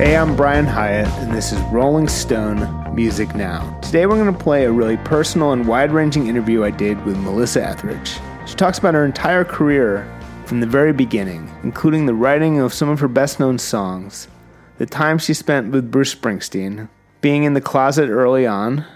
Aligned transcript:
Hey, 0.00 0.16
I'm 0.16 0.34
Brian 0.34 0.64
Hiatt, 0.64 1.12
and 1.18 1.30
this 1.30 1.52
is 1.52 1.60
Rolling 1.64 2.08
Stone 2.08 2.94
Music 2.94 3.34
Now. 3.34 3.78
Today 3.80 4.06
we're 4.06 4.16
going 4.16 4.32
to 4.32 4.44
play 4.44 4.64
a 4.64 4.72
really 4.72 4.96
personal 4.96 5.52
and 5.52 5.68
wide 5.68 5.92
ranging 5.92 6.26
interview 6.26 6.64
I 6.64 6.70
did 6.70 7.04
with 7.04 7.18
Melissa 7.18 7.62
Etheridge. 7.62 8.18
She 8.46 8.54
talks 8.54 8.78
about 8.78 8.94
her 8.94 9.04
entire 9.04 9.44
career 9.44 10.10
from 10.46 10.60
the 10.60 10.66
very 10.66 10.94
beginning, 10.94 11.54
including 11.64 12.06
the 12.06 12.14
writing 12.14 12.60
of 12.60 12.72
some 12.72 12.88
of 12.88 13.00
her 13.00 13.08
best 13.08 13.38
known 13.38 13.58
songs, 13.58 14.26
the 14.78 14.86
time 14.86 15.18
she 15.18 15.34
spent 15.34 15.70
with 15.70 15.90
Bruce 15.90 16.14
Springsteen, 16.14 16.88
being 17.20 17.44
in 17.44 17.52
the 17.52 17.60
closet 17.60 18.08
early 18.08 18.46
on, 18.46 18.86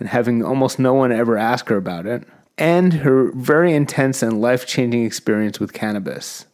and 0.00 0.08
having 0.08 0.42
almost 0.42 0.78
no 0.78 0.94
one 0.94 1.12
ever 1.12 1.36
ask 1.36 1.68
her 1.68 1.76
about 1.76 2.06
it, 2.06 2.26
and 2.56 2.94
her 2.94 3.30
very 3.32 3.74
intense 3.74 4.22
and 4.22 4.40
life 4.40 4.66
changing 4.66 5.04
experience 5.04 5.60
with 5.60 5.74
cannabis. 5.74 6.45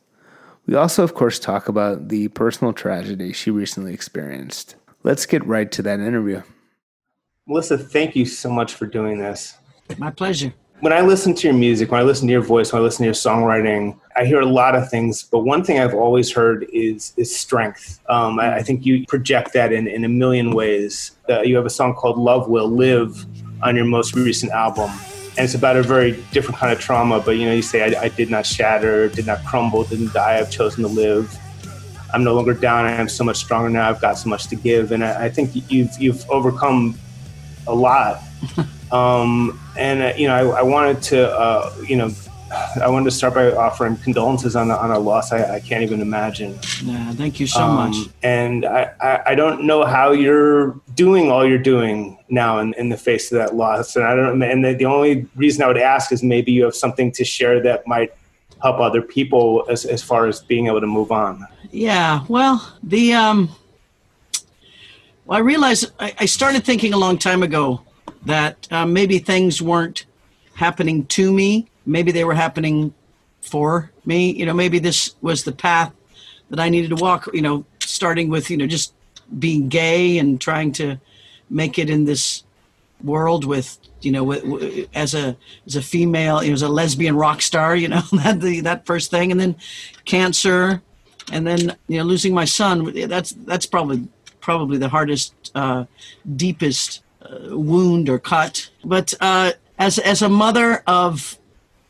We 0.73 0.79
also, 0.79 1.05
of 1.05 1.13
course, 1.13 1.39
talk 1.39 1.69
about 1.69 2.09
the 2.09 2.29
personal 2.29 2.73
tragedy 2.73 3.35
she 3.35 3.51
recently 3.51 3.93
experienced. 3.93 4.75
Let's 5.03 5.27
get 5.27 5.47
right 5.47 5.71
to 5.71 5.83
that 5.83 6.01
interview. 6.01 6.41
Melissa, 7.47 7.77
thank 7.77 8.17
you 8.17 8.25
so 8.25 8.49
much 8.49 8.73
for 8.73 8.87
doing 8.87 9.19
this. 9.19 9.59
My 9.99 10.11
pleasure. 10.11 10.55
When 10.81 10.95
I 10.95 11.03
listen 11.03 11.35
to 11.35 11.47
your 11.47 11.55
music, 11.55 11.91
when 11.91 12.01
I 12.01 12.05
listen 12.05 12.27
to 12.27 12.33
your 12.33 12.41
voice, 12.41 12.73
when 12.73 12.81
I 12.81 12.85
listen 12.85 13.03
to 13.03 13.05
your 13.05 13.13
songwriting, 13.13 14.01
I 14.17 14.25
hear 14.25 14.41
a 14.41 14.47
lot 14.47 14.75
of 14.75 14.89
things, 14.89 15.25
but 15.25 15.41
one 15.41 15.63
thing 15.63 15.79
I've 15.79 15.95
always 15.95 16.33
heard 16.33 16.67
is 16.73 17.13
is 17.19 17.39
strength. 17.39 18.01
Um, 18.09 18.41
I, 18.41 18.57
I, 18.57 18.63
think 18.63 18.87
you 18.87 19.05
project 19.07 19.53
that 19.53 19.75
in, 19.75 19.87
in 19.87 20.07
a 20.07 20.09
million 20.09 20.53
ways. 20.55 21.11
Uh, 21.29 21.43
you 21.43 21.55
have 21.57 21.67
a 21.67 21.71
song 21.71 21.95
called 21.95 22.17
Love 22.17 22.49
Will 22.49 22.71
Live 22.71 23.27
on 23.63 23.77
your 23.77 23.85
most 23.85 24.15
recent 24.15 24.53
album 24.53 24.91
and 25.37 25.45
it's 25.45 25.55
about 25.55 25.77
a 25.77 25.83
very 25.83 26.23
different 26.33 26.59
kind 26.59 26.73
of 26.73 26.81
trauma. 26.81 27.21
But 27.21 27.33
you 27.33 27.47
know, 27.47 27.55
you 27.55 27.63
say, 27.63 27.97
I, 27.97 28.03
I, 28.03 28.09
did 28.09 28.31
not 28.31 28.45
shatter, 28.45 29.09
did 29.09 29.27
not 29.27 29.45
crumble, 29.45 29.85
didn't 29.85 30.13
die. 30.13 30.39
I've 30.39 30.51
chosen 30.51 30.83
to 30.83 30.89
live. 30.89 31.37
I'm 32.13 32.23
no 32.23 32.35
longer 32.35 32.53
down. 32.53 32.85
I 32.85 32.93
am 32.93 33.09
so 33.09 33.25
much 33.25 33.39
stronger 33.39 33.71
now. 33.71 33.89
I've 33.89 34.01
got 34.01 34.19
so 34.19 34.29
much 34.29 34.49
to 34.49 34.57
give, 34.57 34.93
and 34.93 35.03
I, 35.03 35.25
I 35.25 35.29
think 35.31 35.51
you've 35.71 35.91
you've 35.99 36.29
overcome 36.29 36.99
a 37.67 37.75
lot. 37.75 38.23
um, 38.93 39.59
and 39.79 40.03
uh, 40.03 40.13
you 40.17 40.29
know, 40.29 40.53
I, 40.53 40.59
I 40.59 40.63
wanted 40.63 41.03
to, 41.05 41.31
uh, 41.31 41.75
you 41.89 41.97
know, 41.97 42.11
I 42.81 42.89
wanted 42.89 43.07
to 43.07 43.11
start 43.11 43.35
by 43.35 43.51
offering 43.53 43.97
condolences 43.97 44.57
on, 44.57 44.71
on 44.71 44.91
a 44.91 44.99
loss 44.99 45.33
I, 45.33 45.57
I 45.57 45.61
can't 45.61 45.83
even 45.83 46.01
imagine. 46.01 46.59
Yeah, 46.83 47.13
thank 47.13 47.41
you 47.41 47.47
so 47.47 47.63
um, 47.63 47.77
much. 47.77 47.97
And 48.23 48.67
I, 48.67 48.91
I, 49.01 49.23
I, 49.27 49.35
don't 49.35 49.65
know 49.65 49.85
how 49.85 50.13
you're 50.13 50.79
doing 51.05 51.31
all 51.31 51.45
you're 51.47 51.67
doing 51.75 52.19
now 52.29 52.59
in, 52.61 52.75
in 52.75 52.89
the 52.89 52.97
face 52.97 53.31
of 53.33 53.39
that 53.39 53.55
loss. 53.55 53.97
And 53.97 54.05
I 54.05 54.15
don't. 54.15 54.43
And 54.43 54.65
the, 54.65 54.75
the 54.75 54.87
only 54.87 55.27
reason 55.35 55.63
I 55.63 55.69
would 55.69 55.79
ask 55.79 56.13
is 56.13 56.23
maybe 56.23 56.53
you 56.53 56.65
have 56.65 56.75
something 56.75 57.13
to 57.13 57.25
share 57.25 57.61
that 57.63 57.87
might 57.87 58.11
help 58.63 58.79
other 58.79 59.03
people 59.03 59.65
as, 59.69 59.85
as 59.85 60.03
far 60.03 60.27
as 60.27 60.41
being 60.41 60.67
able 60.69 60.81
to 60.81 60.87
move 60.87 61.11
on. 61.11 61.47
Yeah. 61.71 62.25
Well, 62.29 62.57
the 62.83 63.15
um, 63.15 63.51
well, 65.27 65.39
I 65.39 65.41
realized 65.41 65.91
I, 65.99 66.15
I 66.19 66.27
started 66.27 66.65
thinking 66.65 66.93
a 66.93 66.99
long 66.99 67.19
time 67.19 67.43
ago 67.43 67.83
that 68.27 68.69
uh, 68.71 68.87
maybe 68.87 69.19
things 69.19 69.61
weren't 69.61 70.07
happening 70.55 71.07
to 71.07 71.33
me 71.33 71.69
maybe 71.87 72.13
they 72.13 72.25
were 72.25 72.35
happening 72.35 72.95
for 73.41 73.91
me. 74.05 74.33
You 74.33 74.47
know, 74.47 74.55
maybe 74.55 74.79
this 74.79 75.15
was 75.21 75.45
the 75.45 75.53
path 75.53 75.93
that 76.51 76.61
I 76.61 76.69
needed 76.69 76.97
to 76.97 76.97
walk, 76.97 77.29
you 77.33 77.43
know, 77.43 77.65
starting 77.81 78.29
with, 78.29 78.51
you 78.51 78.57
know, 78.57 78.67
just 78.67 78.95
being 79.39 79.69
gay 79.69 80.19
and 80.19 80.41
trying 80.41 80.73
to 80.73 81.01
make 81.51 81.79
it 81.79 81.91
in 81.91 82.05
this 82.05 82.45
world 83.03 83.45
with, 83.45 83.79
you 84.01 84.13
know, 84.13 84.33
as 84.95 85.15
a 85.15 85.37
as 85.67 85.77
a 85.77 85.83
female, 85.83 86.43
you 86.43 86.51
know, 86.51 86.55
as 86.55 86.63
a 86.63 86.69
lesbian 86.69 87.17
rock 87.17 87.43
star, 87.43 87.75
you 87.77 87.89
know, 87.89 88.03
that 88.13 88.41
the 88.41 88.61
that 88.61 88.87
first 88.87 89.11
thing 89.11 89.31
and 89.31 89.41
then 89.41 89.57
cancer 90.05 90.83
and 91.31 91.47
then, 91.47 91.77
you 91.89 91.99
know, 91.99 92.05
losing 92.05 92.35
my 92.35 92.45
son, 92.45 92.93
that's 93.09 93.33
that's 93.33 93.67
probably 93.67 94.09
probably 94.41 94.79
the 94.79 94.89
hardest 94.89 95.35
uh, 95.55 95.85
deepest 96.37 97.03
uh, 97.23 97.57
wound 97.57 98.09
or 98.09 98.19
cut. 98.19 98.69
But 98.85 99.15
uh, 99.21 99.53
as 99.79 99.99
as 99.99 100.23
a 100.23 100.29
mother 100.29 100.83
of 100.87 101.39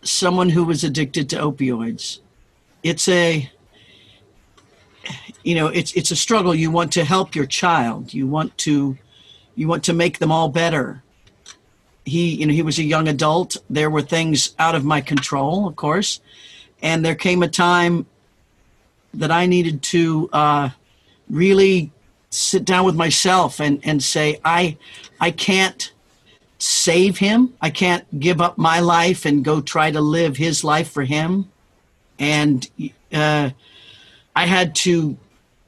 someone 0.02 0.48
who 0.48 0.64
was 0.64 0.84
addicted 0.84 1.28
to 1.30 1.36
opioids. 1.36 2.18
It's 2.82 3.08
a 3.08 3.50
you 5.44 5.54
know, 5.54 5.66
it's 5.66 5.92
it's 5.92 6.10
a 6.10 6.16
struggle. 6.16 6.54
You 6.54 6.70
want 6.70 6.92
to 6.92 7.04
help 7.04 7.34
your 7.34 7.46
child. 7.46 8.14
You 8.14 8.26
want 8.26 8.56
to 8.58 8.96
you 9.54 9.68
want 9.68 9.84
to 9.84 9.92
make 9.92 10.18
them 10.18 10.32
all 10.32 10.48
better. 10.48 11.02
He, 12.04 12.34
you 12.34 12.46
know, 12.46 12.52
he 12.52 12.62
was 12.62 12.78
a 12.78 12.82
young 12.82 13.08
adult. 13.08 13.56
There 13.70 13.90
were 13.90 14.02
things 14.02 14.54
out 14.58 14.74
of 14.74 14.84
my 14.84 15.00
control, 15.00 15.68
of 15.68 15.76
course, 15.76 16.20
and 16.82 17.04
there 17.04 17.14
came 17.14 17.42
a 17.42 17.48
time 17.48 18.06
that 19.14 19.30
I 19.30 19.46
needed 19.46 19.82
to 19.82 20.28
uh, 20.32 20.70
really 21.28 21.92
sit 22.30 22.64
down 22.64 22.84
with 22.84 22.96
myself 22.96 23.60
and 23.60 23.80
and 23.84 24.02
say, 24.02 24.40
I 24.44 24.76
I 25.20 25.30
can't 25.30 25.92
save 26.58 27.18
him. 27.18 27.54
I 27.60 27.70
can't 27.70 28.04
give 28.20 28.40
up 28.40 28.56
my 28.56 28.78
life 28.78 29.24
and 29.26 29.44
go 29.44 29.60
try 29.60 29.90
to 29.90 30.00
live 30.00 30.36
his 30.36 30.62
life 30.62 30.90
for 30.90 31.02
him. 31.02 31.50
And 32.18 32.68
uh, 33.12 33.50
I 34.36 34.46
had 34.46 34.74
to 34.76 35.16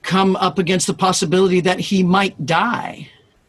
come 0.04 0.36
up 0.36 0.58
against 0.58 0.86
the 0.86 0.94
possibility 0.94 1.60
that 1.60 1.80
he 1.80 2.04
might 2.04 2.46
die. 2.46 3.08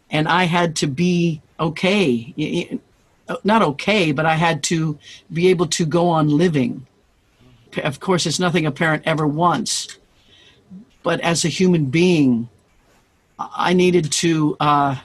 And 0.10 0.28
I 0.28 0.46
had 0.46 0.76
to 0.78 0.88
be 0.88 1.42
okay. 1.60 2.80
Not 3.44 3.62
okay, 3.62 4.12
but 4.12 4.26
I 4.26 4.36
had 4.36 4.64
to 4.64 4.98
be 5.32 5.50
able 5.50 5.68
to 5.68 5.86
go 5.86 6.08
on 6.08 6.30
living. 6.30 6.88
Of 7.84 8.00
course, 8.00 8.26
it's 8.26 8.40
nothing 8.40 8.66
a 8.66 8.72
parent 8.72 9.04
ever 9.06 9.28
wants. 9.28 10.00
But 11.04 11.20
as 11.20 11.44
a 11.44 11.50
human 11.50 11.86
being, 11.86 12.50
I 13.38 13.74
needed 13.74 14.12
to. 14.14 14.56
Uh, 14.60 14.96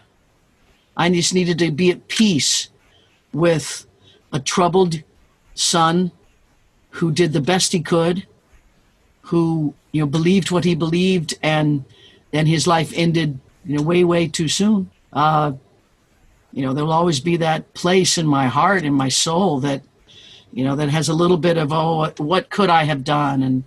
I 0.96 1.10
just 1.10 1.34
needed 1.34 1.58
to 1.58 1.70
be 1.72 1.90
at 1.90 2.08
peace 2.08 2.68
with 3.32 3.86
a 4.32 4.38
troubled 4.38 5.02
son 5.54 6.12
who 6.90 7.10
did 7.10 7.32
the 7.32 7.40
best 7.40 7.72
he 7.72 7.80
could, 7.80 8.26
who 9.22 9.74
you 9.92 10.00
know 10.00 10.06
believed 10.06 10.50
what 10.50 10.64
he 10.64 10.74
believed, 10.74 11.38
and 11.42 11.84
then 12.30 12.46
his 12.46 12.66
life 12.66 12.92
ended 12.94 13.38
you 13.64 13.76
know 13.76 13.82
way 13.82 14.04
way 14.04 14.28
too 14.28 14.48
soon. 14.48 14.90
Uh, 15.12 15.52
you 16.52 16.62
know, 16.62 16.74
there'll 16.74 16.92
always 16.92 17.20
be 17.20 17.36
that 17.36 17.72
place 17.74 18.18
in 18.18 18.26
my 18.26 18.46
heart, 18.46 18.84
in 18.84 18.92
my 18.92 19.08
soul 19.08 19.60
that 19.60 19.82
you 20.52 20.64
know 20.64 20.74
that 20.76 20.88
has 20.88 21.08
a 21.08 21.14
little 21.14 21.36
bit 21.36 21.56
of 21.56 21.72
oh, 21.72 22.10
what 22.18 22.50
could 22.50 22.70
I 22.70 22.84
have 22.84 23.04
done, 23.04 23.42
and 23.42 23.64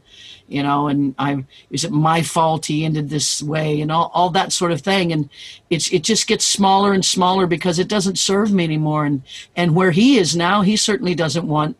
you 0.47 0.61
know, 0.61 0.87
and 0.87 1.15
I 1.17 1.45
is 1.69 1.83
it 1.83 1.91
my 1.91 2.21
fault 2.21 2.65
he 2.65 2.83
ended 2.83 3.09
this 3.09 3.41
way 3.41 3.79
and 3.79 3.91
all, 3.91 4.11
all 4.13 4.29
that 4.31 4.51
sort 4.51 4.71
of 4.71 4.81
thing. 4.81 5.11
And 5.11 5.29
it's 5.69 5.91
it 5.93 6.03
just 6.03 6.27
gets 6.27 6.45
smaller 6.45 6.93
and 6.93 7.05
smaller 7.05 7.47
because 7.47 7.79
it 7.79 7.87
doesn't 7.87 8.19
serve 8.19 8.51
me 8.51 8.63
anymore. 8.63 9.05
And 9.05 9.23
and 9.55 9.75
where 9.75 9.91
he 9.91 10.17
is 10.17 10.35
now, 10.35 10.61
he 10.61 10.75
certainly 10.75 11.15
doesn't 11.15 11.47
want 11.47 11.77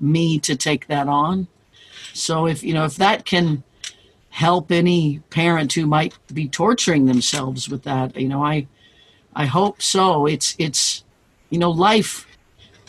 me 0.00 0.38
to 0.40 0.56
take 0.56 0.86
that 0.86 1.08
on. 1.08 1.48
So 2.12 2.46
if 2.46 2.62
you 2.62 2.74
know 2.74 2.84
if 2.84 2.96
that 2.96 3.24
can 3.24 3.64
help 4.34 4.72
any 4.72 5.20
parent 5.30 5.72
who 5.72 5.86
might 5.86 6.12
be 6.34 6.48
torturing 6.48 7.06
themselves 7.06 7.68
with 7.68 7.84
that, 7.84 8.16
you 8.16 8.28
know, 8.28 8.44
I 8.44 8.66
I 9.36 9.46
hope 9.46 9.80
so. 9.80 10.26
It's 10.26 10.56
it's 10.58 11.04
you 11.50 11.58
know 11.60 11.70
life 11.70 12.26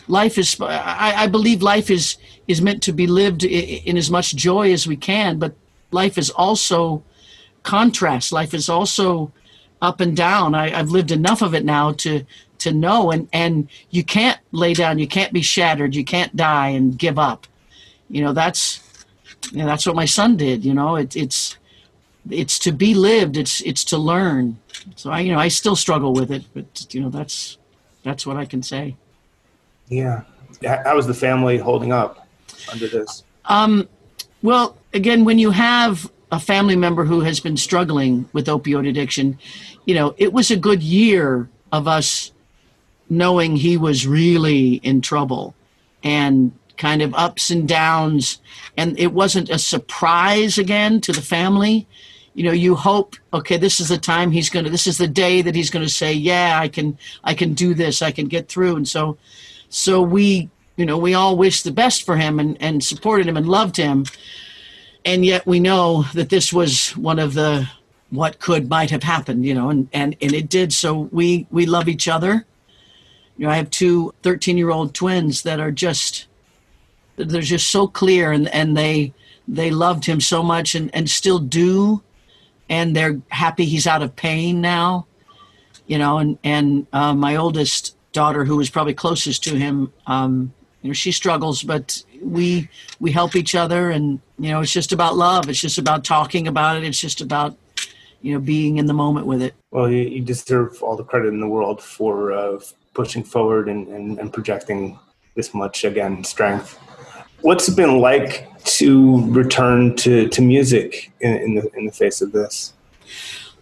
life 0.08 0.38
is 0.38 0.60
I, 0.60 1.14
I 1.16 1.26
believe 1.28 1.62
life 1.62 1.88
is 1.88 2.16
is 2.48 2.60
meant 2.60 2.82
to 2.82 2.92
be 2.92 3.06
lived 3.06 3.44
in 3.44 3.96
as 3.96 4.10
much 4.10 4.34
joy 4.34 4.72
as 4.72 4.88
we 4.88 4.96
can, 4.96 5.38
but 5.38 5.54
life 5.92 6.18
is 6.18 6.30
also 6.30 7.04
contrast. 7.62 8.32
Life 8.32 8.52
is 8.52 8.68
also 8.68 9.30
up 9.80 10.00
and 10.00 10.16
down. 10.16 10.52
I, 10.52 10.70
have 10.70 10.90
lived 10.90 11.12
enough 11.12 11.42
of 11.42 11.54
it 11.54 11.64
now 11.64 11.92
to 11.92 12.24
to 12.58 12.72
know 12.72 13.12
and 13.12 13.28
and 13.32 13.68
you 13.90 14.02
can't 14.02 14.40
lay 14.50 14.74
down, 14.74 14.98
you 14.98 15.06
can't 15.06 15.32
be 15.32 15.42
shattered, 15.42 15.94
you 15.94 16.04
can't 16.04 16.34
die 16.34 16.70
and 16.70 16.98
give 16.98 17.20
up. 17.20 17.46
You 18.10 18.24
know, 18.24 18.32
that's 18.32 18.80
know, 19.52 19.66
that's 19.66 19.86
what 19.86 19.96
my 19.96 20.04
son 20.04 20.36
did, 20.36 20.64
you 20.64 20.74
know. 20.74 20.96
It, 20.96 21.16
it's 21.16 21.56
it's 22.30 22.58
to 22.60 22.72
be 22.72 22.94
lived, 22.94 23.36
it's 23.36 23.60
it's 23.62 23.84
to 23.84 23.98
learn. 23.98 24.58
So 24.96 25.10
I 25.10 25.20
you 25.20 25.32
know, 25.32 25.38
I 25.38 25.48
still 25.48 25.76
struggle 25.76 26.12
with 26.12 26.30
it, 26.30 26.44
but 26.54 26.94
you 26.94 27.00
know, 27.00 27.10
that's 27.10 27.58
that's 28.02 28.26
what 28.26 28.36
I 28.36 28.44
can 28.44 28.62
say. 28.62 28.96
Yeah. 29.88 30.22
How 30.64 30.96
was 30.96 31.06
the 31.06 31.14
family 31.14 31.58
holding 31.58 31.92
up? 31.92 32.26
under 32.72 32.88
this? 32.88 33.24
Um, 33.46 33.88
well, 34.42 34.76
again, 34.92 35.24
when 35.24 35.38
you 35.38 35.50
have 35.50 36.10
a 36.32 36.40
family 36.40 36.76
member 36.76 37.04
who 37.04 37.20
has 37.20 37.40
been 37.40 37.56
struggling 37.56 38.28
with 38.32 38.46
opioid 38.46 38.88
addiction, 38.88 39.38
you 39.84 39.94
know, 39.94 40.14
it 40.18 40.32
was 40.32 40.50
a 40.50 40.56
good 40.56 40.82
year 40.82 41.48
of 41.72 41.86
us 41.86 42.32
knowing 43.08 43.56
he 43.56 43.76
was 43.76 44.06
really 44.06 44.74
in 44.74 45.00
trouble 45.00 45.54
and 46.02 46.52
kind 46.76 47.02
of 47.02 47.14
ups 47.14 47.50
and 47.50 47.68
downs. 47.68 48.40
And 48.76 48.98
it 48.98 49.12
wasn't 49.12 49.50
a 49.50 49.58
surprise 49.58 50.58
again 50.58 51.00
to 51.02 51.12
the 51.12 51.22
family. 51.22 51.86
You 52.34 52.44
know, 52.44 52.52
you 52.52 52.74
hope, 52.74 53.16
okay, 53.32 53.56
this 53.56 53.80
is 53.80 53.88
the 53.88 53.98
time 53.98 54.30
he's 54.30 54.50
going 54.50 54.64
to, 54.64 54.70
this 54.70 54.86
is 54.86 54.98
the 54.98 55.08
day 55.08 55.42
that 55.42 55.54
he's 55.54 55.70
going 55.70 55.84
to 55.84 55.92
say, 55.92 56.12
yeah, 56.12 56.58
I 56.60 56.68
can, 56.68 56.98
I 57.24 57.34
can 57.34 57.54
do 57.54 57.72
this, 57.72 58.02
I 58.02 58.10
can 58.10 58.26
get 58.28 58.48
through. 58.48 58.76
And 58.76 58.86
so, 58.86 59.16
so 59.68 60.02
we 60.02 60.50
you 60.76 60.84
know, 60.84 60.98
we 60.98 61.14
all 61.14 61.36
wished 61.36 61.64
the 61.64 61.72
best 61.72 62.04
for 62.04 62.16
him 62.16 62.38
and, 62.38 62.56
and 62.60 62.84
supported 62.84 63.26
him 63.26 63.36
and 63.36 63.48
loved 63.48 63.76
him. 63.76 64.04
And 65.04 65.24
yet 65.24 65.46
we 65.46 65.58
know 65.58 66.04
that 66.14 66.28
this 66.28 66.52
was 66.52 66.90
one 66.96 67.18
of 67.18 67.34
the 67.34 67.68
what 68.10 68.38
could 68.38 68.68
might 68.68 68.90
have 68.90 69.02
happened, 69.02 69.44
you 69.44 69.54
know, 69.54 69.70
and, 69.70 69.88
and, 69.92 70.16
and 70.20 70.32
it 70.32 70.48
did. 70.48 70.72
So 70.72 71.08
we, 71.12 71.46
we 71.50 71.66
love 71.66 71.88
each 71.88 72.06
other. 72.06 72.46
You 73.36 73.46
know, 73.46 73.50
I 73.50 73.56
have 73.56 73.70
two 73.70 74.14
13 74.22 74.56
year 74.56 74.70
old 74.70 74.94
twins 74.94 75.42
that 75.42 75.60
are 75.60 75.72
just, 75.72 76.26
they're 77.16 77.42
just 77.42 77.68
so 77.68 77.86
clear 77.86 78.32
and, 78.32 78.48
and 78.48 78.76
they, 78.76 79.12
they 79.48 79.70
loved 79.70 80.04
him 80.04 80.20
so 80.20 80.42
much 80.42 80.74
and, 80.74 80.94
and 80.94 81.08
still 81.08 81.38
do. 81.38 82.02
And 82.68 82.96
they're 82.96 83.20
happy 83.28 83.64
he's 83.64 83.86
out 83.86 84.02
of 84.02 84.16
pain 84.16 84.60
now, 84.60 85.06
you 85.86 85.98
know, 85.98 86.18
and, 86.18 86.38
and 86.42 86.86
uh, 86.92 87.14
my 87.14 87.36
oldest 87.36 87.96
daughter, 88.12 88.44
who 88.44 88.56
was 88.56 88.70
probably 88.70 88.94
closest 88.94 89.44
to 89.44 89.56
him, 89.56 89.92
um, 90.06 90.52
you 90.82 90.88
know, 90.88 90.94
she 90.94 91.12
struggles, 91.12 91.62
but 91.62 92.02
we, 92.20 92.68
we 92.98 93.12
help 93.12 93.36
each 93.36 93.54
other 93.54 93.90
and, 93.90 94.20
you 94.38 94.50
know, 94.50 94.60
it's 94.60 94.72
just 94.72 94.92
about 94.92 95.16
love. 95.16 95.48
It's 95.48 95.60
just 95.60 95.78
about 95.78 96.04
talking 96.04 96.48
about 96.48 96.76
it. 96.76 96.84
It's 96.84 97.00
just 97.00 97.20
about 97.20 97.56
you 98.22 98.32
know 98.32 98.40
being 98.40 98.78
in 98.78 98.86
the 98.86 98.94
moment 98.94 99.26
with 99.26 99.42
it 99.42 99.54
well 99.70 99.88
you, 99.88 100.02
you 100.02 100.20
deserve 100.20 100.82
all 100.82 100.96
the 100.96 101.04
credit 101.04 101.28
in 101.28 101.38
the 101.38 101.46
world 101.46 101.82
for 101.82 102.32
uh, 102.32 102.58
pushing 102.94 103.22
forward 103.22 103.68
and, 103.68 103.86
and, 103.88 104.18
and 104.18 104.32
projecting 104.32 104.98
this 105.36 105.54
much 105.54 105.84
again 105.84 106.24
strength 106.24 106.78
what's 107.46 107.68
it 107.68 107.76
been 107.76 108.00
like 108.00 108.48
to 108.64 109.24
return 109.30 109.94
to, 109.94 110.28
to 110.28 110.42
music 110.42 111.12
in, 111.20 111.32
in 111.36 111.54
the 111.54 111.70
in 111.76 111.86
the 111.86 111.92
face 111.92 112.20
of 112.20 112.32
this? 112.32 112.74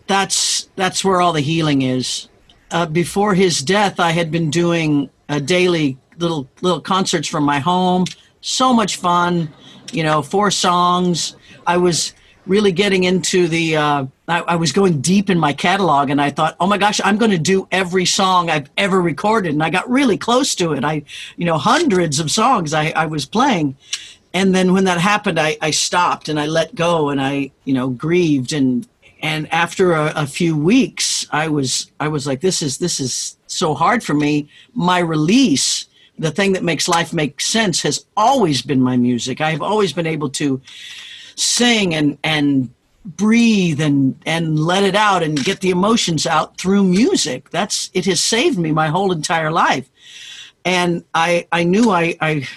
That's 0.07 0.71
that's 0.75 1.05
where 1.05 1.21
all 1.21 1.35
the 1.35 1.43
healing 1.43 1.83
is. 1.83 2.29
Uh, 2.71 2.87
before 2.87 3.35
his 3.35 3.61
death 3.61 4.01
i 4.01 4.11
had 4.11 4.33
been 4.33 4.51
doing 4.51 5.09
a 5.29 5.39
daily 5.39 5.97
little 6.17 6.49
little 6.63 6.81
concerts 6.81 7.29
from 7.29 7.45
my 7.45 7.59
home. 7.59 8.07
So 8.41 8.73
much 8.73 8.97
fun 8.97 9.53
you 9.93 10.03
know 10.03 10.23
four 10.23 10.51
songs. 10.51 11.37
I 11.67 11.77
was 11.77 12.15
really 12.47 12.73
getting 12.73 13.05
into 13.05 13.49
the 13.49 13.77
uh, 13.77 14.07
I, 14.29 14.41
I, 14.41 14.57
was 14.57 14.73
going 14.73 15.01
deep 15.01 15.31
in 15.31 15.39
my 15.39 15.53
catalog 15.53 16.11
and 16.11 16.21
i 16.21 16.31
thought 16.31 16.57
oh 16.61 16.67
my 16.67 16.79
gosh 16.79 17.01
i'm 17.05 17.17
going 17.17 17.31
to 17.31 17.39
do 17.39 17.67
every 17.71 18.05
song 18.05 18.51
i've 18.51 18.69
ever 18.77 19.01
recorded. 19.01 19.53
And 19.53 19.63
i 19.63 19.71
got 19.71 19.89
really 19.89 20.19
close 20.19 20.55
to 20.57 20.73
it. 20.73 20.85
I 20.85 21.03
you 21.37 21.47
know 21.47 21.59
hundreds 21.59 22.21
of 22.21 22.31
songs 22.31 22.75
i, 22.75 22.91
I 22.91 23.07
was 23.07 23.25
playing. 23.25 23.77
And 24.33 24.55
then 24.55 24.73
when 24.73 24.85
that 24.85 25.01
happened 25.01 25.39
I, 25.39 25.57
I 25.61 25.71
stopped 25.71 26.29
and 26.29 26.39
i 26.39 26.47
let 26.47 26.75
go 26.75 27.11
and 27.11 27.21
i 27.21 27.51
you 27.65 27.75
know 27.75 27.89
grieved. 27.89 28.53
And 28.53 28.87
and 29.23 29.51
after 29.53 29.93
a, 29.93 30.13
a 30.17 30.27
few 30.27 30.57
weeks 30.57 31.27
i 31.31 31.49
was 31.49 31.91
i 32.01 32.09
was 32.09 32.27
like 32.27 32.41
this 32.41 32.63
is 32.63 32.79
this 32.79 33.01
is 33.01 33.37
so 33.47 33.75
hard 33.75 34.03
for 34.03 34.15
me. 34.15 34.49
My 34.75 34.99
release 34.99 35.87
the 36.19 36.31
thing 36.31 36.53
that 36.53 36.63
makes 36.63 36.87
life 36.87 37.13
make 37.13 37.41
sense 37.41 37.83
has 37.83 38.07
always 38.17 38.63
been 38.63 38.81
my 38.81 38.97
music. 38.97 39.41
I've 39.41 39.63
always 39.63 39.93
been 39.93 40.07
able 40.07 40.31
to 40.31 40.61
sing 41.37 41.95
and 41.95 42.19
and 42.25 42.71
breathe 43.05 43.81
and 43.81 44.19
and 44.25 44.59
let 44.59 44.83
it 44.83 44.95
out 44.95 45.23
and 45.23 45.45
get 45.45 45.61
the 45.61 45.71
emotions 45.71 46.27
out 46.27 46.57
through 46.57 46.83
music 46.83 47.51
that's 47.51 47.91
it 47.93 48.07
has 48.07 48.21
saved 48.21 48.59
me 48.59 48.73
my 48.73 48.89
whole 48.89 49.13
entire 49.13 49.51
life 49.51 49.91
and 50.65 51.05
i 51.15 51.47
i 51.53 51.63
knew 51.63 51.91
i 51.91 52.17
i 52.21 52.49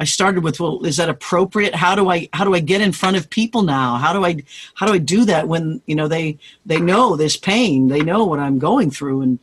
I 0.00 0.04
started 0.04 0.44
with, 0.44 0.60
well, 0.60 0.84
is 0.84 0.96
that 0.98 1.08
appropriate? 1.08 1.74
How 1.74 1.96
do 1.96 2.08
I 2.08 2.28
how 2.32 2.44
do 2.44 2.54
I 2.54 2.60
get 2.60 2.80
in 2.80 2.92
front 2.92 3.16
of 3.16 3.28
people 3.28 3.62
now? 3.62 3.96
How 3.96 4.12
do 4.12 4.24
I 4.24 4.44
how 4.74 4.86
do 4.86 4.92
I 4.92 4.98
do 4.98 5.24
that 5.24 5.48
when 5.48 5.82
you 5.86 5.96
know 5.96 6.06
they 6.06 6.38
they 6.64 6.78
know 6.78 7.16
this 7.16 7.36
pain, 7.36 7.88
they 7.88 8.02
know 8.02 8.24
what 8.24 8.38
I'm 8.38 8.60
going 8.60 8.92
through, 8.92 9.22
and 9.22 9.38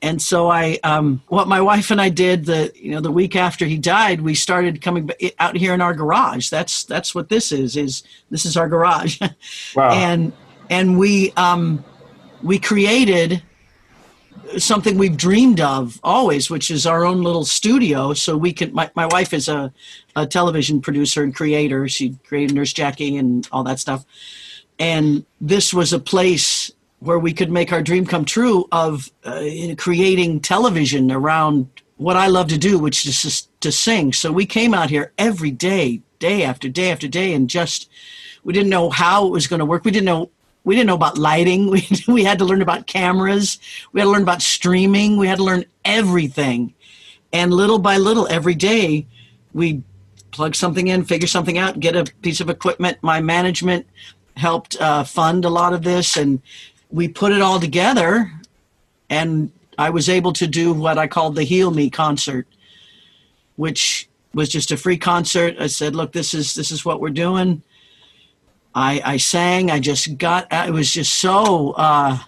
and 0.00 0.22
so 0.22 0.48
I, 0.48 0.78
um, 0.84 1.22
what 1.28 1.48
my 1.48 1.60
wife 1.60 1.90
and 1.90 2.00
I 2.00 2.08
did 2.08 2.44
the, 2.44 2.72
you 2.74 2.92
know, 2.92 3.00
the 3.00 3.10
week 3.10 3.34
after 3.34 3.66
he 3.66 3.76
died, 3.76 4.20
we 4.20 4.34
started 4.34 4.80
coming 4.80 5.10
out 5.40 5.56
here 5.56 5.74
in 5.74 5.80
our 5.80 5.92
garage. 5.92 6.50
That's 6.50 6.84
that's 6.84 7.14
what 7.14 7.28
this 7.28 7.50
is. 7.50 7.76
Is 7.76 8.04
this 8.30 8.44
is 8.46 8.56
our 8.56 8.68
garage? 8.68 9.20
Wow. 9.74 9.90
and 9.90 10.32
and 10.70 10.98
we 10.98 11.32
um, 11.32 11.84
we 12.42 12.58
created 12.58 13.42
something 14.56 14.96
we've 14.96 15.16
dreamed 15.16 15.60
of 15.60 16.00
always, 16.02 16.48
which 16.48 16.70
is 16.70 16.86
our 16.86 17.04
own 17.04 17.22
little 17.22 17.44
studio. 17.44 18.14
So 18.14 18.36
we 18.36 18.52
can. 18.52 18.72
My 18.72 18.90
my 18.94 19.06
wife 19.06 19.32
is 19.32 19.48
a, 19.48 19.72
a 20.14 20.26
television 20.26 20.80
producer 20.80 21.22
and 21.22 21.34
creator. 21.34 21.88
She 21.88 22.16
created 22.24 22.54
Nurse 22.54 22.72
Jackie 22.72 23.16
and 23.16 23.48
all 23.50 23.64
that 23.64 23.80
stuff. 23.80 24.04
And 24.78 25.26
this 25.40 25.74
was 25.74 25.92
a 25.92 25.98
place 25.98 26.70
where 27.00 27.18
we 27.18 27.32
could 27.32 27.50
make 27.50 27.72
our 27.72 27.82
dream 27.82 28.04
come 28.04 28.24
true 28.24 28.66
of 28.72 29.10
uh, 29.24 29.44
creating 29.76 30.40
television 30.40 31.12
around 31.12 31.68
what 31.96 32.16
I 32.16 32.26
love 32.28 32.48
to 32.48 32.58
do, 32.58 32.78
which 32.78 33.06
is 33.06 33.48
to 33.60 33.72
sing. 33.72 34.12
So 34.12 34.32
we 34.32 34.46
came 34.46 34.74
out 34.74 34.90
here 34.90 35.12
every 35.18 35.50
day, 35.50 36.00
day 36.18 36.42
after 36.42 36.68
day 36.68 36.90
after 36.90 37.08
day, 37.08 37.32
and 37.34 37.48
just 37.48 37.88
we 38.44 38.52
didn't 38.52 38.70
know 38.70 38.90
how 38.90 39.26
it 39.26 39.30
was 39.30 39.46
going 39.46 39.60
to 39.60 39.66
work. 39.66 39.84
We 39.84 39.90
didn't 39.90 40.06
know 40.06 40.30
we 40.64 40.74
didn't 40.74 40.88
know 40.88 40.94
about 40.94 41.18
lighting. 41.18 41.70
We 41.70 41.86
we 42.06 42.24
had 42.24 42.38
to 42.38 42.44
learn 42.44 42.62
about 42.62 42.86
cameras. 42.86 43.58
We 43.92 44.00
had 44.00 44.06
to 44.06 44.10
learn 44.10 44.22
about 44.22 44.42
streaming. 44.42 45.16
We 45.16 45.28
had 45.28 45.38
to 45.38 45.44
learn 45.44 45.64
everything, 45.84 46.74
and 47.32 47.52
little 47.52 47.78
by 47.78 47.96
little, 47.98 48.26
every 48.28 48.54
day, 48.54 49.06
we 49.52 49.82
plug 50.30 50.54
something 50.54 50.88
in, 50.88 51.04
figure 51.04 51.28
something 51.28 51.58
out, 51.58 51.80
get 51.80 51.96
a 51.96 52.04
piece 52.22 52.40
of 52.40 52.50
equipment. 52.50 52.98
My 53.02 53.20
management 53.20 53.86
helped 54.36 54.80
uh, 54.80 55.04
fund 55.04 55.44
a 55.44 55.50
lot 55.50 55.72
of 55.72 55.82
this, 55.82 56.16
and 56.16 56.40
we 56.90 57.08
put 57.08 57.32
it 57.32 57.42
all 57.42 57.60
together 57.60 58.32
and 59.10 59.50
I 59.78 59.90
was 59.90 60.08
able 60.08 60.32
to 60.34 60.46
do 60.46 60.72
what 60.72 60.98
I 60.98 61.06
called 61.06 61.34
the 61.34 61.44
Heal 61.44 61.70
Me 61.70 61.88
concert, 61.90 62.46
which 63.56 64.08
was 64.34 64.48
just 64.48 64.70
a 64.70 64.76
free 64.76 64.98
concert. 64.98 65.56
I 65.58 65.68
said, 65.68 65.94
look, 65.94 66.12
this 66.12 66.34
is 66.34 66.54
this 66.54 66.70
is 66.70 66.84
what 66.84 67.00
we're 67.00 67.10
doing. 67.10 67.62
I 68.74 69.00
I 69.04 69.16
sang, 69.16 69.70
I 69.70 69.78
just 69.78 70.18
got 70.18 70.46
it 70.50 70.72
was 70.72 70.92
just 70.92 71.14
so 71.14 71.72
uh 71.72 72.18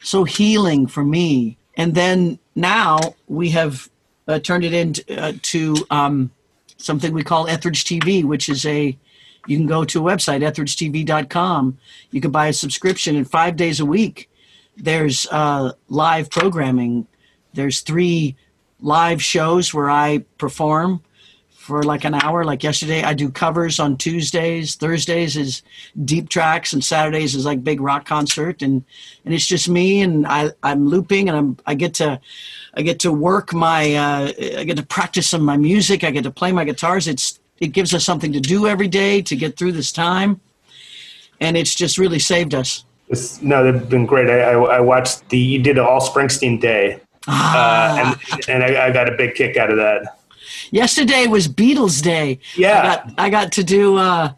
so 0.00 0.24
healing 0.24 0.86
for 0.86 1.04
me. 1.04 1.56
And 1.76 1.94
then 1.94 2.38
now 2.54 2.98
we 3.28 3.50
have 3.50 3.88
uh, 4.28 4.38
turned 4.38 4.64
it 4.64 4.72
into 4.72 5.20
uh, 5.20 5.32
to 5.42 5.74
um, 5.90 6.30
something 6.76 7.12
we 7.12 7.22
call 7.22 7.48
Etheridge 7.48 7.84
TV, 7.84 8.24
which 8.24 8.48
is 8.48 8.66
a 8.66 8.96
you 9.46 9.56
can 9.56 9.66
go 9.66 9.84
to 9.84 10.06
a 10.06 10.10
website, 10.10 10.40
etheridgetv.com. 10.40 11.78
You 12.10 12.20
can 12.20 12.30
buy 12.30 12.46
a 12.48 12.52
subscription, 12.52 13.16
and 13.16 13.28
five 13.28 13.56
days 13.56 13.80
a 13.80 13.86
week, 13.86 14.30
there's 14.76 15.26
uh, 15.30 15.72
live 15.88 16.30
programming. 16.30 17.06
There's 17.54 17.80
three 17.80 18.36
live 18.80 19.22
shows 19.22 19.74
where 19.74 19.90
I 19.90 20.24
perform 20.38 21.02
for 21.50 21.82
like 21.82 22.04
an 22.04 22.14
hour. 22.14 22.44
Like 22.44 22.62
yesterday, 22.62 23.02
I 23.02 23.14
do 23.14 23.30
covers 23.30 23.78
on 23.78 23.96
Tuesdays. 23.96 24.74
Thursdays 24.74 25.36
is 25.36 25.62
deep 26.04 26.28
tracks, 26.28 26.72
and 26.72 26.84
Saturdays 26.84 27.34
is 27.34 27.44
like 27.44 27.64
big 27.64 27.80
rock 27.80 28.04
concert. 28.04 28.62
And 28.62 28.84
and 29.24 29.32
it's 29.32 29.46
just 29.46 29.68
me, 29.68 30.02
and 30.02 30.26
I 30.26 30.50
I'm 30.62 30.88
looping, 30.88 31.28
and 31.28 31.38
I'm 31.38 31.56
I 31.66 31.74
get 31.74 31.94
to 31.94 32.20
I 32.74 32.82
get 32.82 32.98
to 33.00 33.12
work 33.12 33.54
my 33.54 33.94
uh, 33.94 34.32
I 34.58 34.64
get 34.64 34.76
to 34.76 34.86
practice 34.86 35.28
some 35.30 35.42
my 35.42 35.56
music. 35.56 36.04
I 36.04 36.10
get 36.10 36.24
to 36.24 36.30
play 36.30 36.52
my 36.52 36.64
guitars. 36.64 37.08
It's 37.08 37.38
it 37.62 37.68
gives 37.68 37.94
us 37.94 38.04
something 38.04 38.32
to 38.32 38.40
do 38.40 38.66
every 38.66 38.88
day 38.88 39.22
to 39.22 39.36
get 39.36 39.56
through 39.56 39.70
this 39.70 39.92
time, 39.92 40.40
and 41.40 41.56
it's 41.56 41.76
just 41.76 41.96
really 41.96 42.18
saved 42.18 42.56
us. 42.56 42.84
It's, 43.08 43.40
no, 43.40 43.62
they've 43.62 43.88
been 43.88 44.04
great. 44.04 44.28
I, 44.28 44.40
I, 44.40 44.78
I, 44.78 44.80
watched 44.80 45.28
the 45.28 45.38
you 45.38 45.62
did 45.62 45.76
the 45.76 45.86
all 45.86 46.00
Springsteen 46.00 46.60
day, 46.60 47.00
ah. 47.28 47.54
uh, 47.54 48.16
and 48.34 48.48
and 48.48 48.64
I, 48.64 48.86
I 48.86 48.90
got 48.90 49.08
a 49.08 49.16
big 49.16 49.36
kick 49.36 49.56
out 49.56 49.70
of 49.70 49.76
that. 49.76 50.18
Yesterday 50.72 51.28
was 51.28 51.46
Beatles 51.46 52.02
Day. 52.02 52.40
Yeah, 52.56 52.80
I 52.80 52.82
got, 52.82 53.14
I 53.16 53.30
got 53.30 53.52
to 53.52 53.64
do. 53.64 53.96
Uh, 53.96 54.32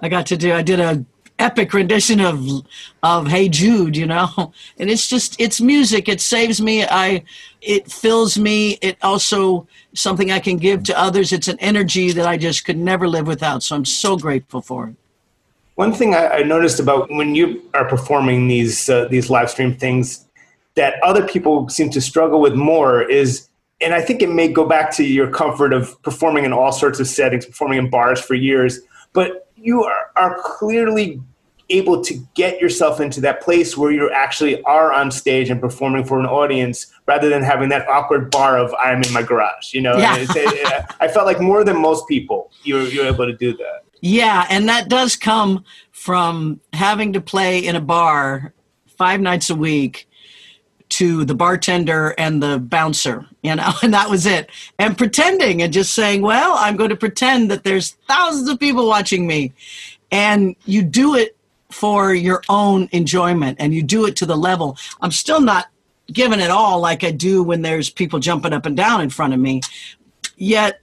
I 0.00 0.10
got 0.10 0.26
to 0.26 0.36
do. 0.36 0.52
I 0.52 0.60
did 0.60 0.78
a 0.78 1.02
epic 1.38 1.72
rendition 1.72 2.20
of 2.20 2.46
of 3.02 3.26
Hey 3.26 3.48
Jude, 3.48 3.96
you 3.96 4.06
know, 4.06 4.52
and 4.78 4.90
it's 4.90 5.08
just 5.08 5.40
it's 5.40 5.62
music. 5.62 6.10
It 6.10 6.20
saves 6.20 6.60
me. 6.60 6.84
I 6.84 7.24
it 7.66 7.90
fills 7.90 8.38
me. 8.38 8.78
It 8.80 8.96
also 9.02 9.66
something 9.94 10.30
I 10.30 10.38
can 10.38 10.56
give 10.56 10.84
to 10.84 10.98
others. 10.98 11.32
It's 11.32 11.48
an 11.48 11.58
energy 11.60 12.12
that 12.12 12.26
I 12.26 12.36
just 12.36 12.64
could 12.64 12.78
never 12.78 13.08
live 13.08 13.26
without. 13.26 13.62
So 13.62 13.74
I'm 13.74 13.84
so 13.84 14.16
grateful 14.16 14.62
for 14.62 14.88
it. 14.88 14.94
One 15.74 15.92
thing 15.92 16.14
I, 16.14 16.28
I 16.28 16.42
noticed 16.42 16.80
about 16.80 17.10
when 17.10 17.34
you 17.34 17.68
are 17.74 17.84
performing 17.84 18.48
these 18.48 18.88
uh, 18.88 19.08
these 19.08 19.28
live 19.28 19.50
stream 19.50 19.74
things 19.74 20.26
that 20.74 21.02
other 21.02 21.26
people 21.26 21.68
seem 21.68 21.90
to 21.90 22.00
struggle 22.00 22.40
with 22.40 22.54
more 22.54 23.02
is, 23.02 23.48
and 23.80 23.92
I 23.94 24.00
think 24.00 24.22
it 24.22 24.30
may 24.30 24.48
go 24.48 24.66
back 24.66 24.90
to 24.96 25.04
your 25.04 25.30
comfort 25.30 25.72
of 25.72 26.00
performing 26.02 26.44
in 26.44 26.52
all 26.52 26.72
sorts 26.72 27.00
of 27.00 27.08
settings, 27.08 27.44
performing 27.44 27.78
in 27.78 27.90
bars 27.90 28.20
for 28.20 28.34
years, 28.34 28.80
but 29.12 29.48
you 29.56 29.84
are, 29.84 30.10
are 30.16 30.38
clearly 30.42 31.20
able 31.68 32.02
to 32.02 32.14
get 32.34 32.60
yourself 32.60 33.00
into 33.00 33.20
that 33.20 33.40
place 33.40 33.76
where 33.76 33.90
you 33.90 34.10
actually 34.10 34.62
are 34.62 34.92
on 34.92 35.10
stage 35.10 35.50
and 35.50 35.60
performing 35.60 36.04
for 36.04 36.20
an 36.20 36.26
audience 36.26 36.86
rather 37.06 37.28
than 37.28 37.42
having 37.42 37.68
that 37.70 37.88
awkward 37.88 38.30
bar 38.30 38.56
of 38.56 38.72
I'm 38.74 39.02
in 39.02 39.12
my 39.12 39.22
garage. 39.22 39.74
You 39.74 39.82
know, 39.82 39.96
yeah. 39.96 40.14
I 41.00 41.08
felt 41.08 41.26
like 41.26 41.40
more 41.40 41.64
than 41.64 41.80
most 41.80 42.06
people, 42.06 42.52
you're, 42.62 42.82
you're 42.82 43.06
able 43.06 43.26
to 43.26 43.36
do 43.36 43.56
that. 43.56 43.84
Yeah, 44.00 44.46
and 44.50 44.68
that 44.68 44.88
does 44.88 45.16
come 45.16 45.64
from 45.90 46.60
having 46.72 47.14
to 47.14 47.20
play 47.20 47.58
in 47.58 47.74
a 47.74 47.80
bar 47.80 48.52
five 48.86 49.20
nights 49.20 49.50
a 49.50 49.54
week 49.54 50.08
to 50.88 51.24
the 51.24 51.34
bartender 51.34 52.14
and 52.16 52.42
the 52.42 52.58
bouncer, 52.58 53.26
you 53.42 53.54
know, 53.54 53.72
and 53.82 53.92
that 53.92 54.08
was 54.08 54.26
it. 54.26 54.50
And 54.78 54.96
pretending 54.96 55.62
and 55.62 55.72
just 55.72 55.94
saying, 55.94 56.22
well, 56.22 56.54
I'm 56.56 56.76
going 56.76 56.90
to 56.90 56.96
pretend 56.96 57.50
that 57.50 57.64
there's 57.64 57.92
thousands 58.08 58.48
of 58.48 58.60
people 58.60 58.86
watching 58.86 59.26
me. 59.26 59.52
And 60.12 60.54
you 60.66 60.82
do 60.82 61.16
it 61.16 61.35
for 61.70 62.14
your 62.14 62.42
own 62.48 62.88
enjoyment 62.92 63.56
and 63.60 63.74
you 63.74 63.82
do 63.82 64.06
it 64.06 64.16
to 64.16 64.26
the 64.26 64.36
level. 64.36 64.76
I'm 65.00 65.10
still 65.10 65.40
not 65.40 65.66
giving 66.12 66.40
it 66.40 66.50
all 66.50 66.80
like 66.80 67.04
I 67.04 67.10
do 67.10 67.42
when 67.42 67.62
there's 67.62 67.90
people 67.90 68.18
jumping 68.18 68.52
up 68.52 68.66
and 68.66 68.76
down 68.76 69.00
in 69.00 69.10
front 69.10 69.34
of 69.34 69.40
me. 69.40 69.60
Yet 70.36 70.80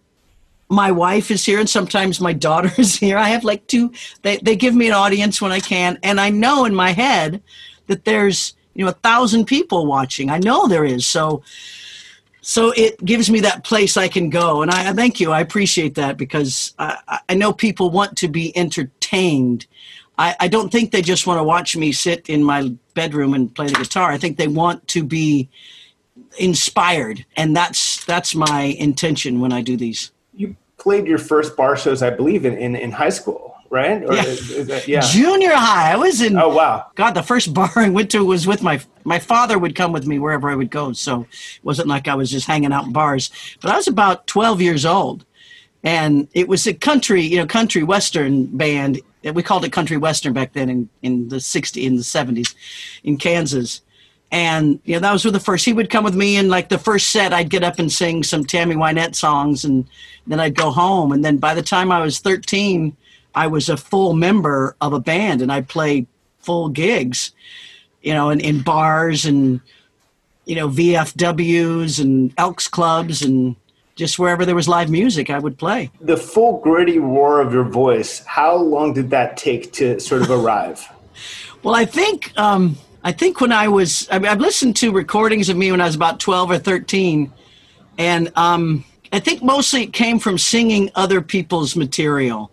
my 0.69 0.91
wife 0.91 1.31
is 1.31 1.45
here 1.45 1.59
and 1.59 1.69
sometimes 1.69 2.19
my 2.19 2.33
daughter 2.47 2.71
is 2.77 2.95
here. 2.95 3.17
I 3.17 3.29
have 3.29 3.43
like 3.43 3.65
two, 3.67 3.91
they, 4.21 4.37
they 4.37 4.55
give 4.55 4.75
me 4.75 4.87
an 4.87 4.93
audience 4.93 5.41
when 5.41 5.51
I 5.51 5.59
can. 5.59 5.97
And 6.03 6.19
I 6.19 6.29
know 6.29 6.65
in 6.65 6.75
my 6.75 6.91
head 6.91 7.41
that 7.87 8.05
there's, 8.05 8.55
you 8.73 8.83
know, 8.83 8.91
a 8.91 8.95
thousand 8.95 9.45
people 9.45 9.85
watching. 9.85 10.29
I 10.29 10.39
know 10.39 10.67
there 10.67 10.85
is. 10.85 11.05
So, 11.05 11.43
so 12.41 12.73
it 12.75 13.03
gives 13.05 13.29
me 13.29 13.39
that 13.39 13.63
place 13.63 13.95
I 13.95 14.09
can 14.09 14.29
go. 14.29 14.61
And 14.61 14.69
I, 14.69 14.89
I 14.89 14.93
thank 14.93 15.19
you. 15.19 15.31
I 15.31 15.39
appreciate 15.39 15.95
that 15.95 16.17
because 16.17 16.73
I, 16.77 17.19
I 17.29 17.35
know 17.35 17.53
people 17.53 17.89
want 17.89 18.17
to 18.17 18.27
be 18.27 18.55
entertained. 18.57 19.65
I, 20.23 20.35
I 20.39 20.47
don't 20.47 20.71
think 20.71 20.91
they 20.91 21.01
just 21.01 21.27
want 21.27 21.39
to 21.39 21.43
watch 21.43 21.75
me 21.75 21.91
sit 21.91 22.29
in 22.29 22.43
my 22.43 22.73
bedroom 22.93 23.33
and 23.33 23.53
play 23.53 23.67
the 23.67 23.73
guitar. 23.73 24.09
I 24.09 24.17
think 24.17 24.37
they 24.37 24.47
want 24.47 24.87
to 24.89 25.03
be 25.03 25.49
inspired. 26.39 27.25
And 27.35 27.53
that's, 27.53 28.05
that's 28.05 28.33
my 28.33 28.61
intention 28.79 29.41
when 29.41 29.51
I 29.51 29.61
do 29.61 29.75
these. 29.75 30.11
You 30.33 30.55
played 30.77 31.07
your 31.07 31.17
first 31.17 31.57
bar 31.57 31.75
shows, 31.75 32.01
I 32.01 32.09
believe, 32.09 32.45
in, 32.45 32.57
in, 32.57 32.73
in 32.75 32.91
high 32.91 33.09
school 33.09 33.49
right? 33.69 34.03
Or 34.03 34.13
yeah. 34.13 34.23
Is, 34.25 34.51
is 34.51 34.67
that, 34.67 34.87
yeah. 34.87 35.01
Junior 35.01 35.55
high. 35.55 35.93
I 35.93 35.95
was 35.95 36.21
in. 36.21 36.37
Oh 36.37 36.49
wow. 36.49 36.91
God, 36.93 37.15
the 37.15 37.23
first 37.23 37.53
bar 37.55 37.71
I 37.75 37.89
went 37.89 38.11
to 38.11 38.23
was 38.23 38.45
with 38.45 38.61
my 38.61 38.79
my 39.03 39.17
father. 39.17 39.57
Would 39.57 39.75
come 39.75 39.91
with 39.91 40.05
me 40.05 40.19
wherever 40.19 40.47
I 40.47 40.55
would 40.55 40.69
go, 40.69 40.93
so 40.93 41.21
it 41.21 41.63
wasn't 41.63 41.87
like 41.87 42.07
I 42.07 42.13
was 42.13 42.29
just 42.29 42.45
hanging 42.45 42.71
out 42.71 42.85
in 42.85 42.93
bars. 42.93 43.31
But 43.61 43.71
I 43.71 43.75
was 43.75 43.87
about 43.87 44.27
twelve 44.27 44.61
years 44.61 44.85
old, 44.85 45.25
and 45.83 46.27
it 46.33 46.47
was 46.47 46.67
a 46.67 46.73
country, 46.75 47.23
you 47.23 47.37
know, 47.37 47.47
country 47.47 47.81
western 47.81 48.45
band. 48.45 49.01
We 49.31 49.43
called 49.43 49.65
it 49.65 49.71
country 49.71 49.97
western 49.97 50.33
back 50.33 50.53
then 50.53 50.69
in 50.69 50.89
in 51.01 51.29
the 51.29 51.37
'60s, 51.37 51.81
in 51.81 51.95
the 51.95 52.01
'70s, 52.01 52.55
in 53.03 53.17
Kansas. 53.17 53.81
And 54.31 54.79
you 54.83 54.95
know 54.95 54.99
that 54.99 55.13
was 55.13 55.23
the 55.23 55.39
first 55.39 55.63
he 55.63 55.73
would 55.73 55.91
come 55.91 56.03
with 56.03 56.15
me 56.15 56.37
and 56.37 56.49
like 56.49 56.69
the 56.69 56.79
first 56.79 57.11
set 57.11 57.33
i'd 57.33 57.51
get 57.51 57.63
up 57.63 57.77
and 57.77 57.91
sing 57.91 58.23
some 58.23 58.43
tammy 58.43 58.73
wynette 58.73 59.13
songs 59.13 59.63
and 59.63 59.87
then 60.25 60.39
i'd 60.39 60.55
go 60.55 60.71
home. 60.71 61.11
And 61.11 61.23
then 61.23 61.37
by 61.37 61.53
the 61.53 61.61
time 61.61 61.91
i 61.91 62.01
was 62.01 62.17
13 62.17 62.97
i 63.35 63.45
was 63.45 63.69
a 63.69 63.77
full 63.77 64.13
member 64.13 64.75
of 64.81 64.91
a 64.91 64.99
band 64.99 65.43
and 65.43 65.51
i'd 65.51 65.69
play 65.69 66.07
full 66.39 66.67
gigs 66.67 67.31
you 68.01 68.13
know 68.13 68.31
in, 68.31 68.39
in 68.39 68.61
bars 68.61 69.25
and 69.25 69.61
you 70.45 70.55
know 70.55 70.67
vfws 70.67 71.99
and 71.99 72.33
elks 72.37 72.67
clubs 72.67 73.21
and 73.21 73.55
just 73.95 74.17
wherever 74.17 74.45
there 74.45 74.55
was 74.55 74.67
live 74.67 74.89
music 74.89 75.29
i 75.29 75.39
would 75.39 75.57
play 75.57 75.89
the 76.01 76.17
full 76.17 76.59
gritty 76.59 76.99
roar 76.99 77.39
of 77.41 77.53
your 77.53 77.63
voice 77.63 78.23
how 78.25 78.55
long 78.55 78.93
did 78.93 79.09
that 79.09 79.37
take 79.37 79.71
to 79.71 79.99
sort 79.99 80.21
of 80.21 80.31
arrive 80.31 80.87
well 81.63 81.75
i 81.75 81.85
think 81.85 82.31
um, 82.37 82.77
I 83.03 83.11
think 83.11 83.41
when 83.41 83.51
I 83.51 83.67
was, 83.67 84.07
I 84.09 84.17
mean, 84.17 84.31
I've 84.31 84.39
listened 84.39 84.77
to 84.77 84.91
recordings 84.91 85.49
of 85.49 85.57
me 85.57 85.71
when 85.71 85.81
I 85.81 85.85
was 85.85 85.95
about 85.95 86.21
12 86.21 86.51
or 86.51 86.57
13, 86.57 87.31
and 87.97 88.31
um, 88.37 88.85
I 89.11 89.19
think 89.19 89.43
mostly 89.43 89.83
it 89.83 89.93
came 89.93 90.19
from 90.19 90.37
singing 90.37 90.89
other 90.95 91.21
people's 91.21 91.75
material. 91.75 92.49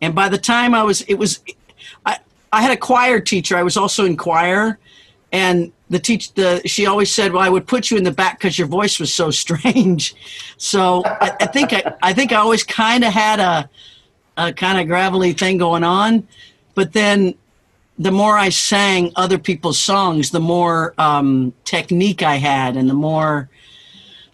And 0.00 0.14
by 0.14 0.28
the 0.28 0.38
time 0.38 0.74
I 0.74 0.84
was, 0.84 1.02
it 1.02 1.14
was, 1.14 1.40
I, 2.06 2.18
I 2.52 2.62
had 2.62 2.70
a 2.70 2.76
choir 2.76 3.18
teacher. 3.18 3.56
I 3.56 3.64
was 3.64 3.76
also 3.76 4.04
in 4.04 4.16
choir, 4.16 4.78
and 5.32 5.72
the 5.94 5.98
teach 5.98 6.32
the 6.34 6.60
she 6.66 6.86
always 6.86 7.14
said, 7.14 7.32
"Well, 7.32 7.42
I 7.42 7.48
would 7.48 7.66
put 7.66 7.90
you 7.90 7.96
in 7.96 8.04
the 8.04 8.12
back 8.12 8.38
because 8.38 8.58
your 8.58 8.68
voice 8.68 8.98
was 8.98 9.12
so 9.12 9.30
strange." 9.44 10.14
So 10.56 11.02
I, 11.04 11.36
I 11.40 11.46
think 11.46 11.72
I, 11.72 11.94
I 12.02 12.12
think 12.12 12.32
I 12.32 12.36
always 12.36 12.64
kind 12.64 13.04
of 13.04 13.12
had 13.12 13.40
a 13.40 13.68
a 14.36 14.52
kind 14.52 14.80
of 14.80 14.86
gravelly 14.86 15.32
thing 15.32 15.58
going 15.58 15.84
on, 15.84 16.26
but 16.74 16.92
then 16.92 17.34
the 17.98 18.10
more 18.10 18.36
I 18.36 18.48
sang 18.48 19.12
other 19.14 19.38
people's 19.38 19.78
songs, 19.78 20.30
the 20.30 20.40
more 20.40 20.94
um, 20.98 21.52
technique 21.64 22.22
I 22.22 22.36
had, 22.36 22.76
and 22.76 22.90
the 22.90 22.94
more 22.94 23.48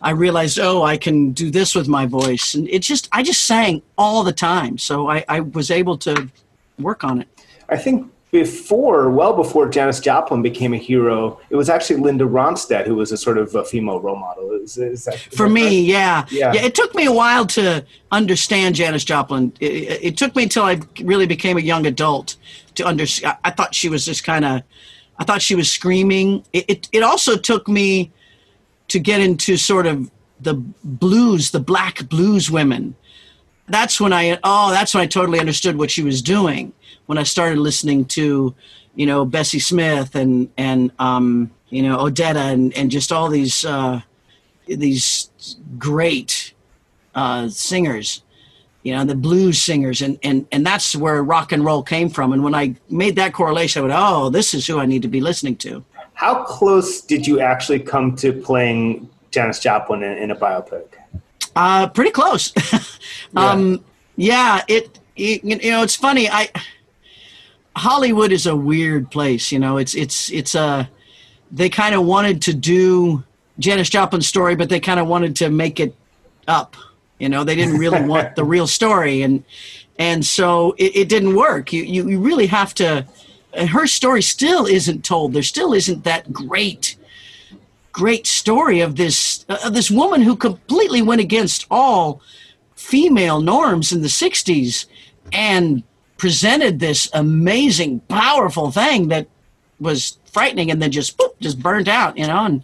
I 0.00 0.10
realized, 0.10 0.58
oh, 0.58 0.82
I 0.82 0.96
can 0.96 1.32
do 1.32 1.50
this 1.50 1.74
with 1.74 1.86
my 1.86 2.06
voice. 2.06 2.54
And 2.54 2.68
it 2.68 2.80
just, 2.80 3.08
I 3.12 3.22
just 3.22 3.42
sang 3.42 3.82
all 3.98 4.24
the 4.24 4.32
time. 4.32 4.78
So 4.78 5.10
I, 5.10 5.24
I 5.28 5.40
was 5.40 5.70
able 5.70 5.98
to 5.98 6.30
work 6.78 7.04
on 7.04 7.20
it. 7.20 7.28
I 7.68 7.76
think 7.76 8.10
before, 8.30 9.10
well 9.10 9.34
before 9.34 9.68
Janis 9.68 9.98
Joplin 9.98 10.42
became 10.42 10.72
a 10.72 10.76
hero, 10.76 11.40
it 11.50 11.56
was 11.56 11.68
actually 11.68 12.00
Linda 12.00 12.24
Ronstadt 12.24 12.86
who 12.86 12.94
was 12.94 13.10
a 13.12 13.16
sort 13.16 13.38
of 13.38 13.54
a 13.54 13.64
female 13.64 14.00
role 14.00 14.16
model. 14.16 14.52
Is, 14.52 14.78
is 14.78 15.04
that, 15.04 15.14
is 15.14 15.22
For 15.22 15.48
me, 15.48 15.62
right? 15.62 15.70
yeah. 15.70 16.26
yeah. 16.30 16.52
yeah. 16.52 16.62
It 16.62 16.74
took 16.74 16.94
me 16.94 17.06
a 17.06 17.12
while 17.12 17.46
to 17.46 17.84
understand 18.12 18.76
Janis 18.76 19.04
Joplin. 19.04 19.52
It, 19.60 20.02
it, 20.02 20.16
took 20.16 20.36
me 20.36 20.44
until 20.44 20.62
I 20.62 20.80
really 21.02 21.26
became 21.26 21.56
a 21.56 21.60
young 21.60 21.86
adult 21.86 22.36
to 22.76 22.84
understand. 22.84 23.36
I 23.44 23.50
thought 23.50 23.74
she 23.74 23.88
was 23.88 24.04
just 24.04 24.22
kind 24.22 24.44
of, 24.44 24.62
I 25.18 25.24
thought 25.24 25.42
she 25.42 25.54
was 25.54 25.70
screaming. 25.70 26.44
It, 26.52 26.64
it, 26.68 26.88
it 26.92 27.02
also 27.02 27.36
took 27.36 27.66
me 27.66 28.12
to 28.88 28.98
get 28.98 29.20
into 29.20 29.56
sort 29.56 29.86
of 29.86 30.10
the 30.40 30.54
blues, 30.54 31.50
the 31.50 31.60
black 31.60 32.08
blues 32.08 32.50
women. 32.50 32.94
That's 33.70 34.00
when 34.00 34.12
I, 34.12 34.38
oh, 34.42 34.70
that's 34.70 34.94
when 34.94 35.02
I 35.02 35.06
totally 35.06 35.40
understood 35.40 35.76
what 35.76 35.90
she 35.90 36.02
was 36.02 36.22
doing 36.22 36.72
when 37.10 37.18
I 37.18 37.24
started 37.24 37.58
listening 37.58 38.04
to, 38.04 38.54
you 38.94 39.04
know, 39.04 39.24
Bessie 39.24 39.58
Smith 39.58 40.14
and 40.14 40.48
and 40.56 40.92
um, 41.00 41.50
you 41.68 41.82
know 41.82 41.98
Odetta 41.98 42.52
and 42.52 42.72
and 42.76 42.88
just 42.88 43.10
all 43.10 43.28
these 43.28 43.64
uh, 43.64 44.00
these 44.68 45.28
great 45.76 46.54
uh, 47.16 47.48
singers, 47.48 48.22
you 48.84 48.94
know, 48.94 49.04
the 49.04 49.16
blues 49.16 49.60
singers, 49.60 50.02
and 50.02 50.20
and 50.22 50.46
and 50.52 50.64
that's 50.64 50.94
where 50.94 51.20
rock 51.24 51.50
and 51.50 51.64
roll 51.64 51.82
came 51.82 52.08
from. 52.08 52.32
And 52.32 52.44
when 52.44 52.54
I 52.54 52.76
made 52.88 53.16
that 53.16 53.32
correlation, 53.32 53.80
I 53.80 53.86
went, 53.86 53.94
oh, 53.96 54.30
this 54.30 54.54
is 54.54 54.64
who 54.64 54.78
I 54.78 54.86
need 54.86 55.02
to 55.02 55.08
be 55.08 55.20
listening 55.20 55.56
to. 55.56 55.84
How 56.14 56.44
close 56.44 57.00
did 57.00 57.26
you 57.26 57.40
actually 57.40 57.80
come 57.80 58.14
to 58.18 58.32
playing 58.32 59.10
Janis 59.32 59.58
Joplin 59.58 60.04
in, 60.04 60.16
in 60.16 60.30
a 60.30 60.36
biopic? 60.36 60.86
Uh, 61.56 61.88
pretty 61.88 62.10
close. 62.10 62.52
um, 63.36 63.84
yeah. 64.16 64.58
yeah, 64.58 64.64
it, 64.68 64.98
it 65.16 65.44
you 65.44 65.70
know 65.70 65.82
it's 65.82 65.96
funny. 65.96 66.28
I 66.28 66.48
Hollywood 67.76 68.32
is 68.32 68.46
a 68.46 68.54
weird 68.54 69.10
place. 69.10 69.52
You 69.52 69.58
know, 69.58 69.76
it's 69.76 69.94
it's 69.94 70.30
it's 70.30 70.54
a 70.54 70.60
uh, 70.60 70.84
they 71.50 71.68
kind 71.68 71.94
of 71.94 72.04
wanted 72.04 72.42
to 72.42 72.54
do 72.54 73.24
Janis 73.58 73.90
Joplin's 73.90 74.26
story, 74.26 74.54
but 74.54 74.68
they 74.68 74.80
kind 74.80 75.00
of 75.00 75.08
wanted 75.08 75.36
to 75.36 75.50
make 75.50 75.80
it 75.80 75.94
up. 76.46 76.76
You 77.18 77.28
know, 77.28 77.44
they 77.44 77.54
didn't 77.54 77.78
really 77.78 78.02
want 78.02 78.36
the 78.36 78.44
real 78.44 78.66
story, 78.78 79.22
and 79.22 79.44
and 79.98 80.24
so 80.24 80.74
it, 80.78 80.96
it 80.96 81.08
didn't 81.08 81.34
work. 81.34 81.72
You, 81.72 81.82
you 81.82 82.08
you 82.08 82.20
really 82.20 82.46
have 82.46 82.74
to. 82.74 83.06
her 83.54 83.86
story 83.86 84.22
still 84.22 84.66
isn't 84.66 85.04
told. 85.04 85.32
There 85.32 85.42
still 85.42 85.72
isn't 85.72 86.04
that 86.04 86.32
great 86.32 86.96
great 87.92 88.26
story 88.26 88.80
of 88.80 88.96
this 88.96 89.44
uh, 89.48 89.58
of 89.64 89.74
this 89.74 89.90
woman 89.90 90.22
who 90.22 90.36
completely 90.36 91.02
went 91.02 91.20
against 91.20 91.66
all 91.70 92.20
female 92.74 93.40
norms 93.40 93.92
in 93.92 94.00
the 94.02 94.08
60s 94.08 94.86
and 95.32 95.82
presented 96.16 96.80
this 96.80 97.08
amazing, 97.14 98.00
powerful 98.08 98.70
thing 98.70 99.08
that 99.08 99.28
was 99.78 100.18
frightening 100.32 100.70
and 100.70 100.80
then 100.82 100.90
just 100.90 101.16
boop, 101.16 101.32
just 101.40 101.60
burnt 101.60 101.88
out, 101.88 102.16
you 102.16 102.26
know. 102.26 102.44
And 102.44 102.62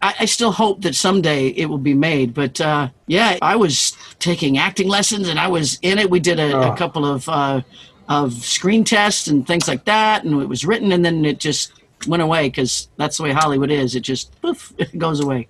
I, 0.00 0.14
I 0.20 0.24
still 0.24 0.52
hope 0.52 0.82
that 0.82 0.94
someday 0.94 1.48
it 1.48 1.66
will 1.66 1.78
be 1.78 1.94
made. 1.94 2.34
But 2.34 2.60
uh, 2.60 2.88
yeah, 3.06 3.38
I 3.40 3.56
was 3.56 3.96
taking 4.18 4.58
acting 4.58 4.88
lessons 4.88 5.28
and 5.28 5.38
I 5.38 5.48
was 5.48 5.78
in 5.82 5.98
it. 5.98 6.10
We 6.10 6.20
did 6.20 6.38
a, 6.38 6.52
oh. 6.52 6.72
a 6.72 6.76
couple 6.76 7.06
of 7.06 7.28
uh, 7.28 7.62
of 8.08 8.32
screen 8.34 8.84
tests 8.84 9.28
and 9.28 9.46
things 9.46 9.68
like 9.68 9.84
that, 9.84 10.24
and 10.24 10.42
it 10.42 10.46
was 10.46 10.66
written, 10.66 10.92
and 10.92 11.04
then 11.04 11.24
it 11.24 11.38
just 11.38 11.72
went 12.06 12.22
away 12.22 12.48
because 12.48 12.88
that's 12.96 13.16
the 13.16 13.22
way 13.22 13.32
Hollywood 13.32 13.70
is. 13.70 13.94
It 13.94 14.00
just 14.00 14.40
poof, 14.40 14.72
it 14.78 14.96
goes 14.98 15.20
away. 15.20 15.48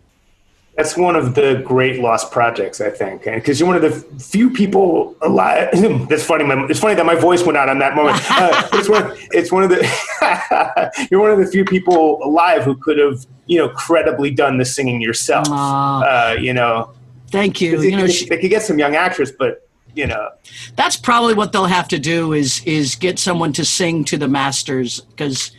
That's 0.76 0.97
one 0.97 1.16
of 1.16 1.35
the 1.35 1.62
great 1.66 2.00
lost 2.00 2.30
projects, 2.32 2.80
I 2.80 2.88
think, 2.88 3.25
because 3.25 3.61
you're 3.61 3.66
one 3.66 3.76
of 3.76 3.82
the 3.82 3.90
few 4.18 4.49
people 4.49 5.14
alive. 5.21 5.68
That's 6.09 6.25
funny. 6.25 6.44
My, 6.44 6.64
it's 6.64 6.80
funny 6.80 6.94
that 6.94 7.04
my 7.04 7.14
voice 7.14 7.44
went 7.44 7.59
out 7.59 7.68
on 7.68 7.78
that 7.80 7.94
moment. 7.94 8.18
Uh, 8.30 8.68
it's, 8.73 8.88
one, 8.88 9.12
it's 9.32 9.52
one 9.52 9.62
of 9.62 9.68
the. 9.68 11.09
you're 11.11 11.21
one 11.21 11.30
of 11.30 11.38
the 11.38 11.47
few 11.47 11.64
people 11.64 12.18
alive 12.25 12.64
who 12.64 12.75
could 12.75 12.97
have, 12.97 13.26
you 13.47 13.59
know, 13.59 13.68
credibly 13.68 14.30
done 14.30 14.56
the 14.56 14.64
singing 14.64 15.02
yourself. 15.02 15.47
Uh, 15.50 16.35
you 16.40 16.54
know. 16.54 16.90
Thank 17.28 17.61
you. 17.61 17.80
you 17.82 17.92
know, 17.92 18.06
they, 18.06 18.12
she, 18.12 18.28
they 18.28 18.38
could 18.38 18.50
get 18.50 18.62
some 18.62 18.78
young 18.78 18.97
actress, 18.97 19.30
but 19.30 19.68
you 19.94 20.06
know. 20.06 20.30
That's 20.76 20.97
probably 20.97 21.35
what 21.35 21.52
they'll 21.52 21.66
have 21.66 21.88
to 21.88 21.99
do 21.99 22.32
is 22.32 22.62
is 22.64 22.94
get 22.94 23.18
someone 23.18 23.52
to 23.54 23.64
sing 23.64 24.04
to 24.06 24.16
the 24.16 24.28
masters 24.28 25.00
because 25.00 25.52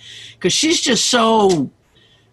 because 0.43 0.53
she's 0.53 0.81
just 0.81 1.05
so 1.05 1.71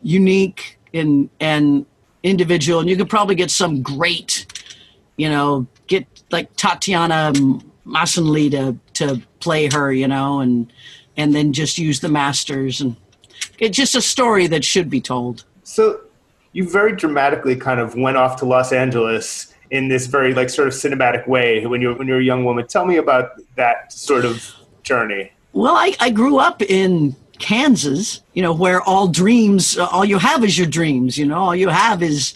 unique 0.03 0.81
and 0.93 1.31
and 1.39 1.87
individual, 2.25 2.81
and 2.81 2.91
you 2.91 2.97
could 2.97 3.09
probably 3.09 3.37
get 3.37 3.53
some 3.53 3.83
great, 3.83 4.47
you 5.17 5.29
know, 5.29 5.69
get 5.87 6.07
like 6.33 6.55
Tatiana 6.57 7.33
Maslany 7.87 8.51
to 8.51 8.77
to 8.95 9.23
play 9.39 9.69
her, 9.69 9.93
you 9.93 10.09
know, 10.09 10.41
and 10.41 10.73
and 11.17 11.37
then 11.37 11.53
just 11.53 11.79
use 11.79 12.01
the 12.01 12.09
masters, 12.09 12.81
and 12.81 12.97
it's 13.61 13.77
just 13.77 13.95
a 13.95 14.03
story 14.03 14.49
that 14.49 14.65
should 14.65 14.91
be 14.91 15.01
told. 15.01 15.45
So, 15.63 16.01
you 16.53 16.69
very 16.69 16.97
dramatically 16.97 17.55
kind 17.55 17.79
of 17.79 17.95
went 17.95 18.17
off 18.17 18.35
to 18.41 18.45
Los 18.45 18.73
Angeles 18.73 19.55
in 19.71 19.87
this 19.87 20.09
very 20.09 20.35
like 20.35 20.51
sort 20.51 20.67
of 20.67 20.75
cinematic 20.75 21.29
way 21.29 21.65
when 21.65 21.81
you 21.81 21.95
when 21.95 22.09
you're 22.09 22.19
a 22.19 22.25
young 22.25 22.45
woman. 22.45 22.67
Tell 22.67 22.87
me 22.87 22.97
about 22.97 23.41
that 23.55 23.93
sort 23.93 24.25
of 24.25 24.53
journey. 24.83 25.31
Well, 25.53 25.77
I, 25.77 25.95
I 26.01 26.11
grew 26.11 26.39
up 26.39 26.63
in 26.63 27.17
Kansas, 27.41 28.23
you 28.35 28.43
know, 28.43 28.53
where 28.53 28.81
all 28.83 29.09
dreams, 29.09 29.77
uh, 29.77 29.87
all 29.87 30.05
you 30.05 30.19
have 30.19 30.45
is 30.45 30.57
your 30.57 30.67
dreams, 30.67 31.19
you 31.19 31.27
know, 31.27 31.39
all 31.39 31.57
you 31.57 31.69
have 31.69 32.03
is, 32.03 32.35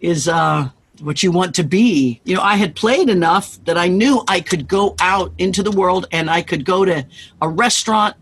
is, 0.00 0.28
uh, 0.28 0.68
what 1.00 1.22
you 1.22 1.32
want 1.32 1.54
to 1.54 1.62
be. 1.62 2.20
You 2.24 2.36
know, 2.36 2.42
I 2.42 2.56
had 2.56 2.76
played 2.76 3.08
enough 3.08 3.62
that 3.64 3.78
I 3.78 3.88
knew 3.88 4.22
I 4.28 4.40
could 4.40 4.68
go 4.68 4.94
out 5.00 5.32
into 5.38 5.62
the 5.62 5.70
world 5.70 6.06
and 6.12 6.30
I 6.30 6.42
could 6.42 6.64
go 6.64 6.84
to 6.84 7.06
a 7.40 7.48
restaurant 7.48 8.16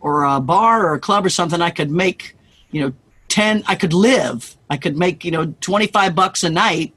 or 0.00 0.24
a 0.24 0.40
bar 0.40 0.86
or 0.86 0.94
a 0.94 1.00
club 1.00 1.24
or 1.24 1.28
something. 1.28 1.60
I 1.60 1.70
could 1.70 1.90
make, 1.90 2.36
you 2.70 2.80
know, 2.80 2.92
10, 3.28 3.64
I 3.66 3.74
could 3.74 3.92
live. 3.92 4.56
I 4.70 4.76
could 4.76 4.96
make, 4.96 5.24
you 5.24 5.30
know, 5.30 5.54
25 5.60 6.14
bucks 6.14 6.42
a 6.42 6.50
night 6.50 6.94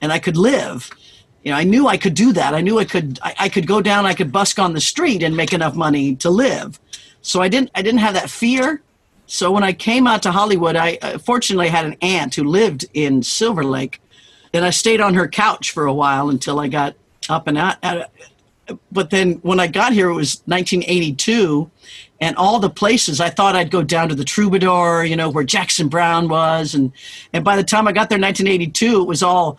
and 0.00 0.12
I 0.12 0.18
could 0.18 0.36
live. 0.36 0.90
You 1.42 1.52
know, 1.52 1.58
I 1.58 1.64
knew 1.64 1.88
I 1.88 1.96
could 1.96 2.14
do 2.14 2.32
that. 2.32 2.54
I 2.54 2.60
knew 2.60 2.78
I 2.78 2.84
could, 2.84 3.18
I, 3.22 3.34
I 3.40 3.48
could 3.48 3.66
go 3.66 3.80
down, 3.80 4.06
I 4.06 4.14
could 4.14 4.32
busk 4.32 4.58
on 4.58 4.74
the 4.74 4.80
street 4.80 5.22
and 5.22 5.36
make 5.36 5.52
enough 5.52 5.74
money 5.74 6.16
to 6.16 6.30
live. 6.30 6.80
So 7.22 7.40
I 7.40 7.48
didn't, 7.48 7.70
I 7.74 7.82
didn't 7.82 8.00
have 8.00 8.14
that 8.14 8.30
fear. 8.30 8.82
So 9.26 9.50
when 9.50 9.62
I 9.62 9.72
came 9.72 10.06
out 10.06 10.22
to 10.22 10.32
Hollywood, 10.32 10.76
I 10.76 10.98
uh, 11.02 11.18
fortunately 11.18 11.68
had 11.68 11.84
an 11.84 11.96
aunt 12.00 12.34
who 12.34 12.44
lived 12.44 12.86
in 12.94 13.22
Silver 13.22 13.64
Lake 13.64 14.00
and 14.52 14.64
I 14.64 14.70
stayed 14.70 15.00
on 15.00 15.14
her 15.14 15.28
couch 15.28 15.70
for 15.70 15.86
a 15.86 15.92
while 15.92 16.30
until 16.30 16.60
I 16.60 16.68
got 16.68 16.94
up 17.28 17.46
and 17.46 17.58
out. 17.58 17.76
But 18.92 19.10
then 19.10 19.34
when 19.36 19.60
I 19.60 19.66
got 19.66 19.92
here, 19.92 20.08
it 20.08 20.14
was 20.14 20.42
1982, 20.46 21.70
and 22.20 22.36
all 22.36 22.58
the 22.58 22.68
places 22.68 23.20
I 23.20 23.30
thought 23.30 23.56
I'd 23.56 23.70
go 23.70 23.82
down 23.82 24.08
to 24.08 24.14
the 24.14 24.24
Troubadour, 24.24 25.04
you 25.04 25.16
know, 25.16 25.30
where 25.30 25.44
Jackson 25.44 25.88
Browne 25.88 26.28
was, 26.28 26.74
and 26.74 26.92
and 27.32 27.44
by 27.44 27.56
the 27.56 27.64
time 27.64 27.88
I 27.88 27.92
got 27.92 28.10
there, 28.10 28.18
1982, 28.18 29.02
it 29.02 29.04
was 29.04 29.22
all 29.22 29.58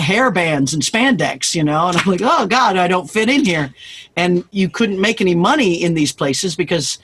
hair 0.00 0.30
bands 0.30 0.74
and 0.74 0.82
spandex, 0.82 1.54
you 1.54 1.62
know, 1.62 1.88
and 1.88 1.96
I'm 1.96 2.06
like, 2.06 2.22
oh 2.22 2.46
God, 2.46 2.76
I 2.76 2.88
don't 2.88 3.08
fit 3.08 3.28
in 3.28 3.44
here, 3.44 3.72
and 4.16 4.44
you 4.50 4.68
couldn't 4.68 5.00
make 5.00 5.20
any 5.20 5.34
money 5.34 5.82
in 5.82 5.94
these 5.94 6.12
places 6.12 6.56
because 6.56 6.98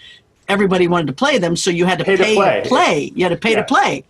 everybody 0.48 0.88
wanted 0.88 1.08
to 1.08 1.12
play 1.12 1.38
them, 1.38 1.56
so 1.56 1.70
you 1.70 1.84
had 1.84 1.98
to 1.98 2.04
pay, 2.04 2.16
pay 2.16 2.34
to 2.34 2.40
play. 2.40 2.62
Play. 2.66 3.12
You 3.14 3.24
had 3.24 3.30
to 3.30 3.36
pay 3.36 3.52
yeah. 3.52 3.56
to 3.56 3.64
play, 3.64 4.04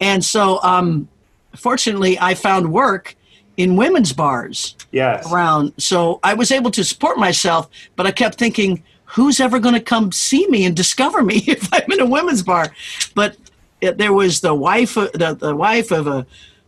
and 0.00 0.24
so 0.24 0.62
um, 0.62 1.08
fortunately, 1.54 2.18
I 2.18 2.34
found 2.34 2.72
work 2.72 3.16
in 3.56 3.76
women's 3.76 4.12
bars 4.12 4.76
yes. 4.92 5.30
around. 5.32 5.72
So 5.78 6.20
I 6.22 6.34
was 6.34 6.50
able 6.52 6.70
to 6.72 6.84
support 6.84 7.18
myself, 7.18 7.68
but 7.96 8.06
I 8.06 8.10
kept 8.10 8.38
thinking, 8.38 8.82
who's 9.04 9.40
ever 9.40 9.58
going 9.58 9.74
to 9.74 9.80
come 9.80 10.12
see 10.12 10.46
me 10.48 10.64
and 10.64 10.76
discover 10.76 11.22
me 11.22 11.36
if 11.46 11.72
I'm 11.72 11.90
in 11.90 12.00
a 12.00 12.06
women's 12.06 12.42
bar? 12.42 12.74
But 13.14 13.36
it, 13.80 13.98
there 13.98 14.12
was 14.12 14.40
the 14.40 14.54
wife, 14.54 14.94
the, 14.94 15.36
the 15.38 15.54
wife 15.54 15.90
of 15.90 16.06
a, 16.06 16.26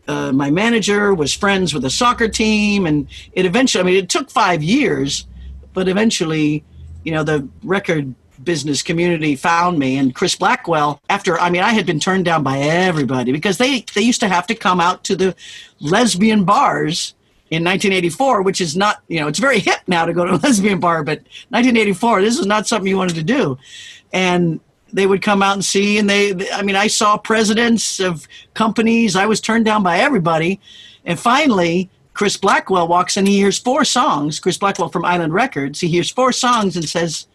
uh, 0.09 0.33
my 0.33 0.50
manager 0.50 1.15
was 1.15 1.35
friends 1.35 1.75
with 1.75 1.85
a 1.85 1.91
soccer 1.91 2.29
team, 2.29 2.87
and 2.87 3.07
it 3.33 3.45
eventually, 3.45 3.83
I 3.83 3.85
mean, 3.85 3.97
it 3.97 4.09
took 4.09 4.31
five 4.31 4.62
years, 4.62 5.27
but 5.75 5.87
eventually, 5.87 6.65
you 7.05 7.12
know, 7.12 7.23
the 7.23 7.47
record 7.62 8.15
business 8.43 8.83
community 8.83 9.37
found 9.37 9.79
me 9.79 9.99
and 9.99 10.15
Chris 10.15 10.37
Blackwell 10.37 11.00
after 11.11 11.38
I 11.41 11.50
mean 11.50 11.61
I 11.61 11.71
had 11.71 11.87
been 11.87 11.99
turned 11.99 12.25
down 12.25 12.45
by 12.45 12.59
everybody 12.59 13.33
because 13.33 13.59
they 13.59 13.85
they 13.95 14.00
used 14.00 14.21
to 14.21 14.29
have 14.29 14.47
to 14.47 14.55
come 14.55 14.81
out 14.81 15.03
to 15.05 15.17
the 15.17 15.35
lesbian 15.81 16.45
bars 16.45 17.15
in 17.50 17.65
1984 17.65 18.43
which 18.43 18.61
is 18.61 18.77
not 18.77 19.03
you 19.09 19.19
know 19.19 19.27
it's 19.27 19.41
very 19.41 19.59
hip 19.59 19.81
now 19.88 20.05
to 20.05 20.12
go 20.12 20.25
to 20.25 20.35
a 20.35 20.37
lesbian 20.45 20.79
bar 20.79 21.03
but 21.03 21.19
1984 21.49 22.23
this 22.23 22.38
is 22.38 22.47
not 22.47 22.69
something 22.69 22.88
you 22.88 22.97
wanted 22.97 23.17
to 23.17 23.25
do. 23.25 23.59
And 24.12 24.61
they 24.92 25.07
would 25.07 25.23
come 25.23 25.42
out 25.42 25.54
and 25.54 25.64
see 25.64 25.99
and 25.99 26.09
they 26.09 26.50
I 26.52 26.62
mean 26.62 26.76
I 26.76 26.87
saw 26.87 27.16
presidents 27.16 28.00
of 28.00 28.26
companies 28.54 29.16
I 29.16 29.26
was 29.26 29.40
turned 29.40 29.64
down 29.64 29.83
by 29.83 29.99
everybody 29.99 30.61
and 31.04 31.18
finally 31.18 31.90
Chris 32.14 32.37
Blackwell 32.37 32.88
walks 32.88 33.16
in 33.16 33.26
he 33.26 33.37
hears 33.37 33.59
four 33.59 33.85
songs 33.85 34.40
Chris 34.40 34.59
Blackwell 34.59 34.88
from 34.88 35.04
Island 35.04 35.35
Records 35.35 35.80
he 35.80 35.88
hears 35.88 36.11
four 36.11 36.33
songs 36.33 36.76
and 36.76 36.88
says 36.88 37.26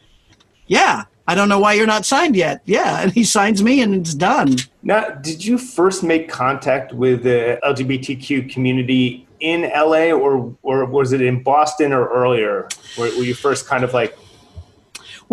yeah, 0.67 1.03
I 1.27 1.35
don't 1.35 1.49
know 1.49 1.59
why 1.59 1.73
you're 1.73 1.87
not 1.87 2.05
signed 2.05 2.35
yet. 2.35 2.61
Yeah, 2.65 3.01
and 3.01 3.11
he 3.11 3.23
signs 3.23 3.63
me 3.63 3.81
and 3.81 3.95
it's 3.95 4.13
done. 4.13 4.57
Now, 4.81 5.09
did 5.09 5.43
you 5.43 5.57
first 5.57 6.03
make 6.03 6.29
contact 6.29 6.93
with 6.93 7.23
the 7.23 7.59
LGBTQ 7.63 8.51
community 8.51 9.27
in 9.39 9.61
LA 9.63 10.11
or 10.11 10.55
or 10.61 10.85
was 10.85 11.13
it 11.13 11.21
in 11.21 11.43
Boston 11.43 11.93
or 11.93 12.07
earlier? 12.09 12.67
Were, 12.97 13.05
were 13.17 13.23
you 13.23 13.33
first 13.33 13.67
kind 13.67 13.83
of 13.83 13.93
like 13.93 14.17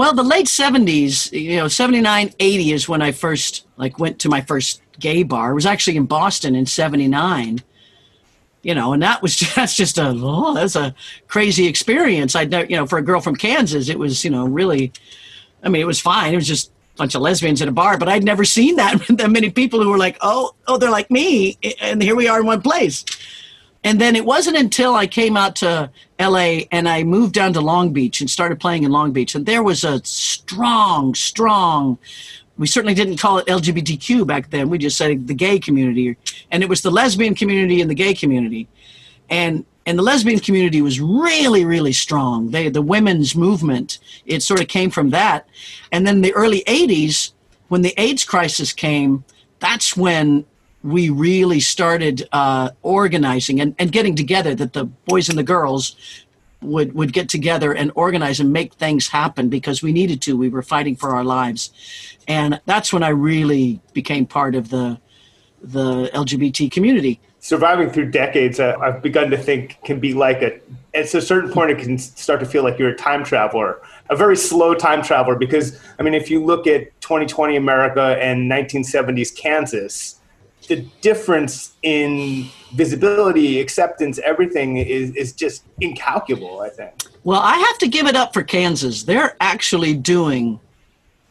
well, 0.00 0.14
the 0.14 0.22
late 0.22 0.46
70s, 0.46 1.30
you 1.30 1.58
know, 1.58 1.68
79, 1.68 2.32
80 2.40 2.72
is 2.72 2.88
when 2.88 3.02
I 3.02 3.12
first 3.12 3.66
like 3.76 3.98
went 3.98 4.18
to 4.20 4.30
my 4.30 4.40
first 4.40 4.80
gay 4.98 5.22
bar. 5.22 5.50
It 5.50 5.54
was 5.54 5.66
actually 5.66 5.98
in 5.98 6.06
Boston 6.06 6.54
in 6.54 6.64
79 6.64 7.62
you 8.62 8.74
know, 8.74 8.94
and 8.94 9.02
that 9.02 9.20
was 9.20 9.38
that's 9.54 9.76
just 9.76 9.98
a 9.98 10.14
oh, 10.16 10.54
that's 10.54 10.74
a 10.74 10.94
crazy 11.28 11.66
experience. 11.66 12.34
I 12.34 12.42
you 12.42 12.76
know, 12.76 12.86
for 12.86 12.96
a 12.96 13.02
girl 13.02 13.20
from 13.20 13.36
Kansas, 13.36 13.90
it 13.90 13.98
was 13.98 14.24
you 14.24 14.30
know 14.30 14.46
really, 14.46 14.90
I 15.62 15.68
mean, 15.68 15.82
it 15.82 15.86
was 15.86 16.00
fine. 16.00 16.32
It 16.32 16.36
was 16.36 16.48
just 16.48 16.70
a 16.94 16.98
bunch 16.98 17.14
of 17.14 17.20
lesbians 17.20 17.60
at 17.60 17.68
a 17.68 17.72
bar, 17.72 17.98
but 17.98 18.08
I'd 18.08 18.24
never 18.24 18.44
seen 18.44 18.76
that 18.76 19.02
that 19.08 19.30
many 19.30 19.50
people 19.50 19.82
who 19.82 19.90
were 19.90 19.98
like, 19.98 20.16
oh, 20.22 20.54
oh, 20.66 20.78
they're 20.78 20.90
like 20.90 21.10
me, 21.10 21.58
and 21.80 22.02
here 22.02 22.16
we 22.16 22.26
are 22.26 22.40
in 22.40 22.46
one 22.46 22.62
place. 22.62 23.04
And 23.82 24.00
then 24.00 24.14
it 24.14 24.26
wasn't 24.26 24.58
until 24.58 24.94
I 24.94 25.06
came 25.06 25.36
out 25.36 25.56
to 25.56 25.90
LA 26.20 26.60
and 26.70 26.86
I 26.86 27.02
moved 27.02 27.32
down 27.32 27.54
to 27.54 27.60
Long 27.62 27.92
Beach 27.92 28.20
and 28.20 28.28
started 28.28 28.60
playing 28.60 28.82
in 28.82 28.90
Long 28.90 29.12
Beach, 29.12 29.34
and 29.34 29.46
there 29.46 29.62
was 29.62 29.84
a 29.84 30.04
strong, 30.04 31.14
strong 31.14 31.98
we 32.60 32.66
certainly 32.66 32.92
didn't 32.92 33.16
call 33.16 33.38
it 33.38 33.46
LGBTQ 33.46 34.26
back 34.26 34.50
then. 34.50 34.68
We 34.68 34.76
just 34.76 34.98
said 34.98 35.26
the 35.26 35.34
gay 35.34 35.58
community, 35.58 36.18
and 36.50 36.62
it 36.62 36.68
was 36.68 36.82
the 36.82 36.90
lesbian 36.90 37.34
community 37.34 37.80
and 37.80 37.90
the 37.90 37.94
gay 37.94 38.12
community, 38.12 38.68
and 39.30 39.64
and 39.86 39.98
the 39.98 40.02
lesbian 40.02 40.40
community 40.40 40.82
was 40.82 41.00
really 41.00 41.64
really 41.64 41.94
strong. 41.94 42.50
They 42.50 42.68
the 42.68 42.82
women's 42.82 43.34
movement 43.34 43.98
it 44.26 44.42
sort 44.42 44.60
of 44.60 44.68
came 44.68 44.90
from 44.90 45.08
that, 45.10 45.48
and 45.90 46.06
then 46.06 46.20
the 46.20 46.34
early 46.34 46.62
'80s 46.66 47.32
when 47.68 47.80
the 47.80 47.94
AIDS 47.96 48.24
crisis 48.24 48.74
came, 48.74 49.24
that's 49.58 49.96
when 49.96 50.44
we 50.82 51.10
really 51.10 51.60
started 51.60 52.28
uh, 52.32 52.70
organizing 52.82 53.60
and, 53.60 53.74
and 53.78 53.92
getting 53.92 54.14
together. 54.14 54.54
That 54.54 54.72
the 54.72 54.84
boys 54.84 55.28
and 55.28 55.38
the 55.38 55.42
girls 55.42 55.96
would 56.62 56.94
would 56.94 57.12
get 57.12 57.28
together 57.28 57.72
and 57.72 57.90
organize 57.94 58.40
and 58.40 58.52
make 58.52 58.74
things 58.74 59.08
happen 59.08 59.48
because 59.48 59.82
we 59.82 59.92
needed 59.92 60.20
to. 60.22 60.36
We 60.36 60.48
were 60.48 60.62
fighting 60.62 60.96
for 60.96 61.10
our 61.10 61.24
lives, 61.24 61.70
and 62.28 62.60
that's 62.66 62.92
when 62.92 63.02
I 63.02 63.10
really 63.10 63.80
became 63.92 64.26
part 64.26 64.54
of 64.54 64.70
the 64.70 64.98
the 65.62 66.10
LGBT 66.14 66.70
community. 66.70 67.20
Surviving 67.42 67.90
through 67.90 68.10
decades, 68.10 68.60
uh, 68.60 68.76
I've 68.80 69.02
begun 69.02 69.30
to 69.30 69.38
think 69.38 69.78
can 69.84 70.00
be 70.00 70.14
like 70.14 70.42
a. 70.42 70.60
At 70.92 71.14
a 71.14 71.22
certain 71.22 71.52
point, 71.52 71.70
it 71.70 71.78
can 71.78 71.98
start 71.98 72.40
to 72.40 72.46
feel 72.46 72.64
like 72.64 72.76
you're 72.76 72.90
a 72.90 72.96
time 72.96 73.22
traveler, 73.22 73.80
a 74.10 74.16
very 74.16 74.36
slow 74.36 74.74
time 74.74 75.02
traveler. 75.02 75.36
Because 75.36 75.80
I 75.98 76.02
mean, 76.02 76.14
if 76.14 76.30
you 76.30 76.44
look 76.44 76.66
at 76.66 77.00
2020 77.00 77.56
America 77.56 78.16
and 78.20 78.50
1970s 78.50 79.36
Kansas, 79.36 80.19
the 80.70 80.86
difference 81.00 81.74
in 81.82 82.46
visibility, 82.74 83.60
acceptance, 83.60 84.20
everything 84.20 84.76
is, 84.76 85.10
is 85.16 85.32
just 85.32 85.64
incalculable, 85.80 86.60
I 86.60 86.68
think. 86.68 86.92
Well, 87.24 87.40
I 87.40 87.56
have 87.56 87.76
to 87.78 87.88
give 87.88 88.06
it 88.06 88.14
up 88.14 88.32
for 88.32 88.44
Kansas. 88.44 89.02
They're 89.02 89.36
actually 89.40 89.94
doing 89.94 90.60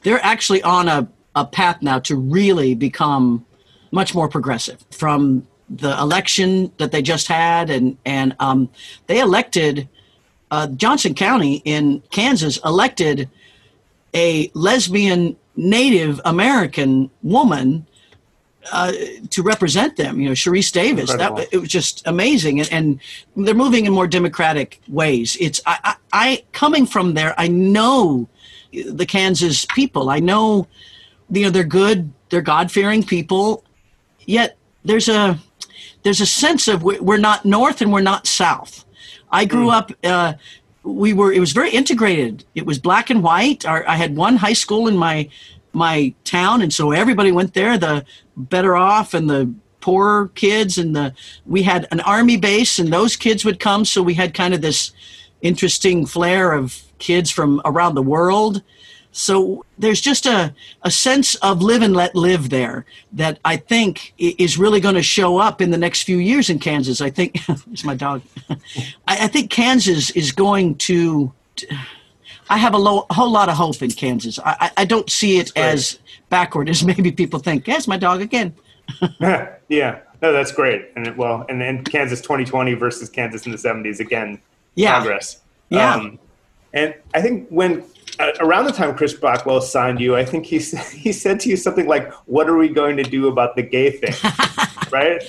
they're 0.01 0.23
actually 0.23 0.61
on 0.63 0.87
a, 0.87 1.07
a 1.35 1.45
path 1.45 1.81
now 1.81 1.99
to 1.99 2.15
really 2.15 2.73
become 2.75 3.45
much 3.91 4.13
more 4.13 4.27
progressive 4.29 4.83
from 4.91 5.47
the 5.69 5.97
election 5.99 6.71
that 6.77 6.91
they 6.91 7.01
just 7.01 7.27
had 7.27 7.69
and 7.69 7.97
and 8.05 8.35
um, 8.39 8.69
they 9.07 9.19
elected 9.19 9.87
uh, 10.51 10.67
Johnson 10.67 11.13
County 11.13 11.61
in 11.63 12.01
Kansas 12.11 12.59
elected 12.65 13.29
a 14.13 14.51
lesbian 14.53 15.37
Native 15.55 16.19
American 16.25 17.09
woman 17.23 17.85
uh, 18.71 18.91
to 19.29 19.43
represent 19.43 19.95
them. 19.95 20.19
You 20.19 20.29
know, 20.29 20.33
Sharice 20.33 20.71
Davids. 20.71 21.15
That 21.15 21.47
it 21.51 21.57
was 21.57 21.69
just 21.69 22.05
amazing, 22.05 22.59
and, 22.59 22.71
and, 22.71 22.99
they're 23.45 23.55
moving 23.55 23.85
in 23.85 23.93
more 23.93 24.07
democratic 24.07 24.81
ways. 24.87 25.37
It's 25.39 25.61
I, 25.65 25.79
I, 25.83 25.95
I 26.13 26.43
coming 26.51 26.85
from 26.85 27.13
there. 27.13 27.33
I 27.37 27.47
know 27.47 28.27
the 28.71 29.05
Kansas 29.05 29.65
people. 29.73 30.09
I 30.09 30.19
know, 30.19 30.67
you 31.29 31.43
know, 31.43 31.49
they're 31.49 31.63
good, 31.63 32.11
they're 32.29 32.41
God 32.41 32.71
fearing 32.71 33.03
people, 33.03 33.63
yet 34.25 34.57
there's 34.83 35.09
a 35.09 35.39
there's 36.03 36.21
a 36.21 36.25
sense 36.25 36.67
of 36.67 36.83
we're 36.83 37.17
not 37.17 37.45
north 37.45 37.81
and 37.81 37.91
we're 37.91 38.01
not 38.01 38.27
south. 38.27 38.85
I 39.31 39.45
grew 39.45 39.67
mm. 39.67 39.73
up. 39.73 39.91
Uh, 40.03 40.33
we 40.83 41.13
were. 41.13 41.31
It 41.31 41.39
was 41.39 41.51
very 41.51 41.71
integrated. 41.71 42.45
It 42.55 42.65
was 42.65 42.79
black 42.79 43.09
and 43.09 43.21
white. 43.21 43.65
Our, 43.65 43.87
I 43.87 43.95
had 43.95 44.15
one 44.15 44.37
high 44.37 44.53
school 44.53 44.87
in 44.87 44.97
my 44.97 45.29
my 45.73 46.13
town, 46.23 46.61
and 46.61 46.73
so 46.73 46.91
everybody 46.91 47.31
went 47.31 47.53
there. 47.53 47.77
The 47.77 48.05
better 48.35 48.75
off 48.75 49.13
and 49.13 49.29
the 49.29 49.53
poorer 49.81 50.29
kids, 50.35 50.77
and 50.77 50.95
the 50.95 51.13
we 51.45 51.63
had 51.63 51.87
an 51.91 51.99
army 52.01 52.37
base, 52.37 52.79
and 52.79 52.91
those 52.91 53.15
kids 53.15 53.45
would 53.45 53.59
come. 53.59 53.85
So 53.85 54.01
we 54.01 54.13
had 54.13 54.33
kind 54.33 54.53
of 54.53 54.61
this 54.61 54.91
interesting 55.41 56.05
flair 56.05 56.53
of 56.53 56.81
kids 56.99 57.31
from 57.31 57.61
around 57.65 57.95
the 57.95 58.01
world. 58.01 58.61
So 59.11 59.65
there's 59.77 60.01
just 60.01 60.25
a, 60.25 60.53
a 60.83 60.91
sense 60.91 61.33
of 61.35 61.63
live 61.63 61.81
and 61.81 61.95
let 61.95 62.15
live 62.15 62.49
there 62.49 62.85
that 63.13 63.39
I 63.43 63.57
think 63.57 64.13
is 64.17 64.57
really 64.57 64.79
going 64.79 64.95
to 64.95 65.03
show 65.03 65.37
up 65.37 65.61
in 65.61 65.71
the 65.71 65.77
next 65.77 66.03
few 66.03 66.17
years 66.17 66.49
in 66.49 66.59
Kansas. 66.59 67.01
I 67.01 67.09
think, 67.09 67.37
it's 67.71 67.83
my 67.83 67.95
dog. 67.95 68.21
I, 68.49 68.57
I 69.07 69.27
think 69.27 69.49
Kansas 69.49 70.11
is 70.11 70.31
going 70.31 70.75
to, 70.75 71.33
I 72.49 72.57
have 72.57 72.73
a, 72.73 72.77
low, 72.77 73.05
a 73.09 73.13
whole 73.13 73.29
lot 73.29 73.47
of 73.47 73.55
hope 73.55 73.81
in 73.81 73.91
Kansas. 73.91 74.39
I, 74.43 74.71
I, 74.75 74.85
don't 74.85 75.09
see 75.09 75.37
it 75.37 75.51
as 75.55 75.99
backward 76.29 76.67
as 76.67 76.83
maybe 76.91 77.11
people 77.11 77.39
think. 77.39 77.67
Yes, 77.67 77.87
my 77.87 77.97
dog 77.97 78.21
again. 78.21 78.55
yeah, 79.19 79.99
no, 80.21 80.33
that's 80.33 80.51
great. 80.51 80.89
And 80.95 81.07
it, 81.07 81.17
well, 81.17 81.45
and 81.47 81.61
then 81.61 81.83
Kansas 81.83 82.21
2020 82.21 82.73
versus 82.73 83.09
Kansas 83.09 83.45
in 83.45 83.51
the 83.51 83.57
70s 83.57 83.99
again. 83.99 84.41
Yeah. 84.75 84.99
Progress. 84.99 85.41
Yeah. 85.69 85.93
Um, 85.93 86.19
and 86.73 86.95
I 87.13 87.21
think 87.21 87.47
when 87.49 87.83
uh, 88.19 88.31
around 88.39 88.65
the 88.65 88.71
time 88.71 88.95
Chris 88.95 89.13
Blackwell 89.13 89.61
signed 89.61 89.99
you, 89.99 90.15
I 90.15 90.25
think 90.25 90.45
he 90.45 90.59
he 90.93 91.11
said 91.11 91.39
to 91.41 91.49
you 91.49 91.57
something 91.57 91.87
like, 91.87 92.11
"What 92.27 92.49
are 92.49 92.57
we 92.57 92.69
going 92.69 92.97
to 92.97 93.03
do 93.03 93.27
about 93.27 93.55
the 93.55 93.63
gay 93.63 93.91
thing?" 93.91 94.13
right? 94.91 95.21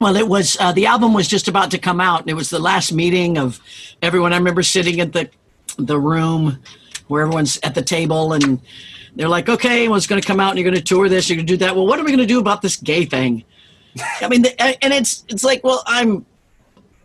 Well, 0.00 0.16
it 0.16 0.28
was 0.28 0.56
uh, 0.60 0.72
the 0.72 0.86
album 0.86 1.14
was 1.14 1.28
just 1.28 1.48
about 1.48 1.70
to 1.70 1.78
come 1.78 2.00
out, 2.00 2.20
and 2.20 2.28
it 2.28 2.34
was 2.34 2.50
the 2.50 2.58
last 2.58 2.92
meeting 2.92 3.38
of 3.38 3.60
everyone. 4.02 4.32
I 4.32 4.36
remember 4.36 4.62
sitting 4.62 5.00
at 5.00 5.12
the 5.12 5.30
the 5.78 5.98
room 5.98 6.58
where 7.08 7.22
everyone's 7.22 7.58
at 7.62 7.74
the 7.74 7.82
table, 7.82 8.32
and 8.32 8.60
they're 9.14 9.28
like, 9.28 9.48
"Okay, 9.48 9.88
well, 9.88 9.96
it's 9.96 10.06
going 10.06 10.20
to 10.20 10.26
come 10.26 10.40
out, 10.40 10.50
and 10.50 10.58
you're 10.58 10.68
going 10.70 10.76
to 10.76 10.82
tour 10.82 11.08
this, 11.08 11.28
you're 11.28 11.36
going 11.36 11.46
to 11.46 11.52
do 11.52 11.58
that. 11.58 11.76
Well, 11.76 11.86
what 11.86 11.98
are 11.98 12.04
we 12.04 12.10
going 12.10 12.18
to 12.18 12.26
do 12.26 12.40
about 12.40 12.62
this 12.62 12.76
gay 12.76 13.04
thing?" 13.04 13.44
I 14.20 14.28
mean, 14.28 14.42
the, 14.42 14.84
and 14.84 14.92
it's 14.92 15.24
it's 15.28 15.44
like, 15.44 15.62
well, 15.64 15.82
I'm 15.86 16.26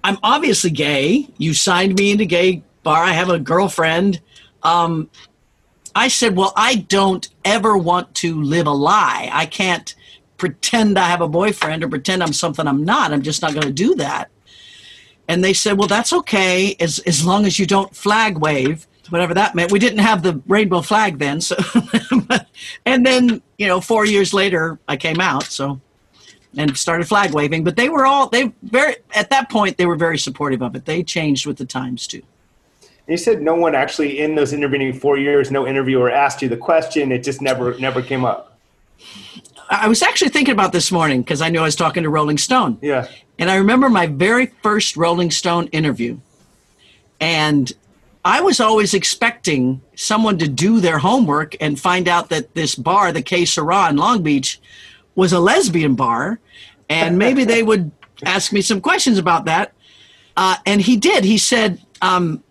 I'm 0.04 0.18
obviously 0.24 0.72
gay. 0.72 1.28
You 1.38 1.54
signed 1.54 1.96
me 1.98 2.12
into 2.12 2.26
gay 2.26 2.64
bar. 2.84 3.04
I 3.04 3.12
have 3.12 3.30
a 3.30 3.40
girlfriend. 3.40 4.22
Um, 4.64 5.10
I 5.96 6.08
said, 6.08 6.36
well, 6.36 6.54
I 6.56 6.76
don't 6.76 7.28
ever 7.44 7.78
want 7.78 8.14
to 8.16 8.42
live 8.42 8.68
a 8.68 8.72
lie. 8.72 9.30
I 9.32 9.46
can't 9.46 9.94
pretend 10.38 10.98
I 10.98 11.10
have 11.10 11.22
a 11.22 11.28
boyfriend 11.28 11.84
or 11.84 11.90
pretend 11.90 12.24
I'm 12.24 12.34
something 12.34 12.66
I'm 12.66 12.84
not. 12.84 13.12
I'm 13.12 13.22
just 13.22 13.42
not 13.42 13.54
going 13.54 13.68
to 13.68 13.74
do 13.74 13.96
that. 13.96 14.32
And 15.32 15.42
they 15.42 15.54
said, 15.54 15.78
well, 15.78 15.88
that's 15.88 16.12
okay 16.12 16.76
as, 16.82 17.00
as 17.08 17.26
long 17.26 17.46
as 17.46 17.58
you 17.58 17.66
don't 17.66 17.96
flag 17.96 18.38
wave, 18.38 18.86
whatever 19.08 19.34
that 19.36 19.56
meant. 19.56 19.72
We 19.72 19.80
didn't 19.80 20.00
have 20.00 20.24
the 20.24 20.42
rainbow 20.46 20.82
flag 20.82 21.20
then. 21.20 21.40
So, 21.40 21.56
and 22.86 23.06
then, 23.06 23.42
you 23.58 23.66
know, 23.66 23.80
four 23.80 24.06
years 24.06 24.34
later, 24.34 24.78
I 24.90 24.98
came 24.98 25.22
out. 25.22 25.46
So, 25.46 25.80
and 26.58 26.78
started 26.78 27.08
flag 27.08 27.34
waving. 27.34 27.64
But 27.64 27.78
they 27.78 27.88
were 27.88 28.06
all, 28.06 28.28
they 28.28 28.52
very, 28.64 28.98
at 29.16 29.30
that 29.30 29.50
point, 29.50 29.78
they 29.78 29.86
were 29.86 29.96
very 29.96 30.18
supportive 30.18 30.62
of 30.62 30.76
it. 30.76 30.84
They 30.84 31.02
changed 31.02 31.46
with 31.46 31.56
the 31.56 31.66
times 31.66 32.08
too. 32.08 32.24
You 33.08 33.16
said 33.16 33.42
no 33.42 33.56
one 33.56 33.74
actually 33.74 34.20
in 34.20 34.36
those 34.36 34.52
intervening 34.52 34.92
four 34.92 35.18
years, 35.18 35.50
no 35.50 35.66
interviewer 35.66 36.12
asked 36.12 36.42
you 36.42 36.50
the 36.50 36.58
question. 36.58 37.10
It 37.10 37.24
just 37.24 37.42
never, 37.42 37.78
never 37.78 38.02
came 38.02 38.26
up. 38.26 38.60
I 39.72 39.88
was 39.88 40.02
actually 40.02 40.30
thinking 40.30 40.52
about 40.52 40.74
this 40.74 40.92
morning 40.92 41.22
because 41.22 41.42
I 41.42 41.48
knew 41.50 41.60
I 41.60 41.64
was 41.64 41.78
talking 41.78 42.04
to 42.04 42.10
Rolling 42.10 42.38
Stone. 42.38 42.78
Yeah. 42.82 43.08
And 43.40 43.50
I 43.50 43.56
remember 43.56 43.90
my 43.90 44.06
very 44.06 44.48
first 44.62 44.98
Rolling 44.98 45.32
Stone 45.32 45.68
interview. 45.68 46.20
And 47.22 47.72
I 48.26 48.42
was 48.42 48.60
always 48.60 48.94
expecting 48.94 49.82
someone 49.96 50.38
to 50.40 50.48
do 50.48 50.82
their 50.82 51.00
homework 51.00 51.56
and 51.62 51.80
find 51.80 52.10
out 52.10 52.30
that 52.30 52.54
this 52.54 52.76
bar, 52.76 53.14
the 53.14 53.22
Que 53.22 53.46
Sera 53.46 53.90
in 53.90 53.96
Long 53.96 54.22
Beach, 54.22 54.60
was 55.16 55.32
a 55.32 55.40
lesbian 55.40 55.96
bar. 55.96 56.40
And 56.90 57.18
maybe 57.18 57.46
they 57.46 57.64
would 57.64 57.92
ask 58.26 58.52
me 58.52 58.62
some 58.62 58.82
questions 58.82 59.18
about 59.18 59.46
that. 59.46 59.72
Uh, 60.36 60.58
and 60.66 60.82
he 60.82 60.98
did. 60.98 61.24
He 61.24 61.38
said, 61.38 61.82
um, 62.02 62.44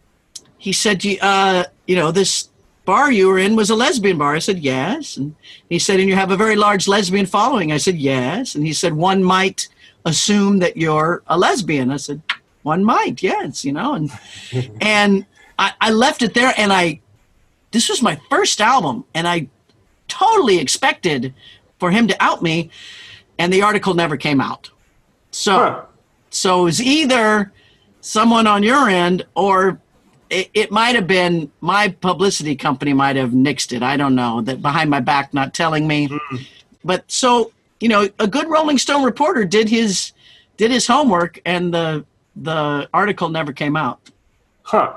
he 0.57 0.73
said, 0.73 1.05
uh, 1.21 1.65
you 1.87 1.97
know, 1.97 2.13
this 2.13 2.50
bar 2.85 3.13
you 3.13 3.29
were 3.29 3.39
in 3.39 3.57
was 3.57 3.71
a 3.71 3.75
lesbian 3.77 4.19
bar. 4.19 4.35
I 4.35 4.39
said, 4.41 4.59
yes. 4.59 5.17
And 5.17 5.35
he 5.69 5.79
said, 5.79 6.01
and 6.01 6.09
you 6.09 6.17
have 6.17 6.31
a 6.31 6.37
very 6.37 6.57
large 6.57 6.89
lesbian 6.89 7.27
following. 7.27 7.73
I 7.73 7.77
said, 7.77 7.97
yes. 7.97 8.55
And 8.55 8.67
he 8.67 8.73
said, 8.73 8.95
one 8.95 9.23
might 9.23 9.69
assume 10.05 10.59
that 10.61 10.77
you're 10.77 11.23
a 11.27 11.39
lesbian. 11.39 11.91
I 11.91 11.97
said, 11.99 12.23
one 12.63 12.85
might, 12.85 13.23
yes, 13.23 13.65
you 13.65 13.73
know. 13.73 13.95
And 13.95 14.11
and 14.81 15.27
I, 15.59 15.73
I 15.81 15.91
left 15.91 16.23
it 16.23 16.35
there 16.35 16.53
and 16.57 16.73
I 16.73 17.01
this 17.71 17.89
was 17.89 18.03
my 18.03 18.21
first 18.29 18.61
album 18.61 19.05
and 19.15 19.29
I 19.29 19.49
totally 20.09 20.59
expected 20.59 21.33
for 21.79 21.91
him 21.91 22.09
to 22.09 22.17
out 22.23 22.43
me 22.43 22.71
and 23.39 23.53
the 23.53 23.63
article 23.63 23.95
never 23.95 24.17
came 24.17 24.41
out. 24.41 24.71
So 25.31 25.53
Huh. 25.53 25.83
so 26.31 26.63
it 26.63 26.65
was 26.65 26.83
either 26.83 27.53
someone 28.01 28.47
on 28.47 28.63
your 28.63 28.89
end 28.89 29.25
or 29.35 29.81
it, 30.31 30.51
it 30.55 30.71
might 30.71 30.95
have 30.95 31.07
been 31.07 31.51
my 31.61 31.89
publicity 31.89 32.57
company 32.57 32.93
might 32.93 33.17
have 33.17 33.31
nixed 33.31 33.77
it. 33.77 33.83
I 33.83 33.97
don't 33.97 34.15
know 34.15 34.41
that 34.43 34.63
behind 34.63 34.89
my 34.89 35.01
back 35.01 35.35
not 35.35 35.53
telling 35.53 35.87
me. 35.87 36.09
But 36.85 37.11
so 37.11 37.53
you 37.81 37.89
know, 37.89 38.09
a 38.19 38.27
good 38.27 38.49
Rolling 38.49 38.79
Stone 38.79 39.05
reporter 39.05 39.45
did 39.45 39.69
his 39.69 40.13
did 40.57 40.71
his 40.71 40.87
homework, 40.87 41.41
and 41.45 41.75
the 41.75 42.05
the 42.37 42.89
article 42.95 43.29
never 43.29 43.53
came 43.53 43.77
out. 43.77 44.11
Huh. 44.63 44.95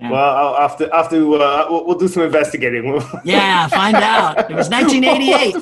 Yeah. 0.00 0.12
Well, 0.12 0.36
I'll 0.56 0.68
have 0.68 0.78
to, 0.78 0.88
I'll 0.90 1.02
have 1.02 1.10
to 1.10 1.34
uh, 1.34 1.66
we'll, 1.68 1.86
we'll 1.86 1.98
do 1.98 2.08
some 2.08 2.22
investigating. 2.22 3.02
Yeah, 3.24 3.68
find 3.68 3.96
out. 3.96 4.50
It 4.50 4.54
was 4.54 4.68
1988. 4.70 5.56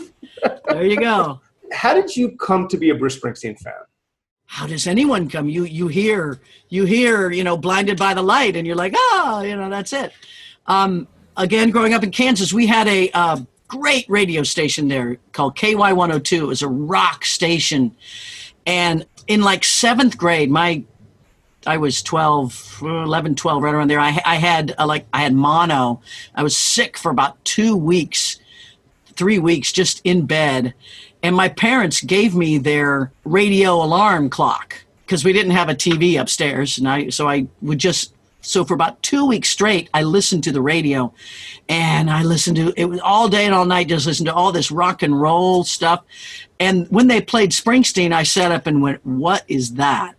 There 0.69 0.87
you 0.87 1.01
go. 1.01 1.41
How 1.73 1.93
did 1.93 2.17
you 2.17 2.31
come 2.37 2.69
to 2.69 2.77
be 2.77 2.91
a 2.91 2.95
Bruce 2.95 3.19
Springsteen 3.19 3.59
fan? 3.59 3.73
How 4.51 4.67
does 4.67 4.87
anyone 4.87 5.29
come? 5.29 5.49
You 5.51 5.65
you 5.65 5.89
hear 5.89 6.41
you 6.71 6.87
hear 6.87 7.31
you 7.31 7.45
know 7.45 7.57
blinded 7.57 7.99
by 7.99 8.15
the 8.15 8.23
light, 8.23 8.57
and 8.57 8.67
you're 8.67 8.77
like, 8.77 8.95
oh, 8.97 9.43
you 9.45 9.55
know 9.55 9.69
that's 9.69 9.93
it. 9.93 10.11
Um, 10.67 11.07
again, 11.37 11.71
growing 11.71 11.93
up 11.93 12.03
in 12.03 12.11
Kansas, 12.11 12.51
we 12.53 12.67
had 12.67 12.89
a 12.89 13.11
uh, 13.11 13.41
great 13.69 14.07
radio 14.09 14.43
station 14.43 14.89
there 14.89 15.19
called 15.33 15.55
KY 15.55 15.75
102. 15.75 16.45
It 16.45 16.47
was 16.47 16.63
a 16.63 16.69
rock 16.69 17.27
station, 17.27 17.95
and 18.67 19.05
in 19.27 19.43
like 19.43 19.65
seventh 19.65 20.17
grade, 20.17 20.51
my 20.51 20.83
I 21.67 21.77
was 21.77 22.03
12, 22.03 22.79
11, 22.83 23.35
12, 23.35 23.63
right 23.63 23.75
around 23.75 23.89
there. 23.89 24.01
I, 24.01 24.19
I 24.25 24.37
had 24.37 24.75
uh, 24.79 24.87
like 24.87 25.07
I 25.13 25.21
had 25.21 25.35
mono. 25.35 26.01
I 26.35 26.43
was 26.43 26.57
sick 26.57 26.97
for 26.97 27.11
about 27.11 27.45
two 27.45 27.77
weeks, 27.77 28.41
three 29.15 29.39
weeks, 29.39 29.73
just 29.73 30.01
in 30.05 30.25
bed. 30.25 30.73
And 31.23 31.35
my 31.35 31.49
parents 31.49 32.01
gave 32.01 32.35
me 32.35 32.59
their 32.59 33.13
radio 33.25 33.75
alarm 33.75 34.31
clock 34.31 34.85
because 35.05 35.25
we 35.25 35.33
didn't 35.33 35.53
have 35.53 35.69
a 35.69 35.75
TV 35.75 36.21
upstairs, 36.21 36.79
and 36.79 36.89
I 36.89 37.09
so 37.09 37.29
I 37.29 37.47
would 37.63 37.79
just 37.79 38.15
so 38.41 38.65
for 38.65 38.75
about 38.75 39.03
two 39.03 39.27
weeks 39.27 39.51
straight, 39.51 39.91
I 39.93 40.05
listened 40.05 40.45
to 40.45 40.53
the 40.53 40.63
radio, 40.63 41.13
and 41.69 42.09
I 42.09 42.23
listened 42.23 42.57
to 42.57 42.73
it 42.77 42.85
was 42.85 43.01
all 43.01 43.29
day 43.29 43.47
and 43.47 43.55
all 43.55 43.65
night. 43.65 43.89
Just 43.89 44.07
listened 44.07 44.27
to 44.27 44.35
all 44.35 44.53
this 44.53 44.71
rock 44.71 45.03
and 45.03 45.21
roll 45.21 45.65
stuff. 45.65 46.05
And 46.61 46.87
when 46.89 47.09
they 47.09 47.21
played 47.21 47.51
Springsteen, 47.51 48.13
I 48.13 48.23
sat 48.23 48.53
up 48.53 48.67
and 48.67 48.81
went, 48.81 49.05
"What 49.05 49.45
is 49.49 49.75
that?" 49.75 50.15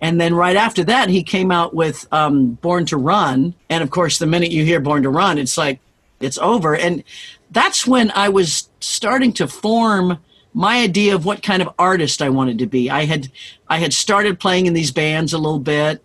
And 0.00 0.20
then 0.20 0.34
right 0.34 0.56
after 0.56 0.84
that, 0.84 1.08
he 1.08 1.22
came 1.22 1.50
out 1.50 1.74
with 1.74 2.06
um, 2.12 2.52
Born 2.52 2.86
to 2.86 2.96
Run. 2.96 3.54
And 3.70 3.82
of 3.82 3.90
course, 3.90 4.18
the 4.18 4.26
minute 4.26 4.50
you 4.50 4.64
hear 4.64 4.80
Born 4.80 5.02
to 5.04 5.10
Run, 5.10 5.38
it's 5.38 5.56
like, 5.56 5.80
it's 6.20 6.38
over. 6.38 6.76
And 6.76 7.02
that's 7.50 7.86
when 7.86 8.10
I 8.10 8.28
was 8.28 8.65
starting 8.86 9.32
to 9.34 9.46
form 9.46 10.18
my 10.54 10.80
idea 10.80 11.14
of 11.14 11.24
what 11.24 11.42
kind 11.42 11.60
of 11.60 11.68
artist 11.78 12.22
I 12.22 12.30
wanted 12.30 12.58
to 12.60 12.66
be. 12.66 12.88
I 12.88 13.04
had, 13.04 13.30
I 13.68 13.78
had 13.78 13.92
started 13.92 14.40
playing 14.40 14.66
in 14.66 14.72
these 14.72 14.90
bands 14.90 15.32
a 15.32 15.38
little 15.38 15.58
bit. 15.58 16.02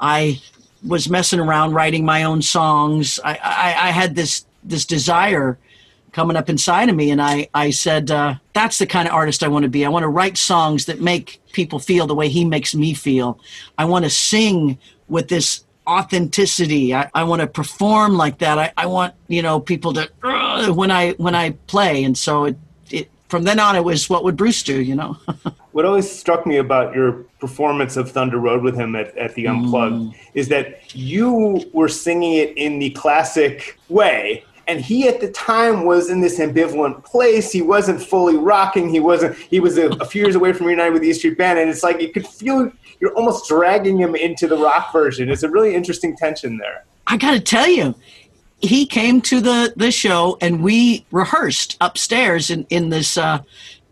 I 0.00 0.40
was 0.84 1.08
messing 1.08 1.38
around 1.38 1.72
writing 1.72 2.04
my 2.04 2.24
own 2.24 2.42
songs. 2.42 3.20
I, 3.24 3.38
I, 3.42 3.88
I 3.88 3.90
had 3.90 4.14
this, 4.16 4.44
this 4.64 4.84
desire 4.84 5.58
coming 6.16 6.34
up 6.36 6.48
inside 6.48 6.88
of 6.88 6.96
me 6.96 7.10
and 7.10 7.20
i, 7.20 7.46
I 7.52 7.68
said 7.68 8.10
uh, 8.10 8.36
that's 8.54 8.78
the 8.78 8.86
kind 8.86 9.06
of 9.06 9.12
artist 9.12 9.44
i 9.44 9.48
want 9.48 9.64
to 9.64 9.68
be 9.68 9.84
i 9.84 9.88
want 9.90 10.02
to 10.02 10.08
write 10.08 10.38
songs 10.38 10.86
that 10.86 10.98
make 10.98 11.42
people 11.52 11.78
feel 11.78 12.06
the 12.06 12.14
way 12.14 12.30
he 12.30 12.42
makes 12.42 12.74
me 12.74 12.94
feel 12.94 13.38
i 13.76 13.84
want 13.84 14.06
to 14.06 14.10
sing 14.10 14.78
with 15.08 15.28
this 15.28 15.65
authenticity. 15.86 16.94
I, 16.94 17.10
I 17.14 17.24
want 17.24 17.40
to 17.40 17.46
perform 17.46 18.16
like 18.16 18.38
that. 18.38 18.58
I, 18.58 18.72
I 18.76 18.86
want 18.86 19.14
you 19.28 19.42
know 19.42 19.60
people 19.60 19.92
to 19.94 20.10
"Ugh," 20.22 20.76
when 20.76 20.90
i 20.90 21.12
when 21.12 21.34
i 21.34 21.50
play. 21.66 22.04
And 22.04 22.16
so 22.16 22.44
it, 22.44 22.56
it 22.90 23.10
from 23.28 23.44
then 23.44 23.58
on 23.60 23.76
it 23.76 23.84
was 23.84 24.10
what 24.10 24.24
would 24.24 24.36
bruce 24.36 24.62
do 24.62 24.80
you 24.80 24.94
know? 24.94 25.16
What 25.76 25.84
always 25.84 26.10
struck 26.10 26.46
me 26.46 26.56
about 26.56 26.94
your 26.94 27.24
performance 27.38 27.98
of 27.98 28.10
Thunder 28.10 28.38
Road 28.38 28.62
with 28.62 28.74
him 28.74 28.96
at, 28.96 29.14
at 29.18 29.34
the 29.34 29.46
Unplugged 29.46 29.94
mm. 29.94 30.14
is 30.32 30.48
that 30.48 30.94
you 30.94 31.68
were 31.74 31.90
singing 31.90 32.32
it 32.32 32.56
in 32.56 32.78
the 32.78 32.88
classic 32.92 33.78
way. 33.90 34.42
And 34.68 34.80
he 34.80 35.08
at 35.08 35.20
the 35.20 35.30
time 35.30 35.84
was 35.84 36.10
in 36.10 36.20
this 36.20 36.40
ambivalent 36.40 37.04
place. 37.04 37.52
He 37.52 37.62
wasn't 37.62 38.02
fully 38.02 38.36
rocking. 38.36 38.88
He 38.88 38.98
wasn't. 38.98 39.36
He 39.36 39.60
was 39.60 39.78
a, 39.78 39.88
a 39.88 40.04
few 40.04 40.22
years 40.22 40.34
away 40.34 40.52
from 40.52 40.66
reuniting 40.66 40.92
with 40.92 41.02
the 41.02 41.08
E 41.08 41.12
Street 41.12 41.38
Band, 41.38 41.58
and 41.58 41.70
it's 41.70 41.84
like 41.84 42.00
you 42.00 42.12
could 42.12 42.26
feel 42.26 42.72
you're 43.00 43.14
almost 43.14 43.48
dragging 43.48 43.96
him 43.96 44.16
into 44.16 44.46
the 44.46 44.56
rock 44.56 44.92
version. 44.92 45.30
It's 45.30 45.44
a 45.44 45.48
really 45.48 45.74
interesting 45.74 46.16
tension 46.16 46.58
there. 46.58 46.84
I 47.06 47.16
got 47.16 47.32
to 47.32 47.40
tell 47.40 47.68
you, 47.68 47.94
he 48.58 48.86
came 48.86 49.20
to 49.22 49.40
the 49.40 49.72
the 49.76 49.90
show 49.90 50.38
and 50.40 50.62
we 50.62 51.06
rehearsed 51.10 51.76
upstairs 51.80 52.50
in 52.50 52.66
in 52.70 52.88
this 52.88 53.16
uh, 53.16 53.42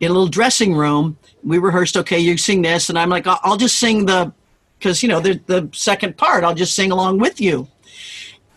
in 0.01 0.11
a 0.11 0.13
little 0.13 0.29
dressing 0.29 0.75
room. 0.75 1.17
We 1.45 1.59
rehearsed. 1.59 1.97
Okay, 1.97 2.19
you 2.19 2.37
sing 2.37 2.63
this, 2.63 2.89
and 2.89 2.99
I'm 2.99 3.11
like, 3.11 3.27
I'll, 3.27 3.41
I'll 3.43 3.57
just 3.57 3.79
sing 3.79 4.07
the 4.07 4.33
because 4.79 5.03
you 5.03 5.09
know 5.09 5.21
the 5.21 5.41
the 5.47 5.69
second 5.73 6.17
part. 6.17 6.43
I'll 6.43 6.55
just 6.55 6.75
sing 6.75 6.91
along 6.91 7.19
with 7.19 7.41
you. 7.41 7.69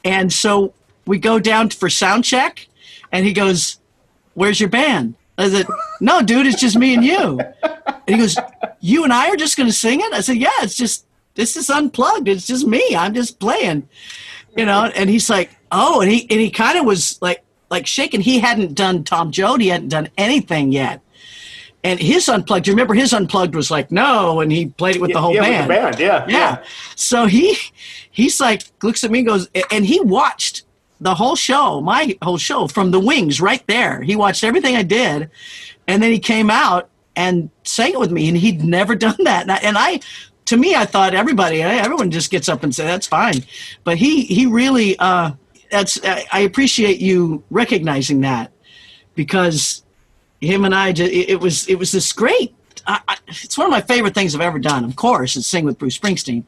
And 0.03 0.31
so 0.31 0.73
we 1.07 1.19
go 1.19 1.39
down 1.39 1.69
for 1.69 1.89
sound 1.89 2.23
check, 2.23 2.67
and 3.11 3.25
he 3.25 3.33
goes, 3.33 3.79
"Where's 4.33 4.59
your 4.59 4.69
band?" 4.69 5.15
I 5.37 5.49
said, 5.49 5.67
"No, 6.01 6.21
dude, 6.21 6.47
it's 6.47 6.59
just 6.59 6.77
me 6.77 6.93
and 6.93 7.03
you." 7.03 7.39
And 7.63 8.15
he 8.15 8.17
goes, 8.17 8.37
"You 8.79 9.03
and 9.03 9.13
I 9.13 9.29
are 9.29 9.35
just 9.35 9.57
going 9.57 9.67
to 9.67 9.73
sing 9.75 10.01
it?" 10.01 10.13
I 10.13 10.21
said, 10.21 10.37
"Yeah, 10.37 10.49
it's 10.61 10.75
just 10.75 11.05
this 11.35 11.55
is 11.55 11.69
unplugged. 11.69 12.27
It's 12.27 12.47
just 12.47 12.65
me. 12.65 12.95
I'm 12.95 13.13
just 13.13 13.39
playing." 13.39 13.87
you 14.55 14.65
know 14.65 14.85
and 14.95 15.07
he's 15.07 15.29
like 15.29 15.51
oh, 15.71 16.01
and 16.01 16.11
he 16.11 16.21
and 16.29 16.39
he 16.39 16.49
kind 16.49 16.77
of 16.77 16.85
was 16.85 17.21
like 17.21 17.43
like 17.69 17.85
shaking. 17.85 18.21
He 18.21 18.39
hadn't 18.39 18.73
done 18.75 19.03
Tom 19.03 19.31
Joad. 19.31 19.61
He 19.61 19.67
hadn't 19.67 19.89
done 19.89 20.09
anything 20.17 20.71
yet. 20.71 21.01
And 21.83 21.99
his 21.99 22.27
unplugged, 22.27 22.65
you 22.67 22.73
remember 22.73 22.93
his 22.93 23.13
unplugged 23.13 23.55
was 23.55 23.69
like 23.69 23.91
no, 23.91 24.39
and 24.39 24.51
he 24.51 24.67
played 24.67 24.95
it 24.95 25.01
with 25.01 25.13
the 25.13 25.21
whole 25.21 25.33
yeah, 25.33 25.41
band. 25.41 25.67
With 25.67 25.77
the 25.77 25.81
band, 25.83 25.99
yeah, 25.99 26.25
yeah. 26.27 26.63
So 26.95 27.25
he 27.25 27.57
he's 28.11 28.39
like 28.39 28.63
looks 28.83 29.03
at 29.03 29.11
me 29.11 29.19
and 29.19 29.27
goes, 29.27 29.49
and 29.71 29.85
he 29.85 29.99
watched 29.99 30.63
the 30.99 31.15
whole 31.15 31.35
show, 31.35 31.81
my 31.81 32.17
whole 32.21 32.37
show 32.37 32.67
from 32.67 32.91
the 32.91 32.99
wings 32.99 33.39
right 33.39 33.65
there. 33.67 34.01
He 34.01 34.15
watched 34.15 34.43
everything 34.43 34.75
I 34.75 34.83
did, 34.83 35.29
and 35.87 36.01
then 36.01 36.11
he 36.11 36.19
came 36.19 36.49
out 36.49 36.89
and 37.15 37.49
sang 37.63 37.93
it 37.93 37.99
with 37.99 38.11
me, 38.11 38.27
and 38.27 38.37
he'd 38.37 38.63
never 38.63 38.95
done 39.07 39.23
that. 39.23 39.43
And 39.43 39.51
I, 39.51 39.57
and 39.57 39.77
I 39.77 39.99
to 40.45 40.57
me, 40.57 40.75
I 40.75 40.85
thought 40.85 41.13
everybody, 41.13 41.61
everyone 41.61 42.09
just 42.09 42.31
gets 42.31 42.47
up 42.47 42.63
and 42.63 42.73
say 42.73 42.85
that's 42.85 43.07
fine, 43.07 43.43
but 43.83 43.97
he 43.97 44.23
he 44.23 44.45
really. 44.45 44.97
Uh, 44.99 45.31
that's 45.69 45.99
I 46.03 46.39
appreciate 46.39 46.99
you 46.99 47.43
recognizing 47.49 48.21
that 48.21 48.51
because 49.15 49.83
him 50.39 50.65
and 50.65 50.73
I 50.73 50.89
it 50.89 51.39
was 51.39 51.67
it 51.67 51.75
was 51.75 51.91
this 51.91 52.13
great 52.13 52.55
I, 52.87 53.01
I, 53.07 53.17
it's 53.27 53.57
one 53.57 53.67
of 53.67 53.71
my 53.71 53.81
favorite 53.81 54.13
things 54.13 54.33
I've 54.33 54.41
ever 54.41 54.59
done. 54.59 54.85
Of 54.85 54.95
course, 54.95 55.35
is 55.35 55.45
sing 55.45 55.65
with 55.65 55.77
Bruce 55.77 55.97
Springsteen, 55.97 56.43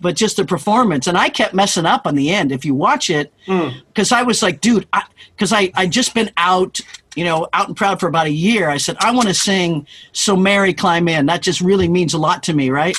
but 0.00 0.16
just 0.16 0.36
the 0.36 0.44
performance. 0.44 1.06
And 1.06 1.18
I 1.18 1.28
kept 1.28 1.54
messing 1.54 1.86
up 1.86 2.06
on 2.06 2.14
the 2.14 2.30
end. 2.30 2.50
If 2.50 2.64
you 2.64 2.74
watch 2.74 3.10
it, 3.10 3.32
because 3.46 4.08
mm. 4.08 4.12
I 4.12 4.22
was 4.22 4.42
like, 4.42 4.60
dude, 4.60 4.88
because 5.34 5.52
I, 5.52 5.60
I 5.60 5.72
I 5.82 5.86
just 5.86 6.14
been 6.14 6.30
out, 6.36 6.80
you 7.14 7.24
know, 7.24 7.48
out 7.52 7.68
and 7.68 7.76
proud 7.76 8.00
for 8.00 8.06
about 8.06 8.26
a 8.26 8.32
year. 8.32 8.70
I 8.70 8.78
said 8.78 8.96
I 9.00 9.12
want 9.12 9.28
to 9.28 9.34
sing 9.34 9.86
"So 10.12 10.34
Mary 10.34 10.72
Climb 10.72 11.08
In." 11.08 11.26
That 11.26 11.42
just 11.42 11.60
really 11.60 11.88
means 11.88 12.14
a 12.14 12.18
lot 12.18 12.42
to 12.44 12.54
me, 12.54 12.70
right? 12.70 12.96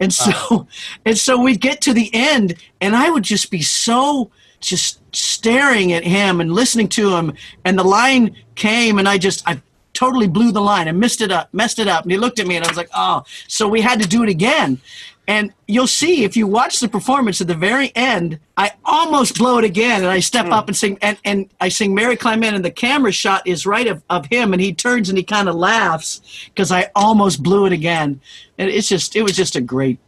And 0.00 0.12
so, 0.12 0.32
uh. 0.50 0.64
and 1.06 1.16
so 1.16 1.40
we 1.40 1.56
get 1.56 1.80
to 1.82 1.94
the 1.94 2.10
end, 2.12 2.56
and 2.80 2.94
I 2.94 3.10
would 3.10 3.24
just 3.24 3.50
be 3.50 3.62
so 3.62 4.30
just 4.60 5.00
staring 5.14 5.92
at 5.92 6.04
him 6.04 6.40
and 6.40 6.52
listening 6.52 6.88
to 6.88 7.14
him 7.14 7.34
and 7.66 7.78
the 7.78 7.84
line 7.84 8.34
came 8.54 8.98
and 8.98 9.06
i 9.06 9.18
just 9.18 9.46
i 9.46 9.60
totally 9.94 10.28
blew 10.28 10.52
the 10.52 10.60
line 10.60 10.88
and 10.88 10.98
messed 10.98 11.20
it 11.20 11.32
up 11.32 11.52
messed 11.52 11.78
it 11.78 11.88
up 11.88 12.02
and 12.02 12.12
he 12.12 12.18
looked 12.18 12.38
at 12.38 12.46
me 12.46 12.56
and 12.56 12.64
i 12.64 12.68
was 12.68 12.76
like 12.76 12.90
oh 12.94 13.24
so 13.48 13.66
we 13.66 13.80
had 13.80 14.00
to 14.00 14.08
do 14.08 14.22
it 14.22 14.28
again 14.28 14.78
and 15.26 15.54
you'll 15.66 15.86
see 15.86 16.24
if 16.24 16.36
you 16.36 16.46
watch 16.46 16.80
the 16.80 16.88
performance 16.88 17.40
at 17.40 17.46
the 17.46 17.54
very 17.54 17.90
end 17.96 18.38
i 18.56 18.70
almost 18.84 19.38
blow 19.38 19.58
it 19.58 19.64
again 19.64 20.02
and 20.02 20.10
i 20.10 20.20
step 20.20 20.46
mm. 20.46 20.52
up 20.52 20.68
and 20.68 20.76
sing 20.76 20.98
and, 21.00 21.16
and 21.24 21.48
i 21.60 21.68
sing 21.68 21.94
mary 21.94 22.16
climb 22.16 22.42
in 22.42 22.54
and 22.54 22.64
the 22.64 22.70
camera 22.70 23.12
shot 23.12 23.46
is 23.46 23.64
right 23.64 23.86
of, 23.86 24.02
of 24.10 24.26
him 24.26 24.52
and 24.52 24.60
he 24.60 24.74
turns 24.74 25.08
and 25.08 25.16
he 25.16 25.24
kind 25.24 25.48
of 25.48 25.54
laughs 25.54 26.20
because 26.46 26.70
i 26.70 26.90
almost 26.94 27.42
blew 27.42 27.66
it 27.66 27.72
again 27.72 28.20
and 28.58 28.68
it's 28.68 28.88
just 28.88 29.16
it 29.16 29.22
was 29.22 29.36
just 29.36 29.56
a 29.56 29.60
great 29.60 29.98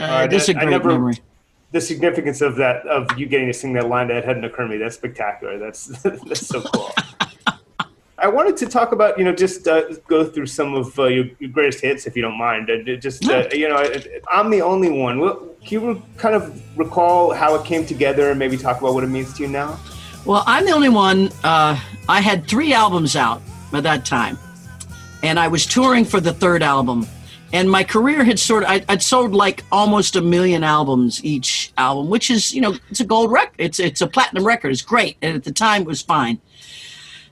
uh, 0.00 0.02
uh, 0.02 0.26
just 0.26 0.48
a 0.48 0.54
great 0.54 0.70
never, 0.70 0.88
memory 0.88 1.14
the 1.74 1.80
significance 1.80 2.40
of 2.40 2.54
that 2.54 2.86
of 2.86 3.18
you 3.18 3.26
getting 3.26 3.48
to 3.48 3.52
sing 3.52 3.72
that 3.72 3.88
line 3.88 4.06
that 4.06 4.24
hadn't 4.24 4.44
occurred 4.44 4.68
to 4.68 4.70
me. 4.70 4.76
That's 4.78 4.94
spectacular. 4.94 5.58
That's 5.58 5.86
that's 6.02 6.46
so 6.46 6.62
cool. 6.62 6.94
I 8.16 8.28
wanted 8.28 8.56
to 8.58 8.66
talk 8.66 8.92
about 8.92 9.18
you 9.18 9.24
know 9.24 9.34
just 9.34 9.66
uh, 9.66 9.82
go 10.06 10.24
through 10.24 10.46
some 10.46 10.74
of 10.74 10.96
uh, 10.98 11.06
your, 11.06 11.26
your, 11.40 11.50
greatest 11.50 11.80
hits 11.80 12.06
if 12.06 12.14
you 12.14 12.22
don't 12.22 12.38
mind. 12.38 12.70
Uh, 12.70 12.96
just 12.96 13.28
uh, 13.28 13.48
you 13.52 13.68
know, 13.68 13.84
I'm 14.30 14.50
the 14.50 14.62
only 14.62 14.90
one. 14.90 15.18
Can 15.64 15.82
you 15.82 16.02
kind 16.16 16.34
of 16.34 16.62
recall 16.78 17.32
how 17.32 17.54
it 17.56 17.64
came 17.64 17.84
together 17.84 18.30
and 18.30 18.38
maybe 18.38 18.56
talk 18.56 18.80
about 18.80 18.94
what 18.94 19.02
it 19.02 19.08
means 19.08 19.32
to 19.34 19.42
you 19.42 19.48
now? 19.48 19.78
Well, 20.24 20.44
I'm 20.46 20.64
the 20.64 20.72
only 20.72 20.88
one. 20.88 21.30
Uh, 21.42 21.78
I 22.08 22.20
had 22.20 22.46
three 22.46 22.72
albums 22.72 23.16
out 23.16 23.42
by 23.72 23.80
that 23.80 24.04
time, 24.04 24.38
and 25.22 25.38
I 25.38 25.48
was 25.48 25.66
touring 25.66 26.04
for 26.04 26.20
the 26.20 26.32
third 26.32 26.62
album 26.62 27.06
and 27.54 27.70
my 27.70 27.84
career 27.84 28.24
had 28.24 28.38
sort 28.38 28.64
of 28.64 28.68
I, 28.68 28.84
would 28.88 29.02
sold 29.02 29.32
like 29.32 29.64
almost 29.70 30.16
a 30.16 30.20
million 30.20 30.64
albums 30.64 31.24
each 31.24 31.72
album 31.78 32.10
which 32.10 32.30
is 32.30 32.52
you 32.52 32.60
know 32.60 32.76
it's 32.90 33.00
a 33.00 33.04
gold 33.04 33.30
record 33.30 33.54
it's 33.58 33.78
it's 33.78 34.00
a 34.00 34.08
platinum 34.08 34.44
record 34.44 34.72
it's 34.72 34.82
great 34.82 35.16
and 35.22 35.36
at 35.36 35.44
the 35.44 35.52
time 35.52 35.82
it 35.82 35.86
was 35.86 36.02
fine 36.02 36.40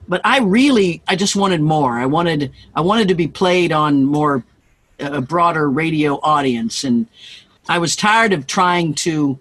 but 0.08 0.20
i 0.24 0.38
really 0.40 1.02
i 1.08 1.16
just 1.16 1.36
wanted 1.36 1.60
more. 1.60 1.98
I 1.98 2.06
wanted 2.06 2.52
i 2.74 2.80
wanted 2.80 3.08
to 3.08 3.14
be 3.14 3.28
played 3.28 3.72
on 3.72 4.04
more 4.04 4.44
a 4.98 5.20
broader 5.20 5.68
radio 5.68 6.20
audience. 6.22 6.84
And 6.84 7.06
i 7.68 7.78
was 7.78 7.96
tired 7.96 8.32
of 8.32 8.46
trying 8.46 8.94
to 8.94 9.38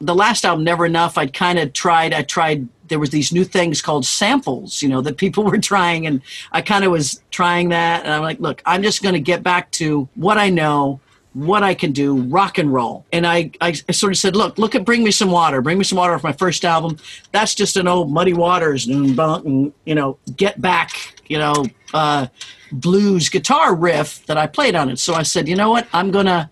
the 0.00 0.14
last 0.14 0.44
album 0.44 0.62
never 0.62 0.84
enough 0.84 1.16
i'd 1.16 1.32
kind 1.32 1.58
of 1.58 1.72
tried 1.72 2.12
i 2.12 2.20
tried 2.20 2.68
there 2.88 2.98
was 2.98 3.10
these 3.10 3.32
new 3.32 3.44
things 3.44 3.82
called 3.82 4.04
samples, 4.04 4.82
you 4.82 4.88
know, 4.88 5.00
that 5.02 5.16
people 5.16 5.44
were 5.50 5.58
trying, 5.58 6.06
and 6.06 6.22
I 6.52 6.62
kind 6.62 6.84
of 6.84 6.92
was 6.92 7.22
trying 7.30 7.70
that, 7.70 8.04
and 8.04 8.12
I'm 8.12 8.22
like, 8.22 8.40
look, 8.40 8.62
I'm 8.66 8.82
just 8.82 9.02
going 9.02 9.14
to 9.14 9.20
get 9.20 9.42
back 9.42 9.70
to 9.72 10.08
what 10.14 10.38
I 10.38 10.50
know, 10.50 11.00
what 11.36 11.62
I 11.62 11.74
can 11.74 11.92
do, 11.92 12.22
rock 12.22 12.56
and 12.56 12.72
roll. 12.72 13.04
And 13.12 13.26
I, 13.26 13.50
I 13.60 13.72
sort 13.72 14.12
of 14.12 14.18
said, 14.18 14.34
look, 14.34 14.56
look 14.56 14.74
at 14.74 14.86
Bring 14.86 15.04
Me 15.04 15.10
Some 15.10 15.30
Water. 15.30 15.60
Bring 15.60 15.76
Me 15.76 15.84
Some 15.84 15.98
Water 15.98 16.14
off 16.14 16.22
my 16.22 16.32
first 16.32 16.64
album. 16.64 16.96
That's 17.30 17.54
just 17.54 17.76
an 17.76 17.86
old 17.86 18.10
Muddy 18.10 18.32
Waters 18.32 18.86
mm, 18.86 18.94
and, 18.94 19.06
and 19.06 19.16
mm, 19.16 19.72
you 19.84 19.94
know, 19.94 20.18
get 20.36 20.60
back, 20.60 21.20
you 21.26 21.38
know, 21.38 21.66
uh, 21.92 22.28
blues 22.72 23.28
guitar 23.28 23.74
riff 23.74 24.24
that 24.26 24.38
I 24.38 24.46
played 24.46 24.74
on 24.74 24.88
it. 24.88 24.98
So 24.98 25.12
I 25.12 25.22
said, 25.24 25.46
you 25.46 25.56
know 25.56 25.70
what, 25.70 25.86
I'm 25.92 26.10
gonna, 26.10 26.50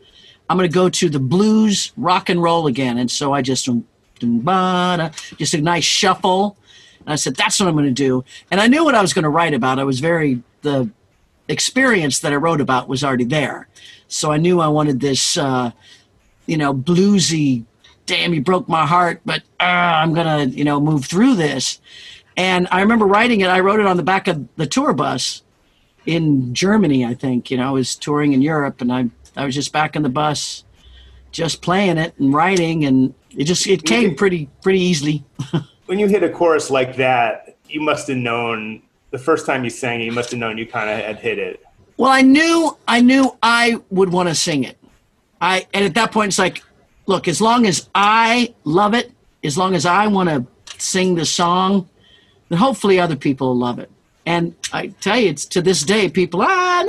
I'm 0.51 0.59
gonna 0.59 0.69
go 0.69 0.91
to 0.91 1.09
the 1.09 1.19
blues 1.19 1.93
rock 1.97 2.29
and 2.29 2.43
roll 2.43 2.67
again. 2.67 2.99
And 2.99 3.11
so 3.11 3.33
I 3.33 3.41
just 3.41 3.67
um, 3.69 3.87
just 5.39 5.55
a 5.55 5.61
nice 5.61 5.85
shuffle. 5.85 6.59
And 7.01 7.13
I 7.13 7.17
said, 7.17 7.37
that's 7.37 7.59
what 7.59 7.69
I'm 7.69 7.75
going 7.75 7.87
to 7.87 7.91
do. 7.93 8.25
And 8.51 8.61
I 8.61 8.67
knew 8.67 8.85
what 8.85 8.95
I 8.95 9.03
was 9.03 9.13
going 9.13 9.25
to 9.25 9.29
write 9.29 9.55
about. 9.55 9.79
I 9.79 9.85
was 9.85 10.01
very, 10.01 10.43
the 10.63 10.91
experience 11.49 12.21
that 12.21 12.33
I 12.33 12.37
wrote 12.37 12.61
about 12.61 12.89
was 12.89 13.05
already 13.05 13.25
there. 13.25 13.69
So 14.09 14.31
I 14.31 14.37
knew 14.37 14.61
I 14.61 14.69
wanted 14.69 15.01
this, 15.01 15.37
uh, 15.37 15.71
you 16.47 16.57
know, 16.57 16.75
bluesy, 16.75 17.65
damn, 18.07 18.35
you 18.35 18.43
broke 18.43 18.69
my 18.69 18.87
heart, 18.87 19.21
but 19.25 19.43
uh, 19.61 19.65
I'm 19.65 20.15
going 20.15 20.51
to, 20.51 20.57
you 20.57 20.65
know, 20.65 20.81
move 20.81 21.05
through 21.07 21.35
this. 21.35 21.81
And 22.37 22.69
I 22.71 22.81
remember 22.81 23.07
writing 23.07 23.41
it, 23.41 23.49
I 23.49 23.61
wrote 23.61 23.81
it 23.81 23.87
on 23.87 23.97
the 23.97 24.03
back 24.03 24.29
of 24.29 24.49
the 24.57 24.67
tour 24.67 24.93
bus 24.93 25.43
in 26.07 26.55
Germany, 26.55 27.05
I 27.05 27.15
think. 27.15 27.51
You 27.51 27.57
know, 27.57 27.69
I 27.69 27.71
was 27.71 27.95
touring 27.95 28.33
in 28.33 28.43
Europe 28.43 28.81
and 28.81 28.93
I, 28.93 29.11
I 29.37 29.45
was 29.45 29.55
just 29.55 29.73
back 29.73 29.97
in 29.97 30.03
the 30.03 30.09
bus, 30.09 30.65
just 31.31 31.63
playing 31.63 31.99
it 31.99 32.19
and 32.19 32.35
writing. 32.35 32.85
And 32.85 33.15
it 33.37 33.45
just 33.45 33.67
it 33.67 33.85
came 33.85 34.15
pretty 34.15 34.49
pretty 34.63 34.81
easily. 34.81 35.25
when 35.87 35.99
you 35.99 36.09
hit 36.09 36.23
a 36.23 36.29
chorus 36.29 36.71
like 36.71 36.97
that, 36.97 37.57
you 37.69 37.81
must 37.81 38.09
have 38.09 38.17
known 38.17 38.83
the 39.11 39.19
first 39.19 39.47
time 39.47 39.65
you 39.65 39.71
sang 39.71 40.01
it. 40.01 40.05
You 40.05 40.13
must 40.13 40.31
have 40.31 40.41
known 40.41 40.59
you 40.59 40.67
kind 40.67 40.91
of 40.91 41.05
had 41.05 41.19
hit 41.19 41.39
it. 41.39 41.65
Well, 41.97 42.11
I 42.11 42.23
knew 42.23 42.77
I 42.89 43.01
knew 43.01 43.37
I 43.43 43.81
would 43.91 44.11
want 44.11 44.29
to 44.29 44.35
sing 44.35 44.65
it. 44.65 44.79
I 45.41 45.67
and 45.73 45.85
at 45.85 45.95
that 45.95 46.13
point 46.13 46.29
it's 46.29 46.39
like, 46.39 46.63
look, 47.07 47.29
as 47.29 47.41
long 47.41 47.67
as 47.67 47.89
I 47.95 48.55
love 48.65 48.95
it, 48.95 49.13
as 49.43 49.57
long 49.57 49.75
as 49.75 49.87
I 49.87 50.07
want 50.07 50.29
to 50.29 50.47
sing 50.79 51.15
the 51.15 51.25
song, 51.25 51.89
then 52.49 52.59
hopefully 52.59 52.99
other 52.99 53.17
people 53.17 53.49
will 53.49 53.59
love 53.59 53.79
it. 53.79 53.91
And 54.27 54.55
I 54.73 54.89
tell 54.89 55.19
you, 55.19 55.29
it's 55.29 55.45
to 55.47 55.61
this 55.61 55.83
day, 55.83 56.09
people 56.09 56.41
ah, 56.43 56.81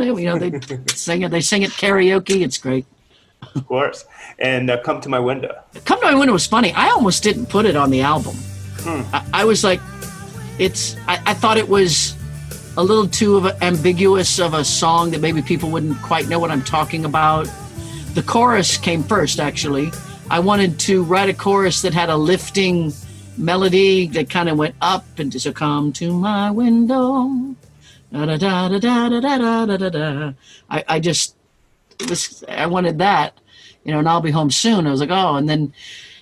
you 0.00 0.26
know, 0.26 0.38
they 0.38 0.60
sing 0.94 1.22
it. 1.22 1.30
They 1.30 1.40
sing 1.40 1.62
it 1.62 1.70
karaoke. 1.70 2.42
It's 2.42 2.58
great. 2.58 2.86
Of 3.54 3.66
course 3.66 4.04
and 4.38 4.70
uh, 4.70 4.80
Come 4.82 5.00
to 5.02 5.08
My 5.08 5.18
Window. 5.18 5.62
Come 5.84 6.00
to 6.00 6.06
My 6.06 6.14
Window 6.14 6.32
was 6.32 6.46
funny. 6.46 6.72
I 6.72 6.88
almost 6.90 7.22
didn't 7.22 7.46
put 7.46 7.66
it 7.66 7.76
on 7.76 7.90
the 7.90 8.02
album. 8.02 8.34
Hmm. 8.80 9.02
I, 9.14 9.42
I, 9.42 9.44
was 9.44 9.64
like, 9.64 9.80
it's. 10.58 10.96
I, 11.08 11.20
I, 11.26 11.34
thought 11.34 11.56
it 11.56 11.68
was 11.68 12.14
a 12.76 12.82
little 12.82 13.06
too 13.06 13.36
of 13.36 13.46
ambiguous 13.62 14.38
of 14.38 14.54
a 14.54 14.64
song 14.64 15.10
that 15.12 15.20
maybe 15.20 15.42
people 15.42 15.70
wouldn't 15.70 16.00
quite 16.02 16.28
know 16.28 16.38
what 16.38 16.50
I'm 16.50 16.62
talking 16.62 17.04
about. 17.04 17.48
The 18.14 18.22
chorus 18.22 18.76
came 18.76 19.02
first, 19.02 19.40
actually. 19.40 19.92
I 20.30 20.40
wanted 20.40 20.78
to 20.80 21.02
write 21.04 21.28
a 21.28 21.34
chorus 21.34 21.82
that 21.82 21.94
had 21.94 22.08
a 22.08 22.16
lifting 22.16 22.92
melody 23.36 24.06
that 24.08 24.30
kind 24.30 24.48
of 24.48 24.56
went 24.56 24.74
up 24.80 25.04
and 25.18 25.30
just 25.30 25.52
come 25.54 25.92
to 25.94 26.12
my 26.12 26.50
window. 26.50 27.54
Da, 28.12 28.26
da, 28.26 28.36
da, 28.36 28.68
da, 28.68 28.78
da, 28.78 29.20
da, 29.20 29.66
da, 29.66 29.76
da, 29.76 29.88
da. 29.88 30.32
I, 30.70 30.84
I 30.88 31.00
just 31.00 31.36
was 32.08 32.44
I 32.48 32.66
wanted 32.66 32.98
that 32.98 33.38
you 33.84 33.92
know, 33.92 33.98
and 33.98 34.08
I'll 34.08 34.20
be 34.20 34.30
home 34.30 34.50
soon. 34.50 34.86
I 34.86 34.90
was 34.90 35.00
like, 35.00 35.10
oh, 35.10 35.36
and 35.36 35.48
then, 35.48 35.72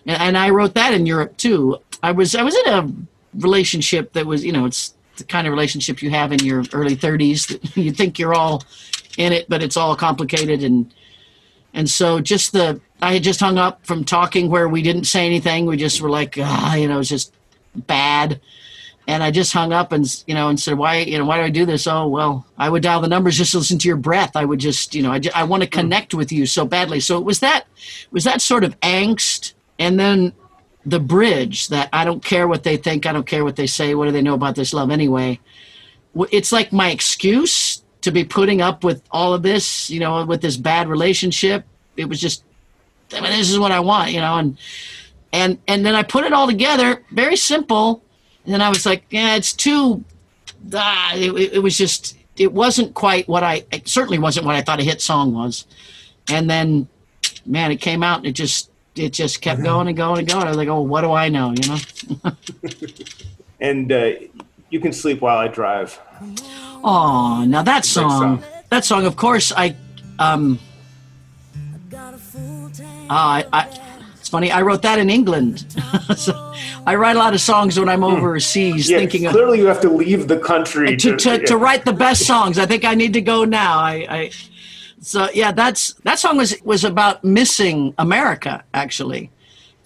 and 0.04 0.36
I 0.36 0.50
wrote 0.50 0.74
that 0.74 0.92
in 0.92 1.06
Europe 1.06 1.36
too. 1.36 1.78
I 2.02 2.12
was 2.12 2.34
I 2.34 2.42
was 2.42 2.56
in 2.66 2.72
a 2.72 2.92
relationship 3.38 4.12
that 4.12 4.26
was, 4.26 4.44
you 4.44 4.52
know, 4.52 4.66
it's 4.66 4.94
the 5.16 5.24
kind 5.24 5.46
of 5.46 5.52
relationship 5.52 6.02
you 6.02 6.10
have 6.10 6.32
in 6.32 6.40
your 6.40 6.64
early 6.72 6.96
30s 6.96 7.48
that 7.48 7.76
you 7.82 7.92
think 7.92 8.18
you're 8.18 8.34
all 8.34 8.62
in 9.18 9.32
it, 9.32 9.48
but 9.48 9.62
it's 9.62 9.76
all 9.76 9.94
complicated 9.96 10.62
and 10.62 10.92
and 11.74 11.88
so 11.88 12.20
just 12.20 12.52
the 12.52 12.80
I 13.00 13.14
had 13.14 13.22
just 13.22 13.40
hung 13.40 13.58
up 13.58 13.86
from 13.86 14.04
talking 14.04 14.50
where 14.50 14.68
we 14.68 14.82
didn't 14.82 15.04
say 15.04 15.24
anything. 15.24 15.66
We 15.66 15.76
just 15.76 16.00
were 16.00 16.10
like, 16.10 16.36
ah, 16.38 16.74
you 16.74 16.86
know, 16.86 17.00
it's 17.00 17.08
just 17.08 17.32
bad 17.74 18.40
and 19.06 19.22
I 19.22 19.30
just 19.30 19.52
hung 19.52 19.72
up 19.72 19.92
and 19.92 20.06
you 20.26 20.34
know 20.34 20.48
and 20.48 20.58
said, 20.58 20.78
"Why 20.78 20.98
you 20.98 21.18
know 21.18 21.24
why 21.24 21.38
do 21.38 21.44
I 21.44 21.50
do 21.50 21.66
this?" 21.66 21.86
Oh 21.86 22.06
well, 22.06 22.46
I 22.56 22.68
would 22.68 22.82
dial 22.82 23.00
the 23.00 23.08
numbers 23.08 23.36
just 23.36 23.52
to 23.52 23.58
listen 23.58 23.78
to 23.78 23.88
your 23.88 23.96
breath. 23.96 24.36
I 24.36 24.44
would 24.44 24.60
just 24.60 24.94
you 24.94 25.02
know 25.02 25.12
I, 25.12 25.20
I 25.34 25.44
want 25.44 25.62
to 25.62 25.68
hmm. 25.68 25.80
connect 25.80 26.14
with 26.14 26.30
you 26.30 26.46
so 26.46 26.64
badly. 26.64 27.00
So 27.00 27.18
it 27.18 27.24
was 27.24 27.40
that 27.40 27.66
was 28.10 28.24
that 28.24 28.40
sort 28.40 28.64
of 28.64 28.78
angst, 28.80 29.54
and 29.78 29.98
then 29.98 30.32
the 30.84 31.00
bridge 31.00 31.68
that 31.68 31.88
I 31.92 32.04
don't 32.04 32.24
care 32.24 32.48
what 32.48 32.64
they 32.64 32.76
think, 32.76 33.06
I 33.06 33.12
don't 33.12 33.26
care 33.26 33.44
what 33.44 33.56
they 33.56 33.66
say. 33.66 33.94
What 33.94 34.06
do 34.06 34.12
they 34.12 34.22
know 34.22 34.34
about 34.34 34.56
this 34.56 34.74
love 34.74 34.90
anyway? 34.90 35.38
It's 36.30 36.52
like 36.52 36.72
my 36.72 36.90
excuse 36.90 37.82
to 38.02 38.10
be 38.10 38.24
putting 38.24 38.60
up 38.60 38.84
with 38.84 39.02
all 39.10 39.32
of 39.32 39.42
this, 39.42 39.88
you 39.88 40.00
know, 40.00 40.24
with 40.24 40.42
this 40.42 40.56
bad 40.56 40.88
relationship. 40.88 41.64
It 41.96 42.06
was 42.06 42.20
just, 42.20 42.44
I 43.12 43.20
mean, 43.20 43.30
this 43.30 43.50
is 43.50 43.58
what 43.58 43.72
I 43.72 43.80
want, 43.80 44.12
you 44.12 44.20
know, 44.20 44.36
and 44.36 44.58
and 45.32 45.58
and 45.66 45.86
then 45.86 45.94
I 45.94 46.02
put 46.02 46.24
it 46.24 46.32
all 46.32 46.46
together, 46.46 47.02
very 47.10 47.36
simple. 47.36 48.02
And 48.44 48.52
then 48.52 48.60
I 48.60 48.68
was 48.68 48.84
like, 48.84 49.04
yeah, 49.10 49.36
it's 49.36 49.52
too. 49.52 50.04
Ah, 50.74 51.14
it, 51.14 51.32
it 51.54 51.62
was 51.62 51.78
just 51.78 52.16
it 52.36 52.52
wasn't 52.52 52.94
quite 52.94 53.28
what 53.28 53.42
I 53.42 53.64
it 53.70 53.88
certainly 53.88 54.18
wasn't 54.18 54.46
what 54.46 54.56
I 54.56 54.62
thought 54.62 54.80
a 54.80 54.84
hit 54.84 55.00
song 55.00 55.32
was. 55.32 55.66
And 56.28 56.50
then, 56.50 56.88
man, 57.46 57.70
it 57.70 57.76
came 57.76 58.02
out 58.02 58.18
and 58.18 58.26
it 58.26 58.32
just 58.32 58.70
it 58.96 59.12
just 59.12 59.40
kept 59.40 59.62
going 59.62 59.88
and 59.88 59.96
going 59.96 60.20
and 60.20 60.28
going. 60.28 60.44
I 60.44 60.48
was 60.48 60.56
like, 60.56 60.68
oh, 60.68 60.82
what 60.82 61.00
do 61.02 61.12
I 61.12 61.28
know, 61.28 61.52
you 61.52 61.68
know? 61.68 62.32
And 63.60 63.92
uh, 63.92 64.14
you 64.70 64.80
can 64.80 64.92
sleep 64.92 65.20
while 65.20 65.38
I 65.38 65.46
drive. 65.46 66.00
Oh, 66.82 67.44
now 67.46 67.62
that 67.62 67.84
song, 67.84 68.40
song. 68.42 68.44
that 68.70 68.84
song, 68.84 69.06
of 69.06 69.14
course, 69.14 69.52
I, 69.56 69.76
um, 70.18 70.58
uh, 71.94 72.08
I, 73.08 73.46
I, 73.52 73.80
it's 74.18 74.28
funny, 74.28 74.50
I 74.50 74.62
wrote 74.62 74.82
that 74.82 74.98
in 74.98 75.08
England. 75.08 75.64
so 76.16 76.54
I 76.84 76.96
write 76.96 77.14
a 77.14 77.20
lot 77.20 77.34
of 77.34 77.40
songs 77.40 77.78
when 77.78 77.88
I'm 77.88 78.02
overseas, 78.02 78.88
Hmm. 78.88 78.92
Yeah, 78.92 78.98
thinking 78.98 79.26
of 79.26 79.32
clearly 79.32 79.58
you 79.58 79.66
have 79.66 79.80
to 79.82 79.90
leave 79.90 80.26
the 80.26 80.40
country 80.40 80.96
to, 80.96 81.16
to, 81.16 81.30
yeah. 81.30 81.46
to 81.46 81.56
write 81.56 81.84
the 81.84 81.92
best 81.92 82.26
songs. 82.26 82.58
I 82.58 82.66
think 82.66 82.84
I 82.84 82.94
need 82.94 83.12
to 83.12 83.20
go 83.20 83.44
now. 83.44 83.78
I, 83.78 84.06
I 84.10 84.30
so 85.02 85.28
yeah, 85.34 85.52
that's 85.52 85.94
that 86.04 86.18
song 86.18 86.38
was 86.38 86.56
was 86.64 86.84
about 86.84 87.22
missing 87.22 87.94
America 87.98 88.64
actually, 88.72 89.30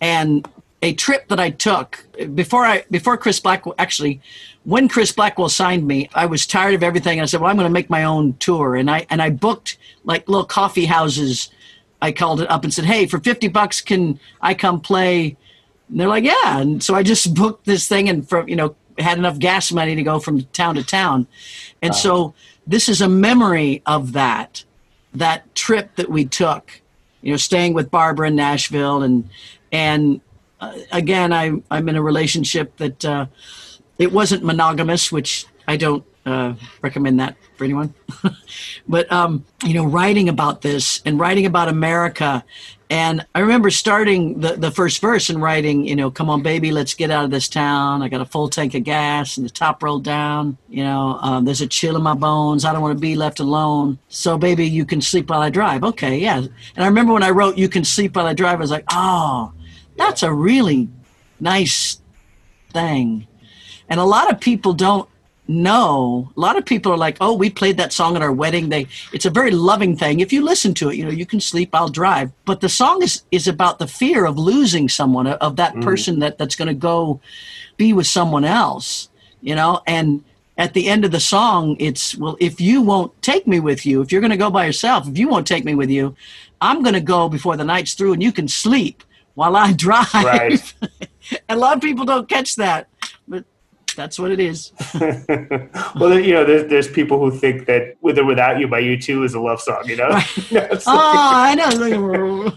and 0.01 0.49
a 0.83 0.95
trip 0.95 1.29
that 1.29 1.41
I 1.41 1.51
took 1.51 2.07
before 2.35 2.65
I 2.65 2.85
before 2.91 3.17
Chris 3.17 3.41
Blackwell 3.41 3.75
actually. 3.79 4.21
When 4.65 4.89
Chris 4.89 5.13
Blackwell 5.13 5.49
signed 5.49 5.87
me, 5.87 6.11
I 6.15 6.27
was 6.27 6.45
tired 6.45 6.75
of 6.75 6.83
everything. 6.83 7.21
I 7.21 7.25
said, 7.25 7.41
"Well, 7.41 7.51
I'm 7.51 7.57
going 7.57 7.69
to 7.69 7.73
make 7.73 7.89
my 7.89 8.05
own 8.05 8.35
tour," 8.35 8.77
and 8.77 8.91
I 8.91 9.07
and 9.11 9.23
I 9.23 9.31
booked 9.31 9.79
like 10.05 10.29
little 10.29 10.45
coffee 10.45 10.87
houses. 10.87 11.51
I 12.03 12.13
called 12.13 12.41
it 12.41 12.51
up 12.51 12.63
and 12.63 12.75
said, 12.75 12.85
"Hey, 12.85 13.07
for 13.07 13.19
fifty 13.19 13.49
bucks, 13.49 13.81
can 13.81 14.21
I 14.41 14.55
come 14.55 14.81
play?" 14.81 15.37
And 15.89 16.01
they're 16.01 16.09
like, 16.09 16.25
yeah. 16.25 16.61
And 16.61 16.83
so 16.83 16.95
I 16.95 17.03
just 17.03 17.35
booked 17.35 17.65
this 17.65 17.89
thing 17.89 18.09
and 18.09 18.29
from, 18.29 18.49
you 18.49 18.57
know, 18.57 18.75
had 18.99 19.19
enough 19.19 19.39
gas 19.39 19.73
money 19.73 19.95
to 19.95 20.03
go 20.03 20.19
from 20.19 20.43
town 20.47 20.75
to 20.77 20.85
town. 20.85 21.27
And 21.83 21.95
so 21.95 22.35
this 22.67 22.89
is 22.89 23.03
a 23.03 23.09
memory 23.09 23.83
of 23.85 24.13
that, 24.15 24.65
that 25.19 25.55
trip 25.55 25.97
that 25.97 26.11
we 26.11 26.25
took, 26.25 26.81
you 27.23 27.33
know, 27.33 27.37
staying 27.37 27.75
with 27.75 27.91
Barbara 27.91 28.29
in 28.29 28.37
Nashville. 28.37 29.03
And, 29.03 29.29
and 29.73 30.21
uh, 30.61 30.79
again, 30.93 31.33
I'm 31.33 31.63
I'm 31.71 31.89
in 31.89 31.97
a 31.97 32.03
relationship 32.03 32.77
that 32.79 33.05
uh, 33.05 33.27
it 33.99 34.13
wasn't 34.13 34.45
monogamous, 34.45 35.13
which 35.13 35.47
I 35.69 35.77
don't 35.77 36.05
uh, 36.25 36.55
recommend 36.83 37.21
that 37.21 37.37
for 37.57 37.65
anyone. 37.65 37.95
but 38.89 39.11
um, 39.13 39.45
you 39.65 39.75
know, 39.75 39.85
writing 39.85 40.29
about 40.29 40.63
this 40.63 41.03
and 41.05 41.19
writing 41.19 41.47
about 41.47 41.69
America, 41.69 42.45
and 42.89 43.27
I 43.35 43.41
remember 43.41 43.71
starting 43.71 44.41
the 44.41 44.53
the 44.53 44.71
first 44.71 45.01
verse 45.01 45.29
and 45.29 45.43
writing, 45.43 45.85
you 45.85 45.97
know, 45.97 46.11
"Come 46.11 46.31
on, 46.31 46.43
baby, 46.43 46.71
let's 46.71 46.95
get 46.95 47.11
out 47.11 47.25
of 47.25 47.33
this 47.33 47.49
town. 47.49 48.03
I 48.03 48.09
got 48.09 48.21
a 48.21 48.25
full 48.25 48.49
tank 48.49 48.75
of 48.75 48.85
gas 48.85 49.37
and 49.37 49.45
the 49.45 49.51
top 49.51 49.83
rolled 49.83 50.05
down. 50.05 50.57
You 50.69 50.85
know, 50.85 51.19
um, 51.21 51.45
there's 51.45 51.61
a 51.61 51.67
chill 51.67 51.97
in 51.97 52.03
my 52.03 52.15
bones. 52.15 52.65
I 52.65 52.73
don't 52.73 52.83
want 52.83 52.97
to 52.97 53.01
be 53.01 53.17
left 53.17 53.41
alone. 53.41 53.99
So, 54.09 54.39
baby, 54.39 54.69
you 54.69 54.85
can 54.85 55.01
sleep 55.01 55.31
while 55.31 55.41
I 55.41 55.51
drive. 55.51 55.83
Okay, 55.83 56.19
yeah. 56.19 56.39
And 56.39 56.51
I 56.77 56.87
remember 56.87 57.13
when 57.13 57.25
I 57.25 57.31
wrote 57.31 57.59
"You 57.59 57.69
can 57.69 57.85
sleep 57.85 58.15
while 58.15 58.27
I 58.27 58.35
drive," 58.35 58.59
I 58.59 58.61
was 58.61 58.71
like, 58.71 58.85
oh, 58.93 59.53
that's 59.97 60.23
a 60.23 60.33
really 60.33 60.89
nice 61.41 62.01
thing. 62.73 63.27
And 63.89 63.99
a 63.99 64.05
lot 64.05 64.33
of 64.33 64.41
people 64.41 64.73
don't 64.73 65.09
know. 65.49 66.31
A 66.37 66.41
lot 66.41 66.57
of 66.57 66.65
people 66.65 66.93
are 66.93 66.99
like, 66.99 67.17
"Oh, 67.21 67.35
we 67.35 67.51
played 67.51 67.77
that 67.77 67.93
song 67.93 68.17
at 68.17 68.23
our 68.23 68.33
wedding." 68.33 68.69
They 68.69 68.87
it's 69.13 69.27
a 69.27 69.31
very 69.31 69.51
loving 69.51 69.97
thing. 69.97 70.21
If 70.21 70.33
you 70.33 70.43
listen 70.43 70.75
to 70.75 70.91
it, 70.91 70.97
you 70.97 71.05
know, 71.05 71.11
you 71.11 71.27
can 71.27 71.41
sleep, 71.41 71.71
I'll 71.75 71.89
drive. 71.89 72.33
But 72.45 72.61
the 72.61 72.69
song 72.69 73.03
is 73.03 73.23
is 73.31 73.49
about 73.49 73.79
the 73.79 73.87
fear 73.87 74.25
of 74.25 74.39
losing 74.39 74.89
someone, 74.89 75.27
of 75.27 75.57
that 75.57 75.75
mm. 75.75 75.83
person 75.83 76.19
that 76.21 76.39
that's 76.39 76.57
going 76.57 76.69
to 76.69 76.75
go 76.75 77.21
be 77.77 77.93
with 77.93 78.07
someone 78.07 78.45
else, 78.45 79.09
you 79.41 79.55
know, 79.55 79.83
and 79.87 80.25
at 80.59 80.73
the 80.73 80.89
end 80.89 81.05
of 81.05 81.11
the 81.11 81.21
song, 81.21 81.77
it's, 81.79 82.17
well, 82.17 82.37
if 82.41 82.61
you 82.61 82.81
won't 82.81 83.21
take 83.23 83.47
me 83.47 83.61
with 83.61 83.85
you, 83.85 84.01
if 84.01 84.11
you're 84.11 84.21
going 84.21 84.31
to 84.31 84.37
go 84.37 84.51
by 84.51 84.65
yourself, 84.65 85.07
if 85.07 85.19
you 85.19 85.29
won't 85.29 85.47
take 85.47 85.65
me 85.65 85.75
with 85.75 85.91
you, 85.91 86.17
I'm 86.61 86.83
going 86.83 86.95
to 86.95 87.01
go 87.01 87.29
before 87.29 87.57
the 87.57 87.65
night's 87.65 87.95
through 87.95 88.15
and 88.15 88.23
you 88.23 88.33
can 88.33 88.49
sleep 88.49 89.03
while 89.35 89.57
I 89.57 89.73
drive. 89.77 90.15
Right. 90.15 90.75
a 91.49 91.57
lot 91.57 91.77
of 91.77 91.83
people 91.83 92.05
don't 92.05 92.29
catch 92.29 92.57
that, 92.57 92.89
but 93.29 93.45
that's 93.97 94.19
what 94.19 94.31
it 94.31 94.39
is. 94.41 94.73
well, 95.97 96.19
you 96.19 96.33
know, 96.35 96.45
there's, 96.45 96.69
there's 96.71 96.89
people 96.89 97.19
who 97.19 97.31
think 97.37 97.67
that 97.67 97.97
"With 98.03 98.19
or 98.19 98.25
Without 98.25 98.61
You" 98.61 98.69
by 98.69 98.81
U2 98.83 99.25
is 99.25 99.35
a 99.35 99.41
love 99.41 99.61
song. 99.61 99.83
You 99.87 99.97
know, 99.97 100.09
It's 100.13 100.51
Oh, 100.87 100.95
like- 100.95 100.95
I 100.95 101.55
know. 101.55 102.53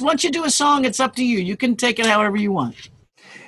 Once 0.00 0.24
you 0.24 0.30
do 0.30 0.44
a 0.44 0.50
song, 0.50 0.84
it's 0.84 1.00
up 1.00 1.14
to 1.16 1.24
you. 1.24 1.38
You 1.40 1.56
can 1.56 1.76
take 1.76 1.98
it 1.98 2.06
however 2.06 2.36
you 2.36 2.52
want. 2.52 2.74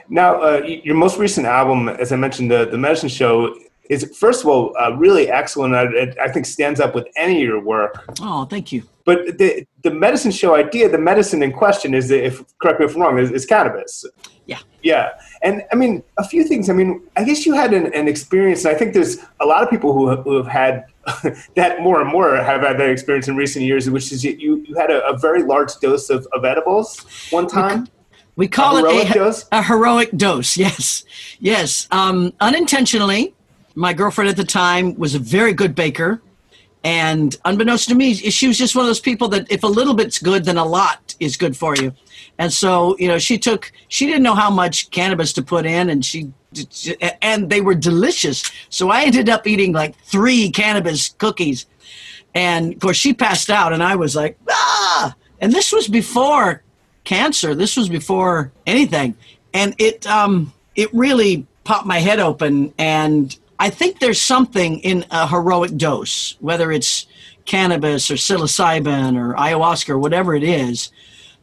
Now, 0.08 0.40
uh, 0.42 0.56
your 0.64 0.94
most 0.96 1.16
recent 1.18 1.46
album, 1.46 1.88
as 1.88 2.12
I 2.12 2.16
mentioned, 2.16 2.50
the 2.50 2.66
the 2.66 2.76
Medicine 2.78 3.08
Show, 3.08 3.54
is 3.88 4.14
first 4.18 4.42
of 4.42 4.48
all 4.48 4.74
uh, 4.78 4.94
really 4.96 5.30
excellent. 5.30 5.74
I, 5.74 6.12
I 6.22 6.28
think 6.30 6.44
stands 6.46 6.78
up 6.80 6.94
with 6.94 7.06
any 7.16 7.37
of 7.42 7.48
your 7.48 7.61
work. 7.62 8.04
Oh, 8.20 8.44
thank 8.44 8.72
you. 8.72 8.82
But 9.05 9.38
the 9.38 9.67
the 9.83 9.91
Medicine 9.91 10.31
Show 10.31 10.55
idea, 10.55 10.88
the 10.88 10.99
medicine 10.99 11.43
in 11.43 11.53
question, 11.53 11.95
is 11.95 12.11
if 12.11 12.43
correct 12.59 12.81
me 12.81 12.87
if 12.87 12.95
I'm 12.95 13.03
wrong, 13.03 13.19
is, 13.19 13.31
is 13.31 13.45
cannabis. 13.47 14.05
Yeah. 14.47 14.59
Yeah, 14.83 15.11
and 15.43 15.62
I 15.71 15.77
mean 15.77 16.03
a 16.19 16.25
few 16.25 16.45
things. 16.45 16.69
I 16.69 16.73
mean, 16.73 17.03
I 17.17 17.25
guess 17.25 17.47
you 17.47 17.55
had 17.55 17.73
an, 17.73 17.93
an 17.95 18.09
experience, 18.09 18.65
and 18.65 18.75
I 18.75 18.79
think 18.79 18.95
there's 18.95 19.19
a 19.41 19.47
lot 19.47 19.62
of 19.62 19.71
people 19.71 19.93
who 19.93 20.09
have, 20.09 20.25
who 20.25 20.37
have 20.37 20.49
had 20.49 20.87
that 21.55 21.81
more 21.81 22.01
and 22.01 22.11
more 22.11 22.35
have 22.37 22.62
had 22.62 22.79
that 22.79 22.91
experience 22.91 23.29
in 23.29 23.37
recent 23.37 23.65
years, 23.65 23.88
which 23.88 24.11
is 24.11 24.25
you 24.25 24.65
you 24.67 24.75
had 24.75 24.91
a, 24.91 25.07
a 25.07 25.17
very 25.17 25.43
large 25.45 25.75
dose 25.81 26.11
of, 26.11 26.27
of 26.33 26.45
edibles 26.45 27.01
one 27.31 27.47
time. 27.47 27.87
We 28.35 28.49
call 28.49 28.79
A 28.79 28.81
heroic 28.81 29.07
it 29.07 29.11
a, 29.11 29.15
dose? 29.15 29.47
a 29.53 29.62
heroic 29.62 30.11
dose. 30.17 30.57
Yes, 30.57 31.05
yes. 31.38 31.87
Um, 31.91 32.33
unintentionally, 32.41 33.35
my 33.75 33.93
girlfriend 33.93 34.31
at 34.31 34.37
the 34.37 34.45
time 34.45 34.95
was 34.97 35.15
a 35.15 35.19
very 35.19 35.53
good 35.53 35.75
baker, 35.75 36.23
and 36.85 37.37
unbeknownst 37.45 37.88
to 37.90 37.95
me, 37.95 38.14
she 38.14 38.49
was 38.49 38.59
just 38.59 38.75
one 38.75 38.85
of 38.85 38.88
those 38.88 39.01
people 39.01 39.29
that 39.29 39.51
if 39.51 39.62
a 39.62 39.68
little 39.68 39.95
bit's 39.95 40.18
good, 40.18 40.45
then 40.45 40.57
a 40.57 40.64
lot 40.64 41.14
is 41.21 41.37
good 41.37 41.57
for 41.57 41.77
you. 41.77 41.92
And 42.38 42.53
so, 42.53 42.97
you 42.99 43.07
know, 43.07 43.18
she 43.18 43.38
took. 43.38 43.71
She 43.88 44.07
didn't 44.07 44.23
know 44.23 44.35
how 44.35 44.51
much 44.51 44.90
cannabis 44.90 45.33
to 45.35 45.42
put 45.42 45.64
in, 45.64 45.90
and 45.90 46.05
she 46.05 46.33
and 47.21 47.49
they 47.51 47.61
were 47.61 47.75
delicious. 47.75 48.51
So 48.68 48.90
I 48.90 49.03
ended 49.03 49.29
up 49.29 49.47
eating 49.47 49.73
like 49.73 49.97
three 50.05 50.51
cannabis 50.51 51.11
cookies, 51.11 51.66
and 52.35 52.75
of 52.75 52.81
course 52.81 52.97
she 52.97 53.14
passed 53.14 53.51
out, 53.51 53.73
and 53.73 53.83
I 53.83 53.97
was 53.97 54.16
like, 54.16 54.38
ah. 54.51 55.14
And 55.40 55.53
this 55.53 55.73
was 55.73 55.88
before 55.88 56.62
cancer. 57.05 57.55
This 57.55 57.77
was 57.77 57.88
before 57.88 58.53
anything, 58.66 59.14
and 59.55 59.75
it 59.79 60.07
um, 60.07 60.53
it 60.75 60.92
really 60.92 61.47
popped 61.64 61.87
my 61.87 61.99
head 61.99 62.18
open. 62.18 62.73
And 62.79 63.37
I 63.62 63.70
think 63.70 64.01
there's 64.01 64.20
something 64.20 64.81
in 64.81 65.05
a 65.12 65.29
heroic 65.29 65.77
dose, 65.77 66.35
whether 66.40 66.72
it's 66.72 67.07
cannabis 67.44 68.11
or 68.11 68.14
psilocybin 68.14 69.16
or 69.16 69.35
ayahuasca 69.35 69.90
or 69.90 70.01
whatever 70.01 70.35
it 70.35 70.42
is, 70.42 70.90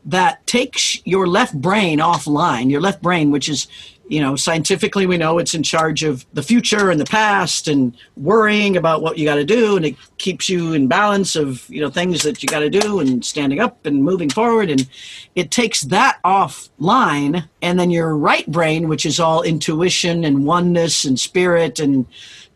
that 0.03 0.45
takes 0.45 0.99
your 1.05 1.27
left 1.27 1.53
brain 1.61 1.99
offline. 1.99 2.69
Your 2.69 2.81
left 2.81 3.01
brain, 3.01 3.31
which 3.31 3.47
is 3.47 3.69
you 4.09 4.19
know, 4.19 4.35
scientifically, 4.35 5.05
we 5.05 5.17
know 5.17 5.37
it's 5.37 5.53
in 5.53 5.61
charge 5.61 6.01
of 6.01 6.25
the 6.33 6.41
future 6.41 6.89
and 6.89 6.99
the 6.99 7.05
past 7.05 7.67
and 7.67 7.95
worrying 8.17 8.75
about 8.75 9.03
what 9.03 9.19
you 9.19 9.25
got 9.25 9.35
to 9.35 9.45
do. 9.45 9.77
And 9.77 9.85
it 9.85 9.95
keeps 10.17 10.49
you 10.49 10.73
in 10.73 10.87
balance 10.87 11.35
of, 11.35 11.69
you 11.69 11.79
know, 11.79 11.91
things 11.91 12.23
that 12.23 12.41
you 12.41 12.49
got 12.49 12.61
to 12.61 12.71
do 12.71 12.99
and 12.99 13.23
standing 13.23 13.59
up 13.59 13.85
and 13.85 14.03
moving 14.03 14.31
forward. 14.31 14.71
And 14.71 14.89
it 15.35 15.51
takes 15.51 15.81
that 15.83 16.17
offline. 16.25 17.47
And 17.61 17.79
then 17.79 17.91
your 17.91 18.17
right 18.17 18.47
brain, 18.47 18.89
which 18.89 19.05
is 19.05 19.19
all 19.19 19.43
intuition 19.43 20.23
and 20.25 20.43
oneness 20.43 21.05
and 21.05 21.19
spirit 21.19 21.79
and, 21.79 22.07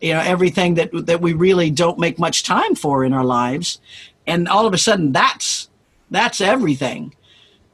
you 0.02 0.13
know, 0.13 0.22
everything 0.22 0.74
that, 0.74 0.89
that 1.06 1.22
we 1.22 1.34
really 1.34 1.70
don't 1.70 2.00
make 2.00 2.18
much 2.18 2.42
time 2.42 2.74
for 2.74 3.06
in 3.06 3.13
our 3.13 3.24
lives. 3.24 3.80
And 4.26 4.48
all 4.48 4.66
of 4.66 4.74
a 4.74 4.80
sudden, 4.80 5.12
that's, 5.12 5.70
that's 6.10 6.41
everything 6.41 7.14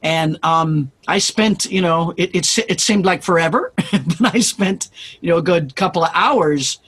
and 0.02 0.38
um, 0.42 0.90
I 1.06 1.18
spent, 1.18 1.66
you 1.66 1.82
know, 1.82 2.14
it, 2.16 2.34
it 2.34 2.58
it 2.68 2.80
seemed 2.80 3.04
like 3.04 3.22
forever, 3.22 3.72
but 3.92 4.34
I 4.34 4.40
spent, 4.40 4.88
you 5.20 5.30
know, 5.30 5.36
a 5.36 5.42
good 5.42 5.76
couple 5.76 6.04
of 6.04 6.10
hours 6.14 6.78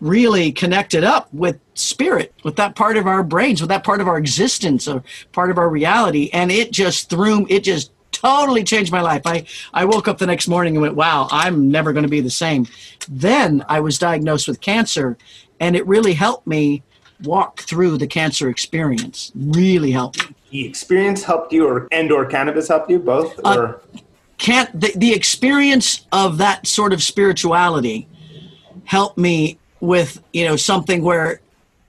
really 0.00 0.50
connected 0.50 1.04
up 1.04 1.32
with 1.32 1.60
spirit, 1.74 2.34
with 2.42 2.56
that 2.56 2.74
part 2.74 2.96
of 2.96 3.06
our 3.06 3.22
brains, 3.22 3.60
with 3.60 3.68
that 3.70 3.84
part 3.84 4.00
of 4.00 4.08
our 4.08 4.18
existence, 4.18 4.88
or 4.88 5.04
part 5.30 5.50
of 5.50 5.58
our 5.58 5.68
reality, 5.68 6.28
and 6.32 6.50
it 6.50 6.72
just 6.72 7.08
threw, 7.08 7.46
it 7.48 7.62
just 7.62 7.92
totally 8.10 8.64
changed 8.64 8.90
my 8.90 9.00
life. 9.00 9.22
I 9.24 9.44
I 9.72 9.84
woke 9.84 10.08
up 10.08 10.18
the 10.18 10.26
next 10.26 10.48
morning 10.48 10.74
and 10.74 10.82
went, 10.82 10.96
wow, 10.96 11.28
I'm 11.30 11.70
never 11.70 11.92
going 11.92 12.04
to 12.04 12.08
be 12.08 12.20
the 12.20 12.30
same. 12.30 12.66
Then 13.08 13.64
I 13.68 13.78
was 13.78 13.98
diagnosed 13.98 14.48
with 14.48 14.60
cancer, 14.60 15.16
and 15.60 15.76
it 15.76 15.86
really 15.86 16.14
helped 16.14 16.46
me 16.48 16.82
walk 17.22 17.60
through 17.60 17.98
the 17.98 18.08
cancer 18.08 18.48
experience. 18.48 19.30
Really 19.36 19.92
helped 19.92 20.28
me. 20.28 20.34
The 20.52 20.64
experience 20.64 21.24
helped 21.24 21.52
you, 21.52 21.66
or 21.66 21.88
and 21.90 22.12
or 22.12 22.24
cannabis 22.26 22.68
helped 22.68 22.90
you 22.90 23.00
both, 23.00 23.38
uh, 23.44 23.56
or 23.56 23.82
can't 24.38 24.80
the, 24.80 24.92
the 24.94 25.12
experience 25.12 26.06
of 26.12 26.38
that 26.38 26.66
sort 26.66 26.92
of 26.92 27.02
spirituality 27.02 28.06
helped 28.84 29.18
me 29.18 29.58
with 29.80 30.22
you 30.32 30.44
know 30.44 30.56
something 30.56 31.02
where 31.02 31.40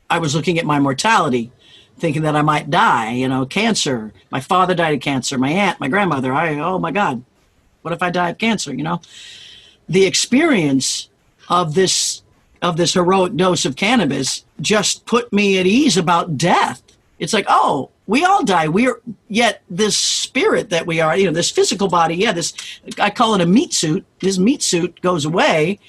i 0.10 0.18
was 0.18 0.36
looking 0.36 0.58
at 0.60 0.66
my 0.66 0.80
mortality 0.80 1.52
thinking 1.98 2.24
that 2.24 2.36
I 2.36 2.42
might 2.42 2.70
die, 2.70 3.12
you 3.12 3.30
know, 3.30 3.46
cancer. 3.46 4.12
My 4.30 4.42
father 4.42 4.76
died 4.76 4.96
of 4.96 5.00
cancer, 5.00 5.38
my 5.38 5.50
aunt, 5.50 5.80
my 5.80 5.88
grandmother. 5.88 6.34
I, 6.34 6.60
oh 6.60 6.78
my 6.78 6.92
God, 6.92 7.24
what 7.82 7.94
if 7.94 8.04
I 8.04 8.10
die 8.10 8.32
of 8.32 8.38
cancer, 8.38 8.74
you 8.74 8.84
know? 8.84 9.00
The 9.88 10.06
experience 10.06 11.10
of 11.50 11.76
this 11.76 12.22
of 12.62 12.76
this 12.78 12.94
heroic 12.94 13.36
dose 13.36 13.64
of 13.66 13.76
cannabis 13.76 14.46
just 14.60 15.06
put 15.06 15.32
me 15.32 15.60
at 15.60 15.66
ease 15.66 15.98
about 15.98 16.38
death. 16.38 16.82
It's 17.20 17.34
like, 17.34 17.46
oh, 17.48 17.90
we 18.08 18.26
all 18.26 18.44
die. 18.44 18.68
We're 18.68 19.02
yet 19.30 19.62
this 19.70 19.98
spirit 19.98 20.70
that 20.70 20.86
we 20.86 21.00
are, 21.00 21.18
you 21.18 21.26
know, 21.26 21.32
this 21.32 21.52
physical 21.52 21.88
body, 21.88 22.16
yeah, 22.16 22.32
this 22.32 22.54
I 23.00 23.10
call 23.10 23.36
it 23.36 23.42
a 23.42 23.46
meat 23.46 23.74
suit. 23.74 24.06
This 24.20 24.38
meat 24.38 24.62
suit 24.62 25.02
goes 25.02 25.26
away. 25.26 25.80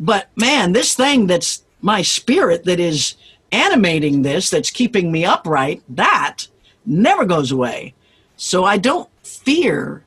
But 0.00 0.28
man, 0.36 0.72
this 0.72 0.94
thing 0.94 1.26
that's 1.26 1.62
my 1.80 2.02
spirit 2.02 2.64
that 2.64 2.80
is 2.80 3.14
animating 3.52 4.22
this, 4.22 4.50
that's 4.50 4.70
keeping 4.70 5.10
me 5.10 5.24
upright, 5.24 5.82
that 5.88 6.48
never 6.84 7.24
goes 7.24 7.52
away. 7.52 7.94
So 8.36 8.64
I 8.64 8.76
don't 8.76 9.08
fear 9.22 10.04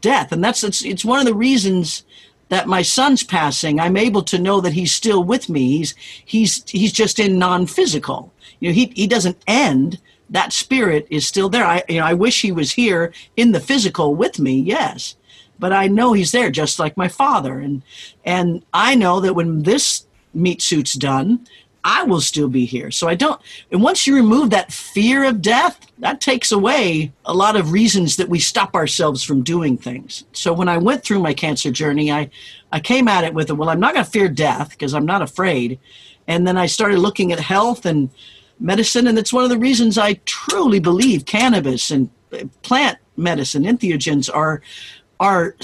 death. 0.00 0.32
And 0.32 0.42
that's 0.42 0.64
it's, 0.64 0.84
it's 0.84 1.04
one 1.04 1.20
of 1.20 1.26
the 1.26 1.34
reasons 1.34 2.04
that 2.48 2.66
my 2.66 2.82
son's 2.82 3.22
passing, 3.22 3.78
I'm 3.78 3.96
able 3.96 4.22
to 4.22 4.38
know 4.38 4.60
that 4.60 4.72
he's 4.72 4.92
still 4.92 5.22
with 5.22 5.48
me. 5.48 5.78
He's 5.78 5.94
he's 6.24 6.68
he's 6.68 6.92
just 6.92 7.18
in 7.18 7.38
non-physical. 7.38 8.32
You 8.58 8.68
know, 8.68 8.74
he 8.74 8.92
he 8.96 9.06
doesn't 9.06 9.38
end. 9.46 9.98
That 10.30 10.52
spirit 10.52 11.06
is 11.10 11.26
still 11.26 11.48
there. 11.48 11.64
I 11.64 11.82
you 11.88 12.00
know, 12.00 12.06
I 12.06 12.14
wish 12.14 12.40
he 12.40 12.52
was 12.52 12.72
here 12.72 13.12
in 13.36 13.52
the 13.52 13.60
physical 13.60 14.14
with 14.14 14.38
me, 14.38 14.60
yes. 14.60 15.16
But 15.58 15.72
I 15.72 15.88
know 15.88 16.12
he's 16.12 16.32
there 16.32 16.50
just 16.50 16.78
like 16.78 16.96
my 16.96 17.08
father. 17.08 17.58
And 17.58 17.82
and 18.24 18.64
I 18.72 18.94
know 18.94 19.20
that 19.20 19.34
when 19.34 19.62
this 19.62 20.06
meat 20.32 20.62
suit's 20.62 20.94
done, 20.94 21.46
I 21.82 22.02
will 22.02 22.20
still 22.20 22.48
be 22.48 22.66
here. 22.66 22.90
So 22.90 23.08
I 23.08 23.14
don't, 23.14 23.40
and 23.70 23.82
once 23.82 24.06
you 24.06 24.14
remove 24.14 24.50
that 24.50 24.72
fear 24.72 25.24
of 25.24 25.40
death, 25.40 25.78
that 25.98 26.20
takes 26.20 26.52
away 26.52 27.12
a 27.24 27.32
lot 27.32 27.56
of 27.56 27.72
reasons 27.72 28.16
that 28.16 28.28
we 28.28 28.38
stop 28.38 28.74
ourselves 28.74 29.22
from 29.22 29.42
doing 29.42 29.78
things. 29.78 30.24
So 30.32 30.52
when 30.52 30.68
I 30.68 30.76
went 30.76 31.02
through 31.02 31.20
my 31.20 31.32
cancer 31.32 31.70
journey, 31.70 32.12
I, 32.12 32.30
I 32.70 32.80
came 32.80 33.08
at 33.08 33.24
it 33.24 33.32
with, 33.32 33.50
a 33.50 33.54
well, 33.54 33.70
I'm 33.70 33.80
not 33.80 33.94
going 33.94 34.04
to 34.04 34.10
fear 34.10 34.28
death 34.28 34.70
because 34.70 34.92
I'm 34.92 35.06
not 35.06 35.22
afraid. 35.22 35.78
And 36.26 36.46
then 36.46 36.58
I 36.58 36.66
started 36.66 36.98
looking 36.98 37.32
at 37.32 37.40
health 37.40 37.86
and 37.86 38.10
medicine. 38.60 39.06
And 39.06 39.18
it's 39.18 39.32
one 39.32 39.44
of 39.44 39.50
the 39.50 39.58
reasons 39.58 39.98
I 39.98 40.14
truly 40.24 40.80
believe 40.80 41.24
cannabis 41.24 41.90
and 41.90 42.10
plant 42.62 42.98
medicine, 43.16 43.64
entheogens 43.64 44.32
are, 44.32 44.62
are 45.18 45.56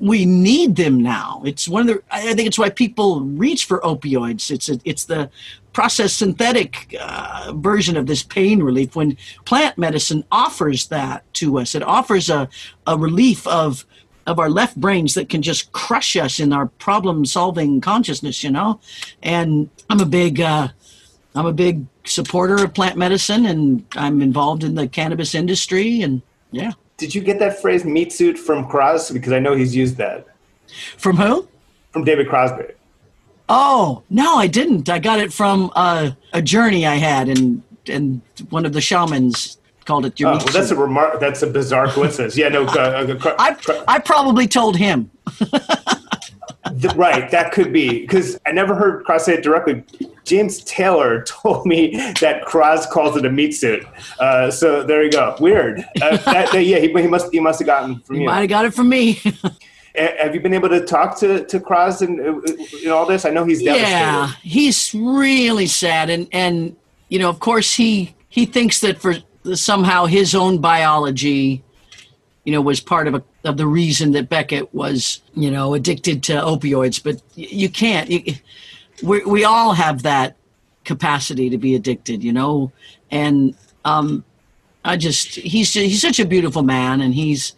we 0.00 0.24
need 0.24 0.76
them 0.76 1.02
now. 1.02 1.42
It's 1.44 1.68
one 1.68 1.82
of 1.82 1.94
the. 1.94 2.02
I 2.10 2.32
think 2.32 2.48
it's 2.48 2.58
why 2.58 2.70
people 2.70 3.20
reach 3.20 3.66
for 3.66 3.80
opioids. 3.80 4.50
It's 4.50 4.68
a, 4.70 4.80
it's 4.84 5.04
the 5.04 5.30
processed 5.74 6.18
synthetic 6.18 6.96
uh, 6.98 7.52
version 7.54 7.96
of 7.96 8.06
this 8.06 8.22
pain 8.22 8.62
relief. 8.62 8.96
When 8.96 9.18
plant 9.44 9.76
medicine 9.76 10.24
offers 10.32 10.88
that 10.88 11.32
to 11.34 11.58
us, 11.58 11.74
it 11.74 11.82
offers 11.82 12.30
a 12.30 12.48
a 12.86 12.96
relief 12.96 13.46
of 13.46 13.84
of 14.26 14.38
our 14.38 14.48
left 14.48 14.80
brains 14.80 15.14
that 15.14 15.28
can 15.28 15.42
just 15.42 15.70
crush 15.72 16.16
us 16.16 16.40
in 16.40 16.52
our 16.52 16.66
problem 16.66 17.26
solving 17.26 17.80
consciousness. 17.82 18.42
You 18.42 18.52
know, 18.52 18.80
and 19.22 19.68
I'm 19.90 20.00
a 20.00 20.06
big. 20.06 20.40
Uh, 20.40 20.68
I'm 21.34 21.46
a 21.46 21.52
big 21.52 21.86
supporter 22.04 22.64
of 22.64 22.74
plant 22.74 22.96
medicine, 22.96 23.46
and 23.46 23.84
I'm 23.96 24.20
involved 24.20 24.64
in 24.64 24.74
the 24.74 24.88
cannabis 24.88 25.34
industry, 25.34 26.02
and 26.02 26.22
yeah. 26.50 26.72
Did 26.96 27.14
you 27.14 27.20
get 27.20 27.38
that 27.38 27.60
phrase 27.60 27.84
meat 27.84 28.12
suit 28.12 28.38
from 28.38 28.68
Crosby? 28.68 29.18
Because 29.18 29.32
I 29.32 29.38
know 29.38 29.54
he's 29.54 29.74
used 29.74 29.96
that. 29.96 30.26
From 30.98 31.16
who? 31.16 31.48
From 31.92 32.04
David 32.04 32.28
Crosby. 32.28 32.74
Oh 33.48 34.02
no, 34.10 34.36
I 34.36 34.46
didn't. 34.46 34.88
I 34.88 34.98
got 34.98 35.18
it 35.18 35.32
from 35.32 35.72
uh, 35.74 36.12
a 36.32 36.40
journey 36.40 36.86
I 36.86 36.96
had, 36.96 37.28
and 37.28 37.62
and 37.88 38.20
one 38.50 38.64
of 38.64 38.72
the 38.72 38.80
shamans 38.80 39.58
called 39.84 40.06
it 40.06 40.20
your. 40.20 40.30
Oh, 40.30 40.36
well, 40.36 40.46
that's 40.46 40.70
a 40.70 40.76
remark. 40.76 41.18
That's 41.18 41.42
a 41.42 41.48
bizarre 41.48 41.88
coincidence. 41.88 42.36
yeah, 42.36 42.48
no. 42.48 42.64
Uh, 42.64 43.18
uh, 43.24 43.34
I 43.38 43.84
I 43.88 43.98
probably 43.98 44.46
told 44.46 44.76
him. 44.76 45.10
the, 46.72 46.92
right, 46.96 47.30
that 47.30 47.50
could 47.52 47.72
be 47.72 48.00
because 48.00 48.38
I 48.46 48.52
never 48.52 48.74
heard 48.74 49.04
Cross 49.04 49.24
say 49.24 49.34
it 49.34 49.42
directly. 49.42 49.84
James 50.30 50.62
Taylor 50.62 51.22
told 51.26 51.66
me 51.66 51.96
that 52.20 52.44
Cross 52.44 52.86
calls 52.86 53.16
it 53.16 53.26
a 53.26 53.30
meat 53.30 53.50
suit. 53.50 53.84
Uh, 54.20 54.48
so 54.48 54.84
there 54.84 55.02
you 55.02 55.10
go. 55.10 55.34
Weird. 55.40 55.80
Uh, 56.00 56.16
that, 56.18 56.52
that, 56.52 56.64
yeah, 56.64 56.78
he, 56.78 56.86
he, 56.86 57.08
must 57.08 57.32
he 57.32 57.40
must 57.40 57.58
have 57.58 57.66
gotten 57.66 57.98
from 57.98 58.16
he 58.16 58.22
you. 58.22 58.28
Might 58.28 58.40
have 58.40 58.48
got 58.48 58.64
it 58.64 58.72
from 58.72 58.88
me. 58.88 59.14
have 59.96 60.32
you 60.32 60.40
been 60.40 60.54
able 60.54 60.68
to 60.68 60.86
talk 60.86 61.18
to 61.18 61.44
to 61.44 61.58
Cross 61.58 62.02
and 62.02 62.20
in 62.20 62.90
all 62.90 63.06
this? 63.06 63.24
I 63.24 63.30
know 63.30 63.44
he's 63.44 63.60
devastated. 63.60 63.90
Yeah, 63.90 64.32
he's 64.42 64.94
really 64.94 65.66
sad, 65.66 66.10
and 66.10 66.28
and 66.30 66.76
you 67.08 67.18
know, 67.18 67.28
of 67.28 67.40
course, 67.40 67.74
he 67.74 68.14
he 68.28 68.46
thinks 68.46 68.80
that 68.82 69.00
for 69.00 69.16
somehow 69.54 70.06
his 70.06 70.34
own 70.36 70.58
biology 70.58 71.64
you 72.44 72.52
know, 72.52 72.60
was 72.62 72.80
part 72.80 73.06
of 73.06 73.14
a, 73.14 73.22
of 73.44 73.58
the 73.58 73.66
reason 73.66 74.12
that 74.12 74.28
Beckett 74.28 74.72
was, 74.74 75.20
you 75.34 75.50
know, 75.50 75.74
addicted 75.74 76.22
to 76.24 76.32
opioids. 76.32 77.02
But 77.02 77.20
you 77.34 77.68
can't. 77.68 78.10
You, 78.10 78.34
we 79.02 79.24
we 79.24 79.44
all 79.44 79.72
have 79.72 80.02
that 80.02 80.36
capacity 80.84 81.50
to 81.50 81.58
be 81.58 81.74
addicted, 81.74 82.22
you 82.22 82.32
know, 82.32 82.72
and 83.10 83.54
um, 83.84 84.24
I 84.84 84.96
just 84.96 85.34
he's 85.36 85.72
he's 85.72 86.00
such 86.00 86.20
a 86.20 86.24
beautiful 86.24 86.62
man, 86.62 87.00
and 87.00 87.14
he's, 87.14 87.54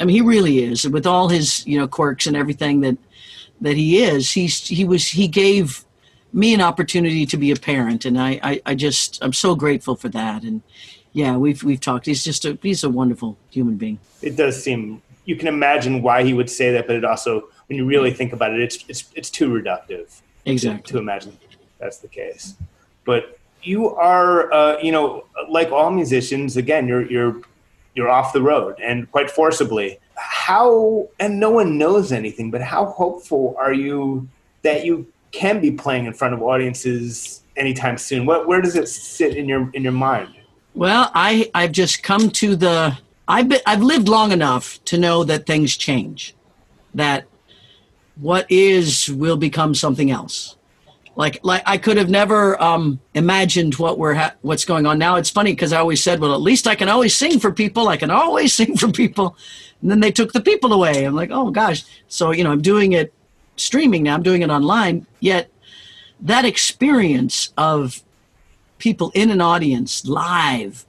I 0.00 0.04
mean, 0.04 0.16
he 0.16 0.22
really 0.22 0.62
is 0.62 0.88
with 0.88 1.06
all 1.06 1.28
his 1.28 1.66
you 1.66 1.78
know 1.78 1.86
quirks 1.86 2.26
and 2.26 2.36
everything 2.36 2.80
that 2.80 2.96
that 3.60 3.76
he 3.76 4.02
is. 4.02 4.30
He's 4.32 4.66
he 4.66 4.84
was 4.84 5.08
he 5.08 5.28
gave 5.28 5.84
me 6.32 6.54
an 6.54 6.60
opportunity 6.60 7.26
to 7.26 7.36
be 7.36 7.50
a 7.50 7.56
parent, 7.56 8.04
and 8.04 8.20
I 8.20 8.40
I, 8.42 8.62
I 8.66 8.74
just 8.74 9.18
I'm 9.22 9.32
so 9.32 9.54
grateful 9.54 9.96
for 9.96 10.08
that, 10.10 10.42
and 10.42 10.62
yeah, 11.12 11.36
we've 11.36 11.62
we've 11.62 11.80
talked. 11.80 12.06
He's 12.06 12.24
just 12.24 12.44
a 12.44 12.58
he's 12.62 12.84
a 12.84 12.90
wonderful 12.90 13.36
human 13.50 13.76
being. 13.76 13.98
It 14.22 14.36
does 14.36 14.62
seem 14.62 15.02
you 15.24 15.36
can 15.36 15.48
imagine 15.48 16.02
why 16.02 16.24
he 16.24 16.34
would 16.34 16.50
say 16.50 16.72
that, 16.72 16.86
but 16.86 16.96
it 16.96 17.04
also, 17.04 17.48
when 17.68 17.78
you 17.78 17.84
really 17.86 18.12
think 18.12 18.32
about 18.32 18.52
it, 18.52 18.60
it's 18.60 18.84
it's 18.88 19.04
it's 19.14 19.30
too 19.30 19.48
reductive. 19.50 20.20
Exactly. 20.44 20.92
To, 20.92 20.98
imagine 20.98 21.38
that's 21.78 21.98
the 21.98 22.08
case, 22.08 22.54
but 23.04 23.38
you 23.62 23.90
are, 23.90 24.52
uh, 24.52 24.78
you 24.80 24.92
know, 24.92 25.24
like 25.48 25.70
all 25.70 25.90
musicians. 25.90 26.56
Again, 26.56 26.88
you're 26.88 27.06
you're 27.10 27.40
you're 27.94 28.08
off 28.08 28.32
the 28.32 28.42
road 28.42 28.76
and 28.80 29.10
quite 29.10 29.30
forcibly. 29.30 29.98
How 30.14 31.08
and 31.20 31.38
no 31.38 31.50
one 31.50 31.78
knows 31.78 32.12
anything, 32.12 32.50
but 32.50 32.60
how 32.60 32.86
hopeful 32.86 33.54
are 33.58 33.72
you 33.72 34.28
that 34.62 34.84
you 34.84 35.06
can 35.30 35.60
be 35.60 35.70
playing 35.70 36.06
in 36.06 36.12
front 36.12 36.34
of 36.34 36.42
audiences 36.42 37.42
anytime 37.56 37.98
soon? 37.98 38.26
What 38.26 38.48
where 38.48 38.60
does 38.60 38.76
it 38.76 38.88
sit 38.88 39.36
in 39.36 39.48
your 39.48 39.70
in 39.74 39.82
your 39.82 39.92
mind? 39.92 40.34
Well, 40.74 41.10
I 41.14 41.50
I've 41.54 41.72
just 41.72 42.02
come 42.02 42.30
to 42.30 42.56
the 42.56 42.98
I've 43.28 43.48
been, 43.48 43.60
I've 43.66 43.82
lived 43.82 44.08
long 44.08 44.32
enough 44.32 44.82
to 44.86 44.98
know 44.98 45.24
that 45.24 45.46
things 45.46 45.76
change, 45.76 46.34
that 46.94 47.26
what 48.16 48.46
is 48.50 49.08
will 49.08 49.36
become 49.36 49.74
something 49.74 50.10
else. 50.10 50.56
Like 51.14 51.40
like 51.42 51.62
I 51.66 51.76
could 51.76 51.98
have 51.98 52.08
never 52.08 52.60
um, 52.62 53.00
imagined 53.14 53.74
what 53.74 53.98
we're 53.98 54.14
ha- 54.14 54.34
what's 54.40 54.64
going 54.64 54.86
on 54.86 54.98
now. 54.98 55.16
It's 55.16 55.30
funny 55.30 55.52
because 55.52 55.72
I 55.72 55.78
always 55.78 56.02
said, 56.02 56.20
well, 56.20 56.34
at 56.34 56.40
least 56.40 56.66
I 56.66 56.74
can 56.74 56.88
always 56.88 57.14
sing 57.14 57.38
for 57.38 57.52
people. 57.52 57.88
I 57.88 57.96
can 57.96 58.10
always 58.10 58.52
sing 58.60 58.76
for 58.76 58.90
people, 58.90 59.36
and 59.82 59.90
then 59.90 60.00
they 60.00 60.10
took 60.10 60.32
the 60.32 60.40
people 60.40 60.72
away. 60.72 61.04
I'm 61.04 61.14
like, 61.14 61.30
oh 61.30 61.50
gosh. 61.50 61.84
So 62.08 62.30
you 62.30 62.44
know, 62.44 62.50
I'm 62.50 62.62
doing 62.62 62.92
it 62.92 63.12
streaming 63.56 64.04
now. 64.04 64.14
I'm 64.14 64.22
doing 64.22 64.42
it 64.42 64.50
online. 64.50 65.06
Yet 65.20 65.50
that 66.20 66.44
experience 66.44 67.52
of 67.58 68.02
people 68.78 69.12
in 69.14 69.30
an 69.30 69.40
audience 69.40 70.06
live 70.06 70.86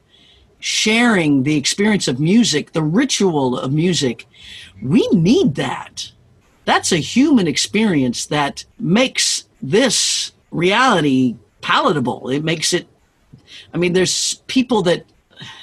sharing 0.60 1.44
the 1.44 1.58
experience 1.58 2.08
of 2.08 2.22
music, 2.22 2.72
the 2.72 2.82
ritual 2.82 3.60
of 3.60 3.74
music, 3.74 4.26
we 4.82 5.06
need 5.10 5.56
that. 5.56 6.10
That's 6.66 6.92
a 6.92 6.98
human 6.98 7.48
experience 7.48 8.26
that 8.28 8.66
makes 8.80 9.48
this 9.62 10.32
reality 10.52 11.36
palatable. 11.62 12.30
It 12.30 12.44
makes 12.44 12.74
it 12.74 12.88
I 13.74 13.78
mean 13.78 13.94
there's 13.94 14.36
people 14.48 14.82
that 14.84 15.06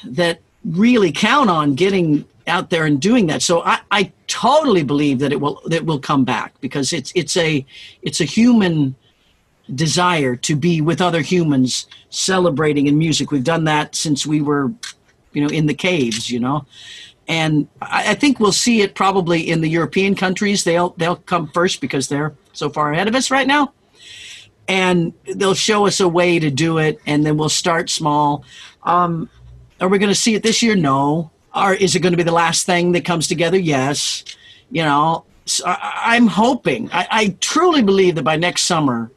that 0.04 0.40
really 0.64 1.12
count 1.12 1.48
on 1.50 1.74
getting 1.74 2.24
out 2.46 2.70
there 2.70 2.84
and 2.84 3.00
doing 3.00 3.26
that. 3.28 3.42
So 3.42 3.62
I, 3.62 3.80
I 3.90 4.12
totally 4.26 4.82
believe 4.82 5.20
that 5.20 5.32
it 5.32 5.40
will 5.40 5.60
that 5.66 5.84
will 5.84 5.98
come 5.98 6.24
back 6.24 6.52
because 6.60 6.92
it's 6.92 7.12
it's 7.14 7.36
a 7.36 7.64
it's 8.02 8.20
a 8.20 8.24
human 8.24 8.94
desire 9.74 10.34
to 10.36 10.56
be 10.56 10.80
with 10.80 11.00
other 11.00 11.20
humans 11.20 11.86
celebrating 12.10 12.86
in 12.86 12.98
music. 12.98 13.30
We've 13.30 13.44
done 13.44 13.64
that 13.64 13.94
since 13.94 14.26
we 14.26 14.42
were, 14.42 14.72
you 15.32 15.42
know, 15.42 15.48
in 15.48 15.66
the 15.66 15.74
caves, 15.74 16.30
you 16.30 16.40
know. 16.40 16.66
And 17.30 17.68
I, 17.80 18.10
I 18.10 18.14
think 18.14 18.40
we'll 18.40 18.50
see 18.50 18.82
it 18.82 18.96
probably 18.96 19.48
in 19.48 19.60
the 19.60 19.68
European 19.68 20.16
countries. 20.16 20.64
They'll 20.64 20.90
they'll 20.98 21.16
come 21.16 21.46
first 21.46 21.80
because 21.80 22.08
they're 22.08 22.34
so 22.52 22.68
far 22.68 22.92
ahead 22.92 23.06
of 23.06 23.14
us 23.14 23.30
right 23.30 23.46
now. 23.46 23.72
And 24.66 25.12
they'll 25.36 25.54
show 25.54 25.86
us 25.86 26.00
a 26.00 26.08
way 26.08 26.40
to 26.40 26.50
do 26.50 26.78
it, 26.78 27.00
and 27.06 27.24
then 27.24 27.36
we'll 27.36 27.48
start 27.48 27.88
small. 27.88 28.44
Um, 28.82 29.30
are 29.80 29.88
we 29.88 29.98
going 29.98 30.10
to 30.10 30.14
see 30.14 30.34
it 30.34 30.42
this 30.42 30.60
year? 30.60 30.74
No. 30.74 31.30
Or 31.54 31.74
is 31.74 31.94
it 31.94 32.00
going 32.00 32.12
to 32.12 32.16
be 32.16 32.22
the 32.24 32.32
last 32.32 32.66
thing 32.66 32.92
that 32.92 33.04
comes 33.04 33.26
together? 33.26 33.58
Yes. 33.58 34.24
You 34.70 34.82
know, 34.82 35.24
so 35.46 35.64
I, 35.66 36.16
am 36.16 36.28
hoping. 36.28 36.90
I, 36.92 37.08
I 37.10 37.36
truly 37.40 37.82
believe 37.82 38.14
that 38.16 38.22
by 38.22 38.36
next 38.36 38.62
summer, 38.64 39.10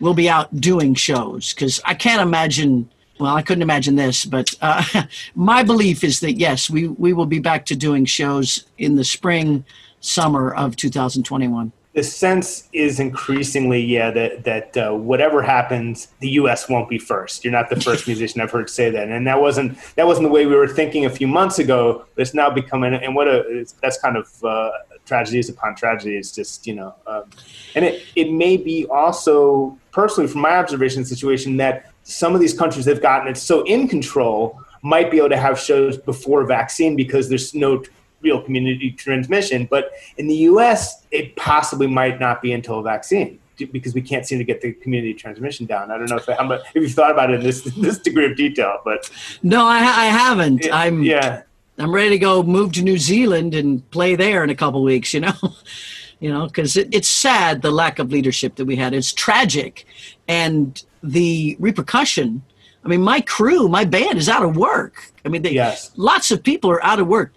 we'll 0.00 0.12
be 0.12 0.28
out 0.28 0.60
doing 0.60 0.94
shows 0.94 1.54
because 1.54 1.80
I 1.84 1.94
can't 1.94 2.20
imagine 2.20 2.90
well, 3.18 3.36
I 3.36 3.42
couldn't 3.42 3.62
imagine 3.62 3.96
this, 3.96 4.24
but 4.24 4.54
uh, 4.60 4.84
my 5.34 5.62
belief 5.62 6.04
is 6.04 6.20
that 6.20 6.34
yes, 6.34 6.68
we 6.68 6.88
we 6.88 7.12
will 7.12 7.26
be 7.26 7.38
back 7.38 7.66
to 7.66 7.76
doing 7.76 8.04
shows 8.04 8.64
in 8.78 8.96
the 8.96 9.04
spring, 9.04 9.64
summer 10.00 10.54
of 10.54 10.76
2021 10.76 11.72
the 11.94 12.02
sense 12.02 12.68
is 12.72 12.98
increasingly, 12.98 13.80
yeah, 13.80 14.10
that 14.10 14.42
that 14.44 14.76
uh, 14.76 14.92
whatever 14.92 15.40
happens, 15.42 16.08
the 16.18 16.30
U.S. 16.30 16.68
won't 16.68 16.88
be 16.88 16.98
first. 16.98 17.44
You're 17.44 17.52
not 17.52 17.70
the 17.70 17.80
first 17.80 18.06
musician 18.08 18.40
I've 18.40 18.50
heard 18.50 18.68
say 18.68 18.90
that, 18.90 19.08
and 19.08 19.26
that 19.28 19.40
wasn't 19.40 19.78
that 19.94 20.04
wasn't 20.04 20.26
the 20.26 20.32
way 20.32 20.44
we 20.44 20.56
were 20.56 20.66
thinking 20.66 21.04
a 21.04 21.10
few 21.10 21.28
months 21.28 21.60
ago. 21.60 22.04
But 22.14 22.22
it's 22.22 22.34
now 22.34 22.50
becoming, 22.50 22.94
and 22.94 23.14
what 23.14 23.28
a 23.28 23.64
that's 23.80 23.98
kind 23.98 24.16
of 24.16 24.44
uh, 24.44 24.72
tragedies 25.06 25.48
upon 25.48 25.76
tragedy. 25.76 26.16
It's 26.16 26.32
just 26.32 26.66
you 26.66 26.74
know, 26.74 26.96
um, 27.06 27.30
and 27.76 27.84
it 27.84 28.02
it 28.16 28.32
may 28.32 28.56
be 28.56 28.86
also 28.86 29.78
personally 29.92 30.28
from 30.28 30.40
my 30.40 30.56
observation 30.56 31.04
situation 31.04 31.56
that 31.58 31.93
some 32.04 32.34
of 32.34 32.40
these 32.40 32.56
countries 32.56 32.84
that 32.84 32.92
have 32.92 33.02
gotten 33.02 33.28
it 33.28 33.36
so 33.36 33.62
in 33.64 33.88
control 33.88 34.60
might 34.82 35.10
be 35.10 35.16
able 35.16 35.30
to 35.30 35.36
have 35.36 35.58
shows 35.58 35.96
before 35.96 36.44
vaccine 36.44 36.94
because 36.94 37.28
there's 37.28 37.54
no 37.54 37.82
real 38.20 38.40
community 38.40 38.90
transmission. 38.90 39.66
But 39.70 39.92
in 40.18 40.26
the 40.26 40.34
U.S., 40.52 41.04
it 41.10 41.36
possibly 41.36 41.86
might 41.86 42.20
not 42.20 42.42
be 42.42 42.52
until 42.52 42.78
a 42.78 42.82
vaccine 42.82 43.38
because 43.56 43.94
we 43.94 44.02
can't 44.02 44.26
seem 44.26 44.38
to 44.38 44.44
get 44.44 44.60
the 44.60 44.72
community 44.72 45.14
transmission 45.14 45.64
down. 45.66 45.90
I 45.90 45.98
don't 45.98 46.10
know 46.10 46.16
if, 46.16 46.26
how 46.26 46.44
much, 46.44 46.62
if 46.74 46.82
you've 46.82 46.92
thought 46.92 47.12
about 47.12 47.30
it 47.30 47.40
in 47.40 47.42
this 47.42 47.62
this 47.76 47.98
degree 47.98 48.26
of 48.26 48.36
detail, 48.36 48.80
but 48.84 49.10
no, 49.42 49.64
I, 49.64 49.78
I 49.78 50.06
haven't. 50.06 50.64
It, 50.64 50.72
I'm 50.72 51.02
yeah. 51.02 51.42
I'm 51.78 51.92
ready 51.92 52.10
to 52.10 52.18
go 52.18 52.42
move 52.42 52.72
to 52.72 52.82
New 52.82 52.98
Zealand 52.98 53.52
and 53.54 53.88
play 53.90 54.14
there 54.14 54.44
in 54.44 54.50
a 54.50 54.54
couple 54.54 54.82
weeks. 54.82 55.14
You 55.14 55.20
know, 55.20 55.34
you 56.20 56.32
know, 56.32 56.46
because 56.46 56.76
it, 56.76 56.88
it's 56.92 57.08
sad 57.08 57.62
the 57.62 57.70
lack 57.70 57.98
of 57.98 58.12
leadership 58.12 58.56
that 58.56 58.64
we 58.64 58.76
had. 58.76 58.92
It's 58.92 59.12
tragic, 59.12 59.86
and 60.28 60.82
the 61.04 61.56
repercussion. 61.60 62.42
I 62.84 62.88
mean, 62.88 63.02
my 63.02 63.20
crew, 63.20 63.68
my 63.68 63.84
band 63.84 64.18
is 64.18 64.28
out 64.28 64.44
of 64.44 64.56
work. 64.56 65.12
I 65.24 65.28
mean, 65.28 65.42
they, 65.42 65.52
yes. 65.52 65.92
lots 65.96 66.30
of 66.30 66.42
people 66.42 66.70
are 66.70 66.84
out 66.84 66.98
of 66.98 67.06
work 67.06 67.32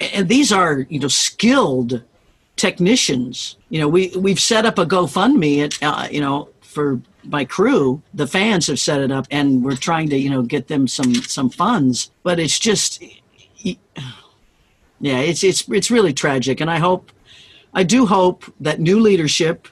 and 0.00 0.28
these 0.28 0.52
are 0.52 0.86
you 0.88 1.00
know 1.00 1.08
skilled 1.08 2.02
technicians. 2.56 3.56
You 3.68 3.80
know, 3.80 3.88
we 3.88 4.12
we've 4.16 4.40
set 4.40 4.66
up 4.66 4.78
a 4.78 4.86
GoFundMe 4.86 5.64
at 5.64 5.82
uh, 5.82 6.08
you 6.10 6.20
know 6.20 6.48
for 6.60 7.00
my 7.24 7.44
crew. 7.44 8.02
The 8.14 8.26
fans 8.26 8.66
have 8.68 8.78
set 8.78 9.00
it 9.00 9.10
up, 9.10 9.26
and 9.30 9.64
we're 9.64 9.76
trying 9.76 10.08
to 10.10 10.16
you 10.16 10.30
know 10.30 10.42
get 10.42 10.68
them 10.68 10.86
some 10.86 11.14
some 11.14 11.50
funds. 11.50 12.10
But 12.22 12.38
it's 12.38 12.58
just, 12.58 13.02
yeah, 13.62 13.74
it's 15.00 15.42
it's 15.42 15.68
it's 15.68 15.90
really 15.90 16.12
tragic, 16.12 16.60
and 16.60 16.70
I 16.70 16.78
hope, 16.78 17.10
I 17.74 17.82
do 17.82 18.06
hope 18.06 18.44
that 18.60 18.80
new 18.80 19.00
leadership 19.00 19.68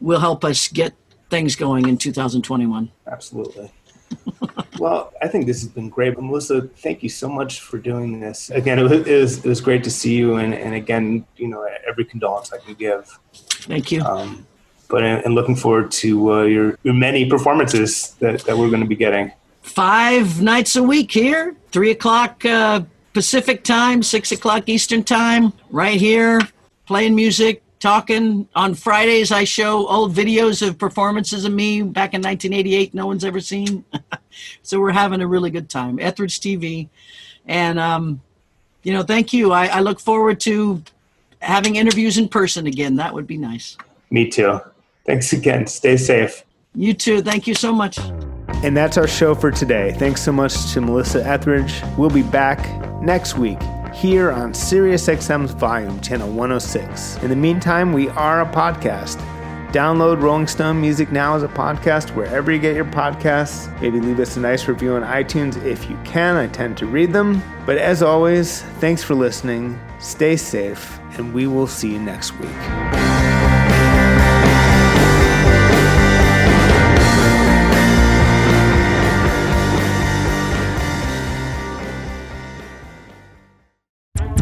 will 0.00 0.20
help 0.20 0.44
us 0.44 0.68
get 0.68 0.94
things 1.30 1.56
going 1.56 1.88
in 1.88 1.96
2021. 1.96 2.90
Absolutely 3.06 3.70
well, 4.78 5.12
I 5.22 5.28
think 5.28 5.46
this 5.46 5.60
has 5.62 5.68
been 5.68 5.88
great. 5.88 6.18
Melissa, 6.18 6.62
thank 6.62 7.02
you 7.02 7.08
so 7.08 7.28
much 7.28 7.60
for 7.60 7.78
doing 7.78 8.20
this. 8.20 8.50
Again, 8.50 8.78
it 8.78 8.82
was, 8.82 8.92
it 8.92 9.20
was, 9.20 9.44
it 9.44 9.48
was 9.48 9.60
great 9.60 9.84
to 9.84 9.90
see 9.90 10.16
you. 10.16 10.36
And, 10.36 10.54
and 10.54 10.74
again, 10.74 11.24
you 11.36 11.48
know, 11.48 11.68
every 11.86 12.04
condolence 12.04 12.52
I 12.52 12.58
can 12.58 12.74
give. 12.74 13.18
Thank 13.32 13.92
you. 13.92 14.02
Um, 14.02 14.46
but 14.88 15.04
and 15.04 15.34
looking 15.34 15.54
forward 15.54 15.90
to 15.92 16.32
uh, 16.32 16.42
your, 16.42 16.78
your 16.82 16.94
many 16.94 17.28
performances 17.28 18.14
that, 18.18 18.40
that 18.40 18.58
we're 18.58 18.70
going 18.70 18.82
to 18.82 18.88
be 18.88 18.96
getting. 18.96 19.32
Five 19.62 20.42
nights 20.42 20.74
a 20.74 20.82
week 20.82 21.12
here, 21.12 21.54
three 21.70 21.92
o'clock 21.92 22.44
uh, 22.44 22.82
Pacific 23.12 23.62
time, 23.62 24.02
six 24.02 24.32
o'clock 24.32 24.68
Eastern 24.68 25.04
time, 25.04 25.52
right 25.70 26.00
here, 26.00 26.40
playing 26.86 27.14
music, 27.14 27.62
talking. 27.80 28.46
On 28.54 28.74
Fridays, 28.74 29.32
I 29.32 29.44
show 29.44 29.88
old 29.88 30.14
videos 30.14 30.66
of 30.66 30.78
performances 30.78 31.44
of 31.44 31.52
me 31.52 31.82
back 31.82 32.14
in 32.14 32.22
1988. 32.22 32.94
No 32.94 33.06
one's 33.06 33.24
ever 33.24 33.40
seen. 33.40 33.84
so 34.62 34.78
we're 34.78 34.92
having 34.92 35.20
a 35.20 35.26
really 35.26 35.50
good 35.50 35.68
time. 35.68 35.98
Etheridge 35.98 36.40
TV, 36.40 36.88
and 37.46 37.78
um, 37.78 38.20
you 38.82 38.92
know, 38.92 39.02
thank 39.02 39.32
you. 39.32 39.52
I, 39.52 39.66
I 39.66 39.80
look 39.80 39.98
forward 39.98 40.38
to 40.40 40.82
having 41.40 41.76
interviews 41.76 42.18
in 42.18 42.28
person 42.28 42.66
again. 42.66 42.96
That 42.96 43.12
would 43.14 43.26
be 43.26 43.38
nice. 43.38 43.76
Me 44.10 44.28
too. 44.28 44.60
Thanks 45.06 45.32
again. 45.32 45.66
Stay 45.66 45.96
safe. 45.96 46.44
You 46.74 46.94
too. 46.94 47.22
Thank 47.22 47.46
you 47.46 47.54
so 47.54 47.72
much. 47.72 47.98
And 48.62 48.76
that's 48.76 48.96
our 48.96 49.08
show 49.08 49.34
for 49.34 49.50
today. 49.50 49.92
Thanks 49.92 50.22
so 50.22 50.30
much 50.30 50.72
to 50.72 50.80
Melissa 50.80 51.26
Etheridge. 51.26 51.82
We'll 51.96 52.10
be 52.10 52.22
back 52.22 52.60
next 53.02 53.38
week 53.38 53.58
here 53.94 54.30
on 54.30 54.52
SiriusXM's 54.52 55.52
Volume 55.52 56.00
Channel 56.00 56.28
106. 56.28 57.16
In 57.22 57.30
the 57.30 57.36
meantime, 57.36 57.92
we 57.92 58.08
are 58.10 58.42
a 58.42 58.46
podcast. 58.46 59.16
Download 59.72 60.20
Rolling 60.20 60.48
Stone 60.48 60.80
Music 60.80 61.12
Now 61.12 61.36
as 61.36 61.44
a 61.44 61.48
podcast 61.48 62.14
wherever 62.16 62.50
you 62.50 62.58
get 62.58 62.74
your 62.74 62.84
podcasts. 62.84 63.70
Maybe 63.80 64.00
leave 64.00 64.18
us 64.18 64.36
a 64.36 64.40
nice 64.40 64.66
review 64.66 64.94
on 64.94 65.02
iTunes 65.02 65.62
if 65.64 65.88
you 65.88 65.96
can. 66.04 66.36
I 66.36 66.48
tend 66.48 66.76
to 66.78 66.86
read 66.86 67.12
them. 67.12 67.42
But 67.66 67.78
as 67.78 68.02
always, 68.02 68.62
thanks 68.80 69.04
for 69.04 69.14
listening. 69.14 69.78
Stay 70.00 70.36
safe, 70.36 70.98
and 71.16 71.32
we 71.32 71.46
will 71.46 71.68
see 71.68 71.92
you 71.92 72.00
next 72.00 72.36
week. 72.40 73.09